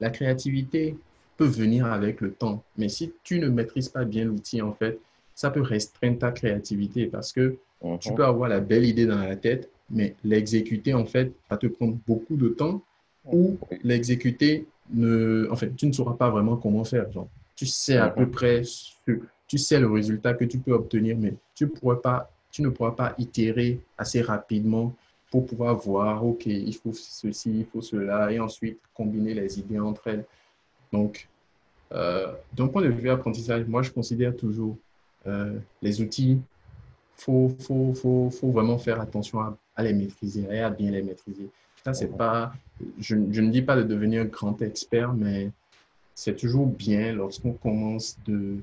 la 0.00 0.10
créativité 0.10 0.96
peut 1.36 1.46
venir 1.46 1.86
avec 1.86 2.20
le 2.20 2.32
temps. 2.32 2.62
Mais 2.76 2.88
si 2.88 3.12
tu 3.22 3.38
ne 3.38 3.48
maîtrises 3.48 3.88
pas 3.88 4.04
bien 4.04 4.24
l'outil, 4.24 4.62
en 4.62 4.72
fait, 4.72 4.98
ça 5.34 5.50
peut 5.50 5.62
restreindre 5.62 6.18
ta 6.18 6.32
créativité 6.32 7.06
parce 7.06 7.32
que 7.32 7.56
tu 8.00 8.10
mhm. 8.10 8.16
peux 8.16 8.24
avoir 8.24 8.48
la 8.48 8.60
belle 8.60 8.84
idée 8.84 9.06
dans 9.06 9.18
la 9.18 9.36
tête, 9.36 9.70
mais 9.90 10.14
l'exécuter, 10.24 10.94
en 10.94 11.06
fait, 11.06 11.32
va 11.50 11.56
te 11.56 11.66
prendre 11.66 11.98
beaucoup 12.06 12.36
de 12.36 12.48
temps 12.48 12.82
ou 13.24 13.58
l'exécuter, 13.82 14.66
ne, 14.92 15.48
en 15.50 15.56
fait, 15.56 15.74
tu 15.76 15.86
ne 15.86 15.92
sauras 15.92 16.14
pas 16.14 16.30
vraiment 16.30 16.56
comment 16.56 16.84
faire. 16.84 17.10
Genre, 17.12 17.28
tu 17.54 17.66
sais 17.66 17.96
à 17.96 18.08
peu 18.08 18.22
mhm. 18.22 18.30
près, 18.30 18.62
ce, 18.64 19.12
tu 19.46 19.58
sais 19.58 19.80
le 19.80 19.90
résultat 19.90 20.34
que 20.34 20.44
tu 20.44 20.58
peux 20.58 20.72
obtenir, 20.72 21.16
mais 21.18 21.34
tu, 21.54 21.68
pourrais 21.68 22.00
pas, 22.00 22.30
tu 22.50 22.62
ne 22.62 22.68
pourras 22.68 22.92
pas 22.92 23.14
itérer 23.18 23.80
assez 23.98 24.20
rapidement 24.20 24.94
pour 25.30 25.46
pouvoir 25.46 25.76
voir, 25.76 26.24
OK, 26.26 26.46
il 26.46 26.74
faut 26.74 26.92
ceci, 26.92 27.60
il 27.60 27.66
faut 27.66 27.82
cela, 27.82 28.32
et 28.32 28.40
ensuite 28.40 28.80
combiner 28.94 29.32
les 29.34 29.60
idées 29.60 29.78
entre 29.78 30.08
elles. 30.08 30.24
Donc, 30.92 31.28
euh, 31.92 32.32
d'un 32.52 32.66
point 32.66 32.82
de 32.82 32.88
vue 32.88 33.10
apprentissage, 33.10 33.64
moi, 33.66 33.82
je 33.82 33.90
considère 33.90 34.36
toujours 34.36 34.76
euh, 35.26 35.58
les 35.82 36.00
outils 36.00 36.40
faut, 37.20 37.54
faut, 37.60 37.92
faut, 37.94 38.30
faut, 38.30 38.50
vraiment 38.50 38.78
faire 38.78 39.00
attention 39.00 39.40
à, 39.76 39.82
les 39.82 39.92
maîtriser 39.92 40.46
et 40.50 40.60
à 40.60 40.70
bien 40.70 40.90
les 40.90 41.02
maîtriser. 41.02 41.50
Ça, 41.84 41.92
c'est 41.92 42.16
pas, 42.16 42.52
je, 42.98 43.16
je, 43.30 43.40
ne 43.40 43.50
dis 43.50 43.62
pas 43.62 43.76
de 43.76 43.82
devenir 43.82 44.22
un 44.22 44.26
grand 44.26 44.60
expert, 44.62 45.12
mais 45.12 45.50
c'est 46.14 46.36
toujours 46.36 46.66
bien 46.66 47.12
lorsqu'on 47.12 47.52
commence 47.52 48.18
de, 48.26 48.56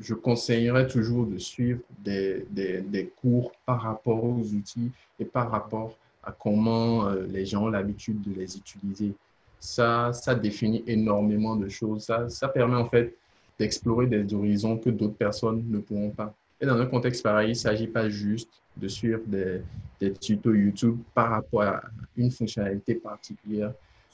je 0.00 0.14
conseillerais 0.14 0.86
toujours 0.86 1.26
de 1.26 1.38
suivre 1.38 1.80
des, 1.98 2.46
des, 2.50 2.80
des, 2.80 3.06
cours 3.06 3.52
par 3.64 3.82
rapport 3.82 4.22
aux 4.22 4.42
outils 4.52 4.90
et 5.18 5.24
par 5.24 5.50
rapport 5.50 5.96
à 6.22 6.32
comment 6.32 7.06
euh, 7.06 7.26
les 7.26 7.46
gens 7.46 7.64
ont 7.64 7.68
l'habitude 7.68 8.20
de 8.22 8.38
les 8.38 8.56
utiliser. 8.56 9.14
Ça, 9.58 10.12
ça 10.12 10.34
définit 10.34 10.84
énormément 10.86 11.56
de 11.56 11.68
choses. 11.68 12.04
Ça, 12.04 12.28
ça 12.28 12.48
permet 12.48 12.76
en 12.76 12.88
fait 12.88 13.16
d'explorer 13.58 14.06
des 14.06 14.32
horizons 14.32 14.76
que 14.76 14.90
d'autres 14.90 15.16
personnes 15.16 15.64
ne 15.68 15.78
pourront 15.78 16.10
pas. 16.10 16.34
Et 16.60 16.66
dans 16.66 16.78
un 16.78 16.86
contexte 16.86 17.22
pareil, 17.22 17.48
il 17.48 17.52
ne 17.52 17.56
s'agit 17.56 17.86
pas 17.86 18.08
juste 18.08 18.50
de 18.76 18.88
suivre 18.88 19.20
des, 19.26 19.62
des, 20.00 20.12
tutos 20.12 20.54
YouTube 20.54 20.98
par 21.14 21.30
rapport 21.30 21.62
à 21.62 21.82
une 22.16 22.30
fonctionnalité 22.30 22.94
particulière, 22.94 23.72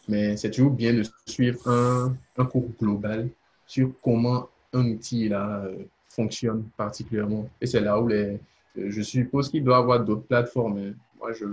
mais 0.08 0.36
c'est 0.36 0.50
toujours 0.50 0.70
bien 0.70 0.94
de 0.94 1.02
suivre 1.26 1.68
un, 1.68 2.16
un, 2.36 2.44
cours 2.46 2.68
global 2.80 3.28
sur 3.66 3.90
comment 4.02 4.48
un 4.74 4.86
outil 4.86 5.28
là, 5.28 5.64
euh, 5.64 5.76
fonctionne 6.08 6.64
particulièrement. 6.76 7.48
Et 7.60 7.66
c'est 7.66 7.80
là 7.80 8.00
où 8.00 8.08
les, 8.08 8.38
je 8.76 9.02
suppose 9.02 9.48
qu'il 9.48 9.64
doit 9.64 9.78
y 9.78 9.80
avoir 9.80 10.04
d'autres 10.04 10.26
plateformes. 10.26 10.74
Mais 10.74 10.92
moi, 11.18 11.32
je 11.32 11.46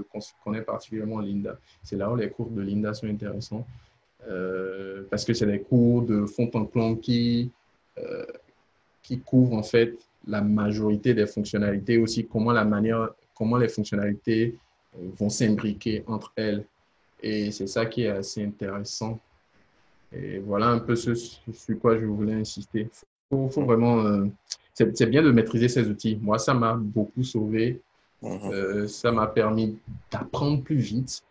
connais 0.43 0.61
particulièrement 0.61 1.19
Linda. 1.19 1.57
C'est 1.83 1.95
là 1.95 2.11
où 2.11 2.15
les 2.15 2.29
cours 2.29 2.49
de 2.49 2.61
Linda 2.61 2.93
sont 2.93 3.07
intéressants 3.07 3.65
euh, 4.27 5.03
parce 5.09 5.25
que 5.25 5.33
c'est 5.33 5.45
des 5.45 5.61
cours 5.61 6.03
de 6.03 6.25
fond 6.25 6.49
en 6.53 6.65
plan 6.65 6.95
qui, 6.95 7.51
euh, 7.97 8.25
qui 9.01 9.19
couvrent 9.19 9.53
en 9.55 9.63
fait 9.63 9.97
la 10.27 10.41
majorité 10.41 11.13
des 11.13 11.25
fonctionnalités, 11.25 11.97
aussi 11.97 12.27
comment 12.27 12.51
la 12.51 12.63
manière, 12.63 13.09
comment 13.35 13.57
les 13.57 13.69
fonctionnalités 13.69 14.59
euh, 14.95 15.09
vont 15.17 15.29
s'imbriquer 15.29 16.03
entre 16.07 16.31
elles. 16.35 16.65
Et 17.23 17.51
c'est 17.51 17.67
ça 17.67 17.85
qui 17.85 18.03
est 18.03 18.09
assez 18.09 18.43
intéressant. 18.43 19.19
Et 20.13 20.39
voilà 20.39 20.67
un 20.67 20.79
peu 20.79 20.95
ce 20.95 21.15
sur 21.15 21.79
quoi 21.79 21.97
je 21.97 22.05
voulais 22.05 22.33
insister. 22.33 22.89
Faut, 23.31 23.47
faut 23.49 23.63
vraiment, 23.63 23.99
euh, 23.99 24.25
c'est 24.73 25.09
bien 25.09 25.23
de 25.23 25.31
maîtriser 25.31 25.69
ces 25.69 25.87
outils. 25.87 26.19
Moi, 26.21 26.37
ça 26.37 26.53
m'a 26.53 26.75
beaucoup 26.75 27.23
sauvé. 27.23 27.79
Mm-hmm. 28.21 28.53
Euh, 28.53 28.87
ça 28.87 29.11
m'a 29.11 29.25
permis 29.25 29.77
d'apprendre 30.11 30.61
plus 30.61 30.75
vite. 30.75 31.23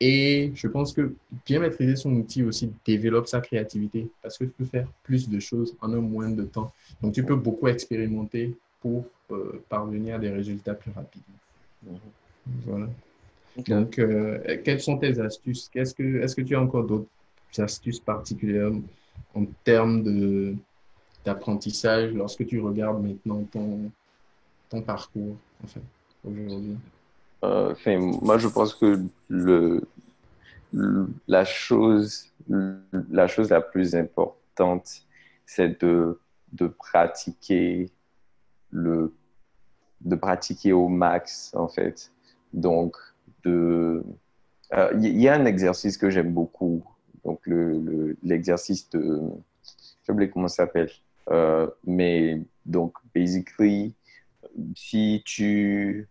Et 0.00 0.52
je 0.54 0.68
pense 0.68 0.92
que 0.92 1.14
bien 1.44 1.58
maîtriser 1.58 1.96
son 1.96 2.12
outil 2.12 2.42
aussi 2.42 2.70
développe 2.86 3.26
sa 3.26 3.40
créativité 3.40 4.08
parce 4.22 4.38
que 4.38 4.44
tu 4.44 4.50
peux 4.50 4.64
faire 4.64 4.86
plus 5.02 5.28
de 5.28 5.40
choses 5.40 5.74
en 5.80 5.92
un 5.92 6.00
moins 6.00 6.30
de 6.30 6.44
temps. 6.44 6.72
Donc, 7.02 7.12
tu 7.12 7.24
peux 7.24 7.34
beaucoup 7.34 7.66
expérimenter 7.68 8.54
pour 8.80 9.04
euh, 9.32 9.62
parvenir 9.68 10.16
à 10.16 10.18
des 10.18 10.30
résultats 10.30 10.74
plus 10.74 10.92
rapidement. 10.92 11.38
Mhm. 11.82 11.98
Voilà. 12.66 12.88
Donc, 13.66 14.00
quelles 14.64 14.80
sont 14.80 14.98
tes 14.98 15.18
astuces? 15.18 15.70
Est-ce 15.74 15.94
que, 15.94 16.22
est 16.22 16.34
que 16.36 16.42
tu 16.42 16.54
as 16.54 16.60
encore 16.60 16.84
d'autres 16.84 17.08
astuces 17.58 17.98
particulières 17.98 18.70
en 19.34 19.44
termes 19.64 20.02
d'apprentissage 21.26 22.12
lorsque 22.14 22.46
tu 22.46 22.60
regardes 22.60 23.02
maintenant 23.02 23.42
ton, 23.52 24.80
parcours 24.82 25.36
en 25.62 25.66
fait, 25.66 25.80
aujourd'hui? 26.24 26.76
Euh, 27.44 27.74
moi, 28.22 28.38
je 28.38 28.48
pense 28.48 28.74
que 28.74 29.00
le, 29.28 29.82
la, 31.28 31.44
chose, 31.44 32.30
la 32.48 33.26
chose 33.26 33.50
la 33.50 33.60
plus 33.60 33.94
importante 33.94 35.06
c'est 35.46 35.80
de, 35.82 36.18
de 36.52 36.66
pratiquer 36.66 37.90
le 38.70 39.14
de 40.02 40.14
pratiquer 40.14 40.72
au 40.72 40.88
max 40.88 41.52
en 41.54 41.68
fait. 41.68 42.12
Donc 42.52 42.96
de 43.44 44.04
il 44.72 44.78
euh, 44.78 44.92
y, 44.98 45.28
a 45.28 45.34
un 45.34 45.46
exercice 45.46 45.96
que 45.96 46.10
j'aime 46.10 46.32
beaucoup. 46.32 46.84
Donc 47.24 47.40
l'exercice 48.22 48.88
le, 48.92 48.98
de 48.98 49.30
je 50.08 50.12
sais 50.12 50.28
comment 50.28 50.48
ça 50.48 50.64
s'appelle. 50.64 50.90
Euh, 51.30 51.68
mais 51.84 52.40
donc 52.64 52.94
basically 53.14 53.94
si 54.74 55.22
tu 55.24 56.08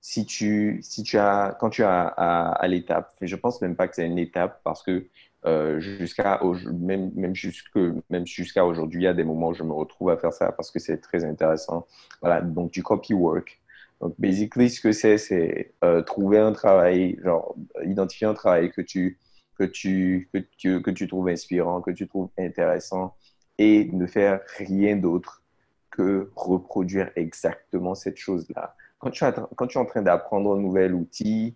si 0.00 0.26
tu, 0.26 0.80
si 0.82 1.04
tu 1.04 1.16
as, 1.16 1.56
quand 1.60 1.70
tu 1.70 1.84
as 1.84 2.08
à, 2.08 2.66
l'étape, 2.68 3.14
je 3.20 3.36
pense 3.36 3.62
même 3.62 3.76
pas 3.76 3.86
que 3.86 3.94
c'est 3.94 4.06
une 4.06 4.18
étape 4.18 4.60
parce 4.64 4.82
que 4.82 5.06
euh, 5.46 5.78
jusqu'à 5.80 6.40
même 6.72 7.12
même 7.14 7.34
jusque 7.34 7.76
même 8.10 8.26
jusqu'à 8.26 8.64
aujourd'hui, 8.66 9.02
il 9.02 9.04
y 9.04 9.08
a 9.08 9.14
des 9.14 9.24
moments 9.24 9.48
où 9.48 9.54
je 9.54 9.62
me 9.62 9.72
retrouve 9.72 10.10
à 10.10 10.16
faire 10.16 10.32
ça 10.32 10.52
parce 10.52 10.70
que 10.72 10.80
c'est 10.80 10.98
très 10.98 11.24
intéressant. 11.24 11.86
Voilà, 12.20 12.42
donc 12.42 12.72
du 12.72 12.82
copy 12.82 13.14
work. 13.14 13.60
Donc 14.00 14.14
basically, 14.18 14.70
ce 14.70 14.80
que 14.80 14.92
c'est, 14.92 15.18
c'est 15.18 15.72
euh, 15.84 16.02
trouver 16.02 16.38
un 16.38 16.52
travail, 16.52 17.18
genre 17.22 17.54
identifier 17.84 18.26
un 18.26 18.34
travail 18.34 18.72
que 18.72 18.82
tu 18.82 19.18
que 19.58 19.64
tu 19.64 20.28
que 20.32 20.38
tu 20.56 20.82
que 20.82 20.90
tu 20.90 21.06
trouves 21.08 21.28
inspirant, 21.28 21.80
que 21.80 21.92
tu 21.92 22.08
trouves 22.08 22.30
intéressant 22.38 23.14
et 23.58 23.88
ne 23.92 24.06
faire 24.06 24.40
rien 24.58 24.96
d'autre 24.96 25.42
que 25.90 26.30
reproduire 26.34 27.10
exactement 27.16 27.94
cette 27.94 28.16
chose-là. 28.16 28.74
Quand 28.98 29.10
tu, 29.10 29.24
quand 29.56 29.66
tu 29.66 29.78
es 29.78 29.80
en 29.80 29.84
train 29.84 30.02
d'apprendre 30.02 30.54
un 30.54 30.60
nouvel 30.60 30.94
outil 30.94 31.54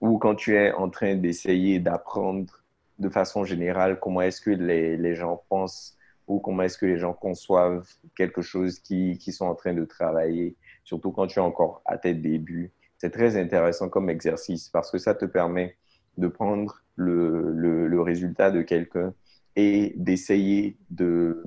ou 0.00 0.18
quand 0.18 0.34
tu 0.34 0.56
es 0.56 0.72
en 0.72 0.90
train 0.90 1.14
d'essayer 1.16 1.80
d'apprendre 1.80 2.62
de 2.98 3.08
façon 3.08 3.44
générale 3.44 3.98
comment 4.00 4.20
est-ce 4.20 4.40
que 4.40 4.50
les, 4.50 4.96
les, 4.96 5.14
gens 5.14 5.42
pensent 5.48 5.96
ou 6.26 6.40
comment 6.40 6.62
est-ce 6.62 6.76
que 6.76 6.86
les 6.86 6.98
gens 6.98 7.12
conçoivent 7.12 7.88
quelque 8.16 8.42
chose 8.42 8.80
qui, 8.80 9.16
qui, 9.18 9.32
sont 9.32 9.46
en 9.46 9.54
train 9.54 9.72
de 9.72 9.84
travailler, 9.84 10.56
surtout 10.84 11.12
quand 11.12 11.26
tu 11.26 11.38
es 11.38 11.42
encore 11.42 11.80
à 11.84 11.96
tes 11.96 12.14
débuts. 12.14 12.72
C'est 12.98 13.10
très 13.10 13.36
intéressant 13.36 13.88
comme 13.88 14.10
exercice 14.10 14.68
parce 14.68 14.90
que 14.90 14.98
ça 14.98 15.14
te 15.14 15.24
permet 15.24 15.76
de 16.18 16.26
prendre 16.26 16.82
le, 16.96 17.52
le, 17.52 17.86
le 17.86 18.00
résultat 18.02 18.50
de 18.50 18.62
quelqu'un 18.62 19.14
et 19.58 19.92
d'essayer 19.96 20.76
de, 20.88 21.42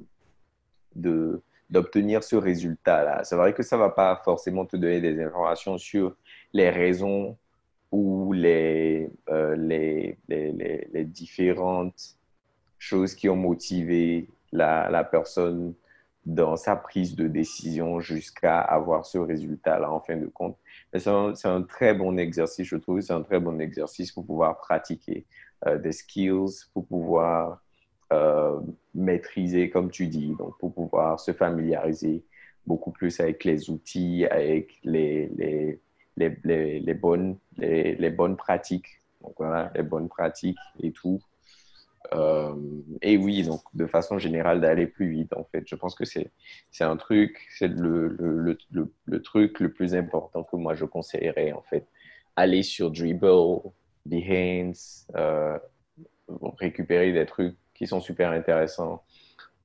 d'obtenir 1.69 2.25
ce 2.25 2.35
résultat-là. 2.35 3.23
C'est 3.23 3.37
vrai 3.37 3.53
que 3.53 3.63
ça 3.63 3.77
ne 3.77 3.81
va 3.83 3.89
pas 3.89 4.21
forcément 4.25 4.65
te 4.65 4.75
donner 4.75 4.99
des 4.99 5.23
informations 5.23 5.77
sur 5.77 6.17
les 6.51 6.69
raisons 6.69 7.37
ou 7.89 8.33
les, 8.33 9.09
euh, 9.29 9.55
les, 9.55 10.17
les, 10.27 10.51
les, 10.91 11.05
différentes 11.05 12.17
choses 12.77 13.15
qui 13.15 13.29
ont 13.29 13.37
motivé 13.37 14.27
la, 14.51 14.89
la 14.89 15.05
personne 15.05 15.73
dans 16.25 16.57
sa 16.57 16.75
prise 16.75 17.15
de 17.15 17.27
décision 17.27 18.01
jusqu'à 18.01 18.59
avoir 18.59 19.05
ce 19.05 19.19
résultat-là 19.19 19.89
en 19.89 20.01
fin 20.01 20.17
de 20.17 20.27
compte. 20.27 20.57
C'est 20.93 21.07
un, 21.07 21.33
un, 21.45 21.61
très 21.61 21.93
bon 21.93 22.17
exercice, 22.17 22.67
je 22.67 22.75
trouve. 22.75 22.99
C'est 22.99 23.13
un 23.13 23.23
très 23.23 23.39
bon 23.39 23.57
exercice 23.61 24.11
pour 24.11 24.25
pouvoir 24.25 24.57
pratiquer 24.57 25.25
euh, 25.65 25.77
des 25.77 25.93
skills, 25.93 26.65
pour 26.73 26.85
pouvoir 26.85 27.61
euh, 28.11 28.59
maîtriser, 28.93 29.69
comme 29.69 29.89
tu 29.89 30.07
dis, 30.07 30.35
donc 30.37 30.57
pour 30.59 30.73
pouvoir 30.73 31.19
se 31.19 31.31
familiariser 31.31 32.23
beaucoup 32.65 32.91
plus 32.91 33.19
avec 33.19 33.43
les 33.43 33.69
outils, 33.69 34.25
avec 34.25 34.79
les, 34.83 35.29
les, 35.37 35.79
les, 36.17 36.79
les, 36.79 36.93
bonnes, 36.93 37.37
les, 37.57 38.09
bonnes 38.09 38.37
pratiques. 38.37 39.01
Donc 39.21 39.33
voilà, 39.37 39.71
les 39.75 39.83
bonnes 39.83 40.09
pratiques 40.09 40.57
et 40.81 40.91
tout. 40.91 41.21
Euh, 42.13 42.55
et 43.01 43.17
oui, 43.17 43.43
donc 43.43 43.61
de 43.73 43.85
façon 43.85 44.19
générale, 44.19 44.59
d'aller 44.61 44.87
plus 44.87 45.09
vite, 45.09 45.33
en 45.33 45.45
fait. 45.45 45.63
Je 45.67 45.75
pense 45.75 45.95
que 45.95 46.05
c'est 46.05 46.31
un 46.81 46.97
truc, 46.97 47.47
c'est 47.57 47.67
le, 47.67 48.07
le, 48.09 48.57
le, 49.05 49.21
truc 49.21 49.59
le 49.59 49.71
plus 49.71 49.95
important 49.95 50.43
que 50.43 50.55
moi 50.55 50.75
je 50.75 50.85
conseillerais, 50.85 51.53
en 51.53 51.61
fait. 51.61 51.87
Aller 52.35 52.63
sur 52.63 52.91
Dribble, 52.91 53.61
Behance, 54.05 55.07
euh, 55.15 55.57
récupérer 56.57 57.11
des 57.13 57.25
trucs 57.25 57.55
qui 57.81 57.87
sont 57.87 57.99
super 57.99 58.29
intéressants. 58.29 59.03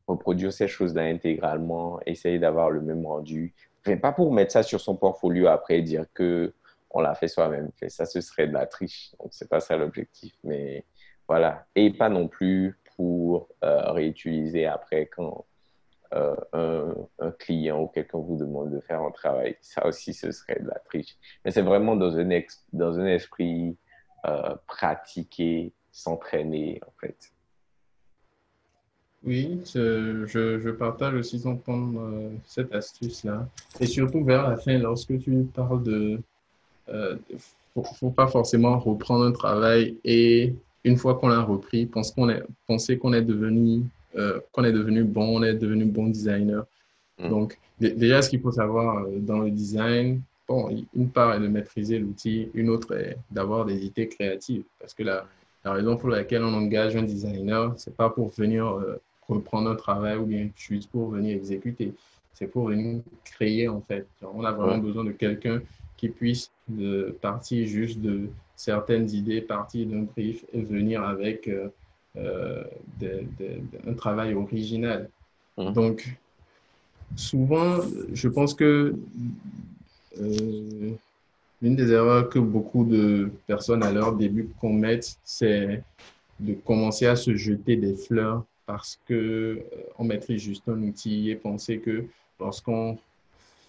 Reproduire 0.06 0.50
ces 0.50 0.68
choses-là 0.68 1.02
intégralement, 1.02 2.00
essayer 2.06 2.38
d'avoir 2.38 2.70
le 2.70 2.80
même 2.80 3.04
rendu. 3.04 3.52
Enfin, 3.80 3.98
pas 3.98 4.12
pour 4.12 4.32
mettre 4.32 4.52
ça 4.52 4.62
sur 4.62 4.80
son 4.80 4.96
portfolio 4.96 5.48
après 5.48 5.80
et 5.80 5.82
dire 5.82 6.06
que 6.14 6.54
on 6.88 7.02
l'a 7.02 7.14
fait 7.14 7.28
soi-même. 7.28 7.70
Ça, 7.88 8.06
ce 8.06 8.22
serait 8.22 8.46
de 8.46 8.54
la 8.54 8.64
triche. 8.64 9.14
Donc, 9.20 9.28
c'est 9.32 9.50
pas 9.50 9.60
ça 9.60 9.76
l'objectif. 9.76 10.32
Mais 10.44 10.86
voilà. 11.28 11.66
Et 11.74 11.90
pas 11.90 12.08
non 12.08 12.26
plus 12.26 12.78
pour 12.96 13.48
euh, 13.62 13.90
réutiliser 13.92 14.64
après 14.64 15.04
quand 15.14 15.44
euh, 16.14 16.94
un, 17.18 17.30
client 17.32 17.82
ou 17.82 17.88
quelqu'un 17.88 18.18
vous 18.18 18.38
demande 18.38 18.70
de 18.70 18.80
faire 18.80 19.02
un 19.02 19.10
travail. 19.10 19.58
Ça 19.60 19.84
aussi, 19.84 20.14
ce 20.14 20.32
serait 20.32 20.58
de 20.58 20.68
la 20.68 20.78
triche. 20.78 21.18
Mais 21.44 21.50
c'est 21.50 21.60
vraiment 21.60 21.96
dans 21.96 22.16
un, 22.16 22.40
dans 22.72 22.98
un 22.98 23.06
esprit 23.06 23.76
euh, 24.24 24.54
pratiqué, 24.66 25.74
s'entraîner, 25.92 26.80
en 26.86 26.92
fait. 26.98 27.35
Oui, 29.26 29.60
je, 29.74 30.24
je, 30.26 30.70
partage 30.70 31.14
aussi 31.14 31.42
ton 31.42 31.56
point, 31.56 31.92
euh, 31.98 32.30
cette 32.44 32.72
astuce-là. 32.72 33.48
Et 33.80 33.86
surtout 33.86 34.22
vers 34.24 34.48
la 34.48 34.56
fin, 34.56 34.78
lorsque 34.78 35.18
tu 35.18 35.46
parles 35.52 35.82
de... 35.82 36.20
Euh, 36.88 37.16
faut, 37.82 38.10
pas 38.10 38.28
forcément 38.28 38.78
reprendre 38.78 39.24
un 39.24 39.32
travail 39.32 39.96
et 40.04 40.54
une 40.84 40.96
fois 40.96 41.16
qu'on 41.16 41.28
l'a 41.28 41.42
repris, 41.42 41.86
pense 41.86 42.12
qu'on 42.12 42.28
est, 42.28 42.42
penser 42.66 42.96
qu'on 42.96 43.12
est 43.12 43.22
devenu 43.22 43.82
euh, 44.16 44.40
qu'on 44.52 44.64
est 44.64 44.72
devenu 44.72 45.04
bon, 45.04 45.38
on 45.38 45.42
est 45.42 45.54
devenu 45.54 45.84
bon 45.84 46.06
designer. 46.06 46.64
Mm. 47.18 47.28
Donc, 47.28 47.58
déjà, 47.78 48.22
ce 48.22 48.30
qu'il 48.30 48.40
faut 48.40 48.52
savoir 48.52 49.04
euh, 49.04 49.18
dans 49.18 49.40
le 49.40 49.50
design, 49.50 50.22
bon, 50.48 50.70
une 50.94 51.10
part 51.10 51.34
est 51.34 51.40
de 51.40 51.48
maîtriser 51.48 51.98
l'outil, 51.98 52.48
une 52.54 52.70
autre 52.70 52.96
est 52.96 53.18
d'avoir 53.30 53.66
des 53.66 53.84
idées 53.84 54.08
créatives. 54.08 54.62
Parce 54.80 54.94
que 54.94 55.02
la, 55.02 55.26
la 55.64 55.72
raison 55.72 55.96
pour 55.96 56.08
laquelle 56.08 56.44
on 56.44 56.54
engage 56.54 56.96
un 56.96 57.02
designer, 57.02 57.74
c'est 57.76 57.94
pas 57.94 58.08
pour 58.08 58.30
venir 58.30 58.80
reprendre 59.28 59.70
un 59.70 59.74
travail 59.74 60.16
ou 60.16 60.26
bien 60.26 60.48
juste 60.56 60.90
pour 60.90 61.10
venir 61.10 61.36
exécuter. 61.36 61.94
C'est 62.34 62.46
pour 62.46 62.68
venir 62.68 63.00
créer 63.24 63.68
en 63.68 63.80
fait. 63.80 64.06
on 64.22 64.44
a 64.44 64.52
vraiment 64.52 64.78
besoin 64.78 65.04
de 65.04 65.12
quelqu'un 65.12 65.60
qui 65.96 66.08
puisse 66.08 66.50
de 66.68 67.16
partir 67.20 67.66
juste 67.66 68.00
de 68.00 68.28
certaines 68.54 69.08
idées, 69.10 69.40
partir 69.40 69.86
d'un 69.86 70.02
brief 70.02 70.44
et 70.52 70.60
venir 70.60 71.02
avec 71.02 71.48
euh, 71.48 71.68
euh, 72.16 72.64
un 73.86 73.94
travail 73.94 74.34
original. 74.34 75.08
Donc, 75.56 76.16
souvent, 77.14 77.78
je 78.12 78.28
pense 78.28 78.54
que 78.54 78.94
euh, 80.20 80.90
l'une 81.62 81.76
des 81.76 81.92
erreurs 81.92 82.28
que 82.28 82.38
beaucoup 82.38 82.84
de 82.84 83.30
personnes 83.46 83.82
à 83.82 83.90
leur 83.90 84.14
début 84.14 84.48
commettent, 84.60 85.18
c'est 85.24 85.82
de 86.40 86.52
commencer 86.52 87.06
à 87.06 87.16
se 87.16 87.34
jeter 87.34 87.76
des 87.76 87.94
fleurs 87.94 88.44
parce 88.66 89.00
que 89.06 89.14
euh, 89.14 89.60
on 89.98 90.04
maîtrise 90.04 90.42
juste 90.42 90.68
un 90.68 90.82
outil 90.82 91.30
et 91.30 91.36
penser 91.36 91.78
que 91.78 92.04
lorsqu'on 92.40 92.98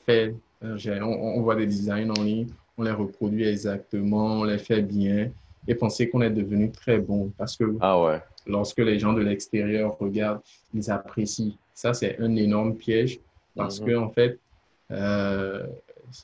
fait, 0.06 0.36
euh, 0.64 1.02
on, 1.02 1.42
voit 1.42 1.56
des 1.56 1.68
designs 1.68 2.10
en 2.10 2.24
ligne, 2.24 2.48
on 2.78 2.84
les 2.84 2.92
reproduit 2.92 3.48
exactement, 3.48 4.40
on 4.40 4.44
les 4.44 4.58
fait 4.58 4.82
bien 4.82 5.30
et 5.68 5.76
penser 5.76 6.10
qu'on 6.10 6.22
est 6.22 6.32
devenu 6.32 6.72
très 6.72 6.98
bon 7.00 7.32
parce 7.38 7.56
que 7.56 7.76
ah 7.80 8.02
ouais. 8.02 8.22
lorsque 8.46 8.80
les 8.80 9.00
gens 9.00 9.14
de 9.14 9.22
l'extérieur 9.22 9.98
regardent, 10.00 10.42
ils 10.74 10.90
apprécient. 10.90 11.54
Ça, 11.74 11.94
c'est 11.94 12.20
un 12.20 12.36
énorme 12.36 12.76
piège 12.76 13.20
parce 13.56 13.80
mhm. 13.80 13.88
que 13.88 13.96
en 13.98 14.10
fait, 14.10 14.40
euh, 14.92 15.68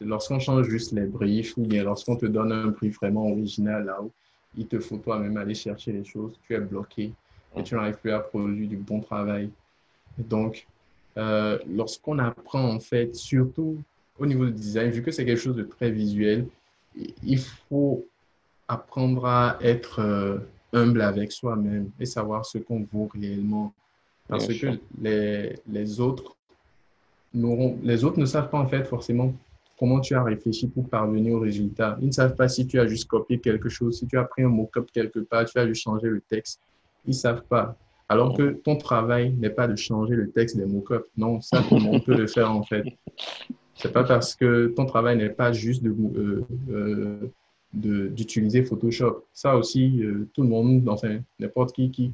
lorsqu'on 0.01 0.39
change 0.39 0.67
juste 0.67 0.93
les 0.93 1.05
briefs 1.05 1.57
ou 1.57 1.61
bien 1.61 1.83
lorsqu'on 1.83 2.15
te 2.15 2.25
donne 2.25 2.51
un 2.51 2.67
brief 2.67 2.95
vraiment 2.95 3.27
original 3.29 3.85
là 3.85 4.01
où 4.01 4.11
il 4.55 4.67
te 4.67 4.79
faut 4.79 4.97
toi-même 4.97 5.37
aller 5.37 5.55
chercher 5.55 5.91
les 5.91 6.05
choses, 6.05 6.39
tu 6.47 6.53
es 6.53 6.59
bloqué 6.59 7.11
et 7.55 7.63
tu 7.63 7.75
n'arrives 7.75 7.97
plus 7.97 8.11
à 8.11 8.19
produire 8.19 8.67
du 8.69 8.77
bon 8.77 8.99
travail. 8.99 9.49
Donc, 10.17 10.67
euh, 11.17 11.59
lorsqu'on 11.67 12.19
apprend, 12.19 12.63
en 12.63 12.79
fait, 12.79 13.15
surtout 13.15 13.77
au 14.19 14.25
niveau 14.25 14.45
du 14.45 14.53
design, 14.53 14.89
vu 14.91 15.01
que 15.01 15.11
c'est 15.11 15.25
quelque 15.25 15.39
chose 15.39 15.55
de 15.55 15.63
très 15.63 15.91
visuel, 15.91 16.47
il 17.23 17.39
faut 17.39 18.05
apprendre 18.67 19.25
à 19.25 19.57
être 19.61 19.99
euh, 19.99 20.37
humble 20.71 21.01
avec 21.01 21.31
soi-même 21.31 21.89
et 21.99 22.05
savoir 22.05 22.45
ce 22.45 22.57
qu'on 22.57 22.87
vaut 22.91 23.09
réellement. 23.13 23.73
Parce 24.27 24.47
que 24.47 24.79
les, 25.01 25.55
les, 25.67 25.99
autres 25.99 26.35
les 27.33 28.03
autres 28.03 28.19
ne 28.19 28.25
savent 28.25 28.49
pas, 28.49 28.59
en 28.59 28.67
fait, 28.67 28.85
forcément 28.85 29.33
comment 29.77 29.99
tu 29.99 30.15
as 30.15 30.23
réfléchi 30.23 30.67
pour 30.67 30.87
parvenir 30.87 31.35
au 31.35 31.39
résultat. 31.39 31.97
Ils 32.01 32.07
ne 32.07 32.11
savent 32.11 32.35
pas 32.35 32.47
si 32.47 32.65
tu 32.65 32.79
as 32.79 32.87
juste 32.87 33.07
copié 33.07 33.39
quelque 33.39 33.69
chose, 33.69 33.99
si 33.99 34.07
tu 34.07 34.17
as 34.17 34.23
pris 34.23 34.43
un 34.43 34.49
mot-up 34.49 34.87
quelque 34.93 35.19
part, 35.19 35.45
tu 35.45 35.57
as 35.57 35.67
juste 35.67 35.81
changé 35.81 36.07
le 36.07 36.21
texte 36.21 36.61
ils 37.05 37.11
ne 37.11 37.15
savent 37.15 37.43
pas. 37.43 37.77
Alors 38.09 38.35
que 38.37 38.51
ton 38.51 38.75
travail 38.75 39.33
n'est 39.33 39.49
pas 39.49 39.67
de 39.67 39.75
changer 39.75 40.15
le 40.15 40.29
texte 40.29 40.57
des 40.57 40.65
mock-ups. 40.65 41.05
Non, 41.17 41.41
ça, 41.41 41.63
tout 41.67 41.75
le 41.75 41.81
monde 41.81 42.03
peut 42.03 42.15
le 42.15 42.27
faire 42.27 42.51
en 42.51 42.63
fait. 42.63 42.83
C'est 43.75 43.91
pas 43.91 44.03
parce 44.03 44.35
que 44.35 44.67
ton 44.67 44.85
travail 44.85 45.17
n'est 45.17 45.29
pas 45.29 45.51
juste 45.51 45.83
de, 45.83 45.89
euh, 45.89 46.45
euh, 46.69 47.29
d'utiliser 47.73 48.63
Photoshop. 48.63 49.25
Ça 49.33 49.57
aussi, 49.57 50.03
euh, 50.03 50.27
tout 50.33 50.43
le 50.43 50.47
monde, 50.47 50.87
enfin, 50.89 51.19
n'importe 51.39 51.73
qui 51.73 51.89
qui 51.89 52.11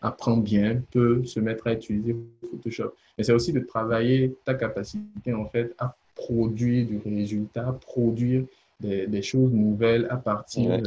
apprend 0.00 0.36
bien 0.36 0.82
peut 0.90 1.24
se 1.24 1.38
mettre 1.38 1.66
à 1.68 1.74
utiliser 1.74 2.16
Photoshop. 2.50 2.92
Mais 3.16 3.24
c'est 3.24 3.32
aussi 3.32 3.52
de 3.52 3.60
travailler 3.60 4.34
ta 4.44 4.54
capacité 4.54 5.32
en 5.32 5.46
fait 5.46 5.74
à 5.78 5.94
produire 6.14 6.86
du 6.86 6.98
résultat, 7.04 7.78
produire 7.86 8.44
des, 8.80 9.06
des 9.06 9.22
choses 9.22 9.52
nouvelles 9.52 10.06
à 10.10 10.16
partir 10.16 10.82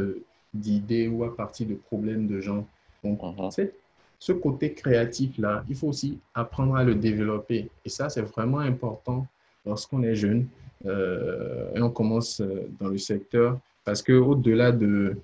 d'idées 0.53 1.07
ou 1.07 1.23
à 1.23 1.35
partir 1.35 1.67
de 1.67 1.75
problèmes 1.75 2.27
de 2.27 2.41
gens. 2.41 2.67
Donc, 3.03 3.21
uh-huh. 3.21 3.71
ce 4.17 4.31
côté 4.31 4.73
créatif-là, 4.73 5.63
il 5.69 5.75
faut 5.75 5.87
aussi 5.87 6.19
apprendre 6.33 6.75
à 6.75 6.83
le 6.83 6.95
développer. 6.95 7.69
Et 7.85 7.89
ça, 7.89 8.09
c'est 8.09 8.21
vraiment 8.21 8.59
important 8.59 9.27
lorsqu'on 9.65 10.03
est 10.03 10.15
jeune 10.15 10.47
euh, 10.85 11.73
et 11.75 11.81
on 11.81 11.89
commence 11.89 12.41
euh, 12.41 12.69
dans 12.79 12.87
le 12.87 12.97
secteur 12.97 13.59
parce 13.83 14.01
qu'au-delà 14.01 14.71
de 14.71 15.17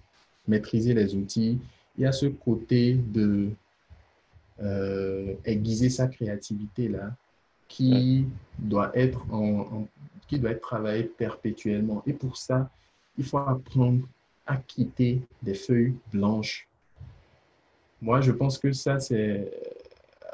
maîtriser 0.48 0.94
les 0.94 1.16
outils, 1.16 1.60
il 1.98 2.04
y 2.04 2.06
a 2.06 2.12
ce 2.12 2.26
côté 2.26 2.96
de 2.96 3.50
euh, 4.62 5.34
aiguiser 5.46 5.90
sa 5.90 6.08
créativité 6.08 6.88
là 6.88 7.16
qui 7.68 8.26
doit 8.58 8.92
être 8.98 9.26
en, 9.32 9.88
qui 10.28 10.40
doit 10.40 10.52
être 10.52 10.62
travaillé 10.62 11.04
perpétuellement. 11.04 12.04
Et 12.06 12.14
pour 12.14 12.38
ça, 12.38 12.70
il 13.18 13.26
faut 13.26 13.38
apprendre 13.38 14.08
à 14.46 14.58
quitter 14.58 15.22
des 15.42 15.54
feuilles 15.56 15.96
blanches. 16.12 16.68
Moi, 18.06 18.22
je 18.22 18.32
pense 18.32 18.60
que 18.60 18.72
ça, 18.72 19.00
c'est 19.00 19.52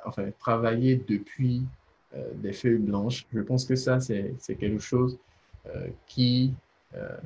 enfin 0.05 0.29
travailler 0.39 1.01
depuis 1.07 1.61
euh, 2.13 2.29
des 2.43 2.51
feuilles 2.51 2.77
blanches. 2.79 3.25
Je 3.33 3.39
pense 3.39 3.63
que 3.63 3.77
ça, 3.77 4.01
c'est 4.01 4.35
quelque 4.59 4.81
chose 4.81 5.17
euh, 5.67 5.87
qui, 6.05 6.51
euh, 6.95 7.17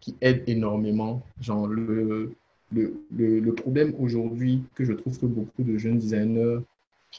qui 0.00 0.16
aide 0.22 0.44
énormément. 0.46 1.22
Genre, 1.42 1.66
le, 1.66 2.34
le, 2.72 3.04
le, 3.12 3.52
problème 3.52 3.94
aujourd'hui 3.98 4.62
que 4.74 4.86
je 4.86 4.94
trouve 4.94 5.20
que 5.20 5.26
beaucoup 5.26 5.62
de 5.62 5.76
jeunes 5.76 5.98
designers 5.98 6.60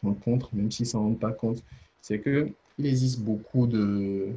rencontrent, 0.02 0.50
même 0.56 0.72
s'ils 0.72 0.86
ne 0.86 0.90
s'en 0.90 1.02
rendent 1.02 1.20
pas 1.20 1.34
compte, 1.34 1.62
c'est 2.02 2.22
qu'il 2.24 2.54
existe 2.80 3.20
beaucoup 3.20 3.68
de, 3.68 4.30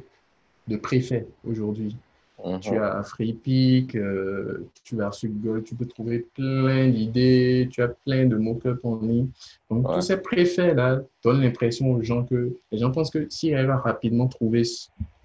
de 0.67 0.77
préfets 0.77 1.25
aujourd'hui. 1.43 1.97
Tu 2.61 2.77
as 2.77 3.01
FreePic, 3.03 3.95
euh, 3.95 4.67
tu 4.83 5.01
as 5.01 5.09
tu 5.09 5.75
peux 5.75 5.85
trouver 5.85 6.27
plein 6.35 6.89
d'idées, 6.89 7.69
tu 7.71 7.81
as 7.81 7.87
plein 7.87 8.25
de 8.25 8.35
mock-up 8.35 8.79
en 8.83 8.97
ligne. 8.97 9.27
Donc, 9.69 9.91
tous 9.91 10.01
ces 10.01 10.17
préfets-là 10.17 11.01
donnent 11.23 11.41
l'impression 11.41 11.91
aux 11.91 12.01
gens 12.01 12.23
que 12.23 12.53
les 12.71 12.77
gens 12.77 12.91
pensent 12.91 13.09
que 13.09 13.27
s'ils 13.29 13.55
arrivent 13.55 13.69
à 13.69 13.77
rapidement 13.77 14.27
trouver 14.27 14.63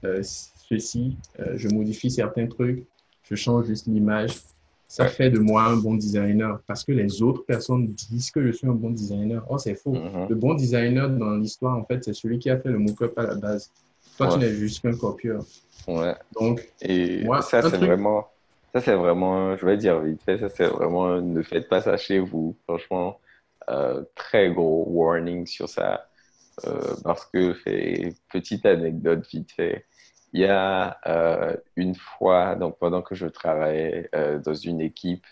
euh, 0.05 0.23
ceci, 0.23 1.17
euh, 1.41 1.55
je 1.57 1.69
modifie 1.69 2.11
certains 2.11 2.47
trucs, 2.47 2.85
je 3.25 3.35
change 3.35 3.67
juste 3.67 3.87
l'image, 3.87 4.39
ça 4.91 5.07
fait 5.07 5.31
de 5.31 5.39
moi 5.39 5.65
un 5.65 5.77
bon 5.77 5.95
designer 5.95 6.59
parce 6.67 6.83
que 6.83 6.91
les 6.91 7.23
autres 7.23 7.45
personnes 7.45 7.87
disent 7.87 8.33
que 8.33 8.45
je 8.45 8.51
suis 8.51 8.67
un 8.67 8.73
bon 8.73 8.91
designer. 8.91 9.45
Oh, 9.49 9.57
c'est 9.57 9.77
faux. 9.77 9.93
Mhm. 9.93 10.27
Le 10.29 10.35
bon 10.35 10.55
designer 10.55 11.09
dans 11.09 11.37
l'histoire, 11.37 11.77
en 11.77 11.85
fait, 11.85 12.03
c'est 12.03 12.13
celui 12.13 12.41
qui 12.41 12.51
a 12.51 12.59
fait 12.59 12.71
le 12.71 12.79
mock-up 12.79 13.17
à 13.17 13.23
la 13.23 13.35
base. 13.37 13.71
Toi, 14.21 14.35
tu 14.35 14.39
n'es 14.39 14.51
juste 14.51 14.83
qu'un 14.83 14.97
copieur. 14.97 15.43
Ouais. 15.89 16.15
Donc, 16.39 16.61
et 16.83 17.25
ça, 17.41 17.63
c'est 17.63 17.79
vraiment, 17.79 18.29
ça, 18.75 18.83
c'est 18.83 18.95
vraiment, 18.95 19.57
je 19.57 19.65
vais 19.65 19.79
dire 19.79 19.99
vite 20.01 20.23
fait, 20.23 20.39
ça, 20.39 20.51
c'est 20.51 20.67
vraiment, 20.67 21.21
ne 21.21 21.43
faites 21.43 21.71
pas 21.71 21.81
ça 21.81 21.97
chez 21.97 22.19
vous. 22.19 22.55
Franchement, 22.65 23.19
euh, 23.71 24.05
très 24.15 24.53
gros 24.53 24.85
warning 24.89 25.47
sur 25.47 25.69
ça. 25.69 26.07
Euh, 26.67 26.95
parce 27.03 27.25
que, 27.27 27.55
fait, 27.55 28.15
petite 28.31 28.67
anecdote 28.67 29.27
vite 29.33 29.53
fait, 29.53 29.87
il 30.35 30.43
y 30.43 30.45
a 30.45 30.99
euh, 31.07 31.57
une 31.77 31.95
fois, 31.95 32.57
donc 32.57 32.79
pendant 32.79 33.01
que 33.01 33.15
je 33.15 33.27
travaillais 33.27 34.11
dans 34.45 34.55
une 34.55 34.83
équipe 34.83 35.27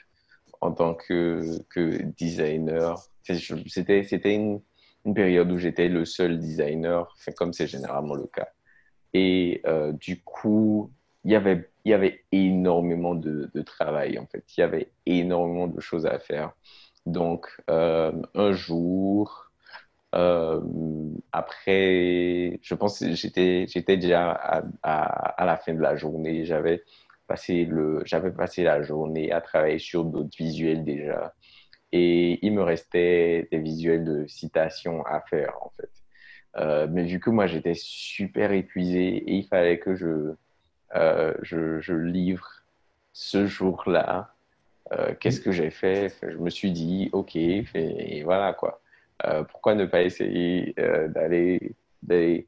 en 0.61 0.73
tant 0.73 0.95
que, 0.95 1.61
que 1.69 2.03
designer, 2.03 2.99
c'était, 3.23 4.03
c'était 4.05 4.35
une, 4.35 4.61
une 5.05 5.15
période 5.15 5.53
où 5.53 5.59
j'étais 5.59 5.89
le 5.89 6.07
seul 6.07 6.39
designer, 6.39 7.15
comme 7.37 7.53
c'est 7.53 7.67
généralement 7.67 8.15
le 8.15 8.27
cas. 8.27 8.49
Et 9.15 9.63
euh, 9.67 9.93
du 9.93 10.23
coup, 10.23 10.91
il 11.25 11.33
y 11.33 11.37
avait, 11.37 11.71
il 11.85 11.91
y 11.91 11.95
avait 11.95 12.25
énormément 12.33 13.15
de, 13.15 13.51
travail, 13.63 14.19
en 14.19 14.27
fait. 14.27 14.45
Il 14.57 14.61
y 14.61 14.63
avait 14.63 14.91
énormément 15.07 15.67
de 15.67 15.81
choses 15.81 16.07
à 16.07 16.19
faire. 16.19 16.53
Donc, 17.07 17.49
euh, 17.71 18.13
un 18.35 18.53
jour, 18.53 19.51
euh, 20.15 20.61
après, 21.33 22.59
je 22.63 22.75
pense 22.75 23.01
que 23.01 23.13
j'étais, 23.15 23.67
déjà 23.97 24.31
à, 24.33 24.63
à, 24.83 25.45
la 25.47 25.57
fin 25.57 25.75
de 25.75 25.81
la 25.81 25.97
journée. 25.97 26.45
J'avais 26.45 26.83
passé, 27.27 27.69
passé 28.37 28.63
la 28.65 28.83
journée 28.83 29.33
à 29.33 29.41
travailler 29.41 29.79
sur 29.79 30.05
d'autres 30.05 30.37
visuels 30.39 30.85
déjà. 30.85 31.35
Et 31.93 32.45
il 32.47 32.53
me 32.55 32.63
restait 32.63 33.49
des 33.51 33.59
visuels 33.59 34.05
de 34.05 34.27
citation 34.27 35.05
à 35.07 35.21
faire, 35.23 35.55
en 35.63 35.71
fait. 35.71 35.91
Euh, 36.59 36.87
mais 36.91 37.05
vu 37.05 37.21
que 37.21 37.31
moi, 37.31 37.47
j'étais 37.47 37.75
super 37.75 38.53
épuisé 38.53 39.17
et 39.17 39.35
il 39.35 39.47
fallait 39.47 39.79
que 39.79 39.95
je, 39.95 40.35
euh, 40.97 41.35
je, 41.43 41.81
je, 41.81 41.95
livre 41.95 42.49
ce 43.13 43.47
jour-là, 43.47 44.35
euh, 44.93 45.15
qu'est-ce 45.21 45.41
que 45.41 45.53
j'ai 45.53 45.71
fait? 45.71 46.15
Je 46.23 46.37
me 46.37 46.51
suis 46.51 46.73
dit, 46.73 47.11
OK, 47.13 47.37
et 47.37 48.23
voilà 48.25 48.53
quoi. 48.53 48.81
pourquoi 49.51 49.75
ne 49.75 49.85
pas 49.85 50.03
essayer 50.03 50.75
d'aller 51.09 52.47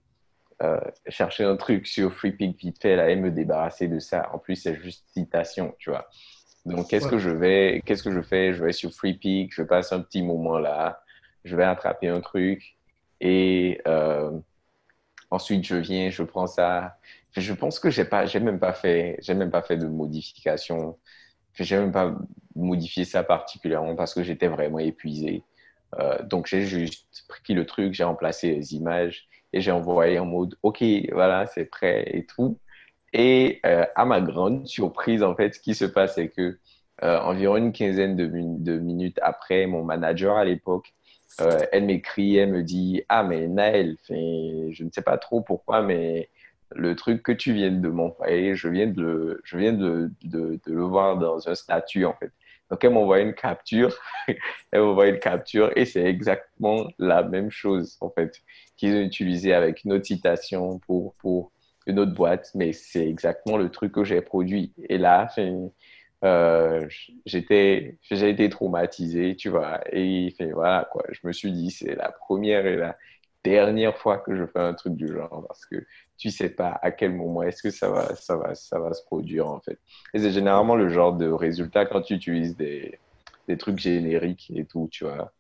chercher 1.09 1.45
un 1.45 1.57
truc 1.57 1.87
sur 1.87 2.13
FreePic 2.13 2.59
vite 2.59 2.81
fait 2.81 2.97
là, 2.97 3.11
et 3.11 3.17
me 3.17 3.31
débarrasser 3.31 3.89
de 3.89 3.99
ça? 3.99 4.31
En 4.33 4.39
plus, 4.39 4.57
c'est 4.57 4.77
juste 4.77 5.07
citation, 5.13 5.75
tu 5.79 5.91
vois. 5.91 6.09
Donc, 6.67 6.89
qu'est-ce 6.89 7.09
que 7.09 7.19
je 7.19 7.31
vais, 7.31 7.83
qu'est-ce 7.85 8.03
que 8.03 8.13
je 8.13 8.21
fais? 8.21 8.53
Je 8.53 8.65
vais 8.65 8.73
sur 8.73 8.93
FreePic, 8.93 9.55
je 9.55 9.63
passe 9.63 9.93
un 9.93 10.01
petit 10.01 10.23
moment 10.23 10.59
là, 10.59 11.03
je 11.45 11.57
vais 11.57 11.65
attraper 11.65 12.09
un 12.09 12.21
truc 12.21 12.77
et 13.21 13.81
euh, 13.87 14.31
ensuite, 15.31 15.65
je 15.67 15.77
viens, 15.77 16.11
je 16.11 16.23
prends 16.23 16.47
ça. 16.47 16.99
Je 17.37 17.53
pense 17.53 17.79
que 17.79 17.91
j'ai 17.91 18.05
pas, 18.05 18.27
j'ai 18.27 18.41
même 18.41 18.59
pas 18.59 18.73
fait, 18.73 19.19
j'ai 19.23 19.35
même 19.35 19.51
pas 19.51 19.63
fait 19.63 19.77
de 19.77 19.87
modification. 19.87 20.99
J'ai 21.55 21.79
même 21.79 21.93
pas 21.93 22.17
modifié 22.57 23.05
ça 23.05 23.25
particulièrement 23.25 23.97
parce 23.97 24.15
que 24.15 24.23
j'étais 24.23 24.49
vraiment 24.49 24.79
épuisé. 24.79 25.45
Euh, 25.99 26.23
donc, 26.25 26.47
j'ai 26.47 26.63
juste 26.63 27.25
pris 27.29 27.55
le 27.55 27.67
truc, 27.67 27.95
j'ai 27.95 28.05
remplacé 28.05 28.55
les 28.55 28.75
images 28.75 29.29
et 29.53 29.61
j'ai 29.61 29.73
envoyé 29.73 30.19
en 30.19 30.27
mode 30.27 30.57
OK, 30.63 30.83
voilà, 31.13 31.47
c'est 31.47 31.67
prêt 31.67 32.05
et 32.13 32.27
tout. 32.27 32.59
Et 33.13 33.61
euh, 33.67 33.85
à 33.97 34.05
ma 34.05 34.21
grande 34.21 34.67
surprise, 34.69 35.23
en 35.23 35.35
fait, 35.37 35.55
ce 35.55 35.61
qui 35.61 35.75
se 35.75 35.85
passe, 35.85 36.15
c'est 36.17 36.29
que 36.31 36.59
environ 37.03 37.57
une 37.57 37.73
quinzaine 37.73 38.15
de, 38.15 38.79
minutes 38.79 39.19
après, 39.23 39.67
mon 39.67 39.83
manager 39.85 40.37
à 40.37 40.45
l'époque 40.45 40.93
euh, 41.41 41.61
elle 41.73 41.85
m'écrit, 41.87 42.37
elle 42.37 42.53
me 42.53 42.63
dit 42.63 43.03
Ah, 43.09 43.23
mais 43.23 43.47
Naël, 43.47 43.97
je 44.09 44.85
ne 44.85 44.91
sais 44.91 45.03
pas 45.03 45.19
trop 45.19 45.41
pourquoi, 45.41 45.83
mais 45.83 46.29
le 46.75 46.95
truc 46.97 47.23
que 47.23 47.33
tu 47.33 47.53
viens 47.53 47.71
de 47.71 47.89
m'envoyer, 47.89 48.55
je 48.55 48.69
viens, 48.69 48.87
de 48.87 49.01
le, 49.03 49.41
je 49.45 49.57
viens 49.59 49.73
de, 49.73 50.11
de, 50.23 50.61
de, 50.67 50.75
voir 50.75 51.19
dans 51.19 51.49
un 51.49 51.55
statut, 51.55 52.05
en 52.05 52.15
fait. 52.15 52.31
Donc, 52.71 52.85
elle 52.85 52.93
m'envoie 52.93 53.21
une 53.21 53.35
capture, 53.35 53.97
elle 54.73 54.81
m'envoie 54.81 55.09
une 55.09 55.19
capture, 55.19 55.73
et 55.77 55.85
c'est 55.85 56.05
exactement 56.05 56.87
la 56.99 57.23
même 57.23 57.51
chose, 57.51 57.97
en 58.01 58.11
fait, 58.11 58.41
qu'ils 58.77 58.95
ont 58.95 59.01
utilisé 59.01 59.53
avec 59.53 59.85
une 59.85 59.93
autre 59.93 60.07
citation 60.07 60.79
pour, 60.81 61.15
pour 61.17 61.51
une 61.87 61.99
autre 61.99 62.15
boîte, 62.15 62.51
mais 62.55 62.73
c'est 62.73 63.07
exactement 63.09 63.57
le 63.57 63.71
truc 63.71 63.93
que 63.93 64.05
j'ai 64.05 64.21
produit. 64.21 64.73
Et 64.89 64.99
là, 64.99 65.29
euh, 66.25 66.87
j'étais, 67.27 67.99
j'ai 68.11 68.31
été 68.31 68.49
traumatisé, 68.49 69.37
tu 69.37 69.49
vois. 69.49 69.81
Et 69.93 70.35
fait, 70.37 70.53
voilà, 70.53 70.89
quoi. 70.91 71.03
Je 71.11 71.27
me 71.27 71.33
suis 71.33 71.53
dit, 71.53 71.71
c'est 71.71 71.95
la 71.95 72.13
première 72.13 72.67
et 72.67 72.77
la 72.77 72.97
dernière 73.43 73.97
fois 73.97 74.19
que 74.19 74.37
je 74.37 74.45
fais 74.47 74.59
un 74.59 74.75
truc 74.75 74.95
du 74.95 75.09
genre 75.09 75.45
parce 75.49 75.65
que 75.65 75.87
tu 76.19 76.31
sais 76.31 76.51
pas 76.51 76.79
à 76.83 76.91
quel 76.91 77.15
moment 77.15 77.43
est-ce 77.43 77.63
que 77.63 77.71
ça 77.71 77.89
va, 77.89 78.15
ça 78.15 78.37
va, 78.37 78.55
ça 78.55 78.79
va 78.79 78.93
se 78.93 79.03
produire, 79.05 79.49
en 79.49 79.61
fait. 79.61 79.79
Et 80.13 80.19
c'est 80.19 80.33
généralement 80.33 80.77
le 80.77 80.91
genre 80.91 81.15
de 81.15 81.31
résultat 81.31 81.87
quand 81.87 82.03
tu 82.03 82.15
utilises 82.15 82.57
des, 82.57 82.99
des 83.49 83.57
trucs 83.57 83.79
génériques 83.79 84.53
et 84.55 84.65
tout, 84.65 84.89
tu 84.91 85.05
vois, 85.05 85.33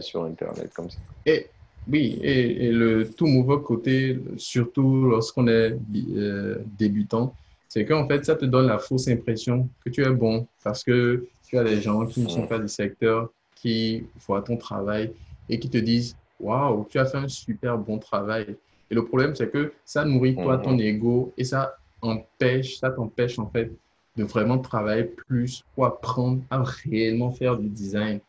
sur 0.00 0.24
Internet 0.24 0.72
comme 0.74 0.90
ça. 0.90 0.98
Et 1.26 1.46
oui, 1.90 2.18
et, 2.22 2.70
le 2.70 3.10
tout 3.10 3.26
mauvais 3.26 3.62
côté, 3.62 4.18
surtout 4.36 5.06
lorsqu'on 5.06 5.48
est 5.48 5.76
euh, 6.14 6.62
débutant, 6.78 7.34
c'est 7.72 7.86
qu'en 7.86 8.06
fait, 8.06 8.22
ça 8.22 8.36
te 8.36 8.44
donne 8.44 8.66
la 8.66 8.78
fausse 8.78 9.08
impression 9.08 9.66
que 9.82 9.88
tu 9.88 10.04
es 10.04 10.10
bon 10.10 10.46
parce 10.62 10.84
que 10.84 11.26
tu 11.42 11.56
as 11.56 11.64
des 11.64 11.80
gens 11.80 12.04
qui 12.04 12.20
ne 12.20 12.28
sont 12.28 12.46
pas 12.46 12.58
du 12.58 12.68
secteur, 12.68 13.30
qui 13.54 14.04
voient 14.26 14.42
ton 14.42 14.58
travail 14.58 15.14
et 15.48 15.58
qui 15.58 15.70
te 15.70 15.78
disent 15.78 16.14
Waouh, 16.38 16.86
tu 16.90 16.98
as 16.98 17.06
fait 17.06 17.16
un 17.16 17.28
super 17.28 17.78
bon 17.78 17.98
travail. 17.98 18.58
Et 18.90 18.94
le 18.94 19.06
problème, 19.06 19.34
c'est 19.34 19.50
que 19.50 19.72
ça 19.86 20.04
nourrit 20.04 20.34
toi 20.34 20.58
ton 20.58 20.78
ego 20.78 21.32
et 21.38 21.44
ça 21.44 21.74
empêche, 22.02 22.76
ça 22.76 22.90
t'empêche 22.90 23.38
en 23.38 23.48
fait 23.48 23.72
de 24.18 24.24
vraiment 24.24 24.58
travailler 24.58 25.04
plus 25.04 25.64
pour 25.74 25.86
apprendre 25.86 26.42
à 26.50 26.62
réellement 26.62 27.30
faire 27.30 27.56
du 27.56 27.70
design. 27.70 28.20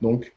Donc, 0.00 0.34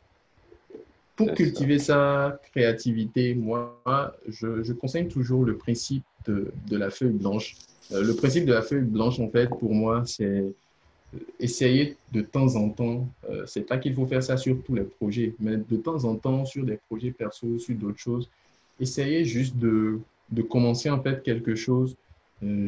pour 1.25 1.35
cultiver 1.35 1.79
sa 1.79 2.39
créativité, 2.51 3.35
moi, 3.35 3.81
je, 4.27 4.63
je, 4.63 4.73
conseille 4.73 5.07
toujours 5.07 5.45
le 5.45 5.55
principe 5.55 6.03
de, 6.25 6.51
de 6.67 6.77
la 6.77 6.89
feuille 6.89 7.11
blanche. 7.11 7.55
Euh, 7.91 8.03
le 8.03 8.15
principe 8.15 8.45
de 8.45 8.53
la 8.53 8.61
feuille 8.61 8.83
blanche, 8.83 9.19
en 9.19 9.29
fait, 9.29 9.49
pour 9.49 9.73
moi, 9.73 10.03
c'est 10.05 10.45
essayer 11.39 11.97
de 12.11 12.21
temps 12.21 12.55
en 12.55 12.69
temps, 12.69 13.07
euh, 13.29 13.43
c'est 13.45 13.61
pas 13.61 13.77
qu'il 13.77 13.93
faut 13.93 14.05
faire 14.05 14.23
ça 14.23 14.37
sur 14.37 14.61
tous 14.63 14.75
les 14.75 14.83
projets, 14.83 15.33
mais 15.39 15.57
de 15.57 15.75
temps 15.77 16.05
en 16.05 16.15
temps 16.15 16.45
sur 16.45 16.63
des 16.63 16.79
projets 16.89 17.11
perso, 17.11 17.59
sur 17.59 17.75
d'autres 17.75 17.99
choses, 17.99 18.29
essayer 18.79 19.25
juste 19.25 19.57
de, 19.57 19.99
de 20.29 20.41
commencer 20.41 20.89
en 20.89 21.01
fait 21.01 21.21
quelque 21.21 21.55
chose 21.55 21.95
euh, 22.43 22.67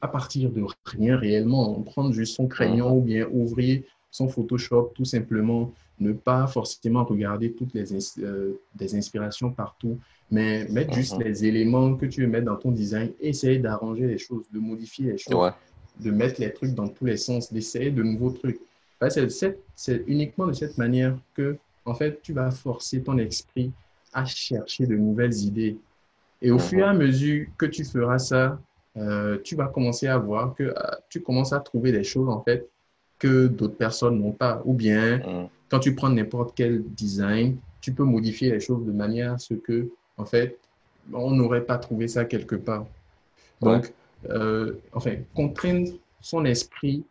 à 0.00 0.08
partir 0.08 0.50
de 0.50 0.64
rien 0.84 1.16
réellement, 1.16 1.80
prendre 1.82 2.12
juste 2.12 2.34
son 2.34 2.48
crayon 2.48 2.90
mhm. 2.90 2.96
ou 2.96 3.00
bien 3.00 3.28
ouvrir 3.30 3.82
son 4.12 4.28
Photoshop 4.28 4.92
tout 4.94 5.06
simplement, 5.06 5.72
ne 5.98 6.12
pas 6.12 6.46
forcément 6.46 7.04
regarder 7.04 7.52
toutes 7.52 7.74
les 7.74 7.92
euh, 8.20 8.60
des 8.74 8.94
inspirations 8.94 9.50
partout, 9.50 9.98
mais 10.30 10.66
mettre 10.68 10.94
juste 10.94 11.16
mhm. 11.16 11.22
les 11.24 11.44
éléments 11.44 11.96
que 11.96 12.06
tu 12.06 12.20
veux 12.20 12.28
mettre 12.28 12.44
dans 12.44 12.56
ton 12.56 12.70
design, 12.70 13.10
essayer 13.20 13.58
d'arranger 13.58 14.06
les 14.06 14.18
choses, 14.18 14.44
de 14.52 14.60
modifier 14.60 15.12
les 15.12 15.18
choses, 15.18 15.52
de 15.98 16.10
mettre 16.10 16.40
les 16.40 16.52
trucs 16.52 16.74
dans 16.74 16.88
tous 16.88 17.06
les 17.06 17.16
sens, 17.16 17.52
d'essayer 17.52 17.90
de 17.90 18.02
nouveaux 18.02 18.30
trucs. 18.30 18.60
C'est 19.74 20.04
uniquement 20.06 20.46
de 20.46 20.52
cette 20.52 20.78
manière 20.78 21.16
que, 21.34 21.56
en 21.84 21.94
fait, 21.94 22.22
tu 22.22 22.32
vas 22.32 22.50
forcer 22.50 23.02
ton 23.02 23.18
esprit 23.18 23.72
à 24.12 24.24
chercher 24.24 24.86
de 24.86 24.94
nouvelles 24.94 25.34
idées. 25.34 25.76
Et 26.40 26.50
au 26.50 26.58
fur 26.58 26.80
et 26.80 26.82
à 26.82 26.92
mhm. 26.92 26.98
mesure 27.00 27.46
que 27.56 27.66
tu 27.66 27.84
feras 27.84 28.18
ça, 28.18 28.60
euh, 28.98 29.38
tu 29.42 29.56
vas 29.56 29.68
commencer 29.68 30.06
à 30.06 30.18
voir 30.18 30.54
que 30.54 30.64
euh, 30.64 30.74
tu 31.08 31.22
commences 31.22 31.52
à 31.54 31.60
trouver 31.60 31.92
des 31.92 32.04
choses, 32.04 32.28
en 32.28 32.42
fait, 32.42 32.68
que 33.22 33.46
d'autres 33.46 33.76
personnes 33.76 34.18
n'ont 34.18 34.32
pas. 34.32 34.60
Ou 34.64 34.74
bien, 34.74 35.18
mhm. 35.18 35.48
quand 35.68 35.78
tu 35.78 35.94
prends 35.94 36.10
n'importe 36.10 36.54
quel 36.56 36.82
design, 36.82 37.56
tu 37.80 37.92
peux 37.92 38.02
modifier 38.02 38.50
les 38.50 38.58
choses 38.58 38.84
de 38.84 38.90
manière 38.90 39.34
à 39.34 39.38
ce 39.38 39.54
que, 39.54 39.90
en 40.16 40.24
fait, 40.24 40.58
on 41.12 41.30
n'aurait 41.30 41.64
pas 41.64 41.78
trouvé 41.78 42.08
ça 42.08 42.24
quelque 42.24 42.56
part. 42.56 42.84
Donc, 43.60 43.92
euh, 44.28 44.74
enfin, 44.92 45.14
contraindre 45.36 45.92
son 46.20 46.44
esprit 46.44 47.04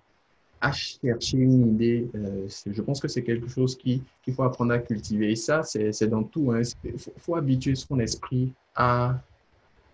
à 0.60 0.74
chercher 0.74 1.38
une 1.38 1.76
idée, 1.76 2.10
euh, 2.14 2.46
je 2.66 2.82
pense 2.82 3.00
que 3.00 3.08
c'est 3.08 3.24
quelque 3.24 3.48
chose 3.48 3.78
qu'il 3.78 4.04
faut 4.36 4.44
apprendre 4.44 4.74
à 4.74 4.80
cultiver. 4.80 5.32
Et 5.32 5.38
ça, 5.38 5.64
c'est 5.64 6.08
dans 6.08 6.24
tout. 6.24 6.54
Il 6.54 6.92
hein. 6.92 6.98
faut, 7.20 7.36
habituer 7.36 7.76
son 7.76 8.00
esprit 8.02 8.52
à, 8.76 9.18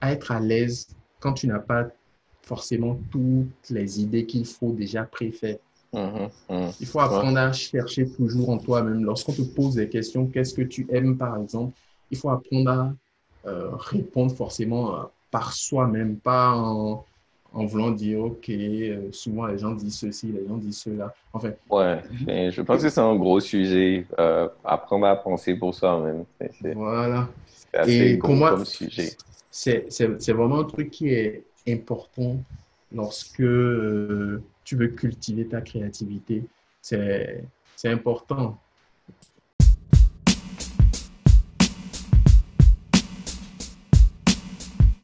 à 0.01 0.13
être 0.13 0.32
à 0.32 0.39
l'aise 0.39 0.88
quand 1.20 1.34
tu 1.34 1.45
n'as 1.47 1.59
pas 1.59 1.88
forcément 2.41 2.99
toutes 3.11 3.70
les 3.70 4.01
idées 4.01 4.26
qu'il 4.26 4.45
faut 4.47 4.72
déjà 4.72 5.03
préfaites. 5.03 5.61
Mmh 5.98 6.54
mmh. 6.54 6.70
Il 6.80 6.86
faut 6.86 7.00
apprendre 7.00 7.38
à 7.38 7.52
chercher 7.52 8.08
toujours 8.10 8.50
en 8.50 8.58
toi-même. 8.58 9.04
Lorsqu'on 9.04 9.34
te 9.34 9.41
pose 9.41 9.76
des 9.76 9.89
questions, 9.89 10.28
qu'est-ce 10.28 10.54
que 10.54 10.62
tu 10.62 10.88
aimes 10.91 11.18
par 11.18 11.38
exemple, 11.38 11.78
il 12.12 12.18
faut 12.18 12.30
apprendre 12.30 12.70
à 12.70 12.93
euh, 13.48 13.70
répondre 13.76 14.34
forcément 14.34 14.93
euh, 14.95 15.04
par 15.32 15.54
soi-même, 15.54 16.18
pas 16.18 16.52
en, 16.52 17.04
en 17.54 17.66
voulant 17.66 17.91
dire, 17.91 18.20
OK, 18.20 18.50
euh, 18.50 19.10
souvent 19.12 19.48
les 19.48 19.58
gens 19.58 19.72
disent 19.72 19.98
ceci, 19.98 20.28
les 20.28 20.48
gens 20.48 20.58
disent 20.58 20.80
cela. 20.80 21.14
Enfin, 21.34 21.52
ouais, 21.70 22.02
je 22.52 22.62
pense 22.62 22.82
que 22.84 22.89
c'est 22.89 23.02
un 23.02 23.16
gros 23.16 23.39
sujet, 23.39 24.06
apprendre 24.64 25.08
à 25.08 25.16
penser 25.16 25.56
pour 25.56 25.74
soi-même. 25.74 26.26
Voilà. 26.76 27.28
Assez 27.74 27.91
Et 27.91 28.18
gros 28.18 28.38
comme 28.38 28.66
sujet. 28.66 29.16
C'est 29.50 30.32
vraiment 30.32 30.60
un 30.60 30.66
truc 30.66 30.91
qui 30.91 31.10
est 31.10 31.43
important 31.68 32.38
lorsque 32.93 33.43
tu 34.68 34.76
veux 34.76 34.89
cultiver 34.89 35.47
ta 35.47 35.61
créativité. 35.61 36.43
C'est 36.82 37.45
important 37.86 38.61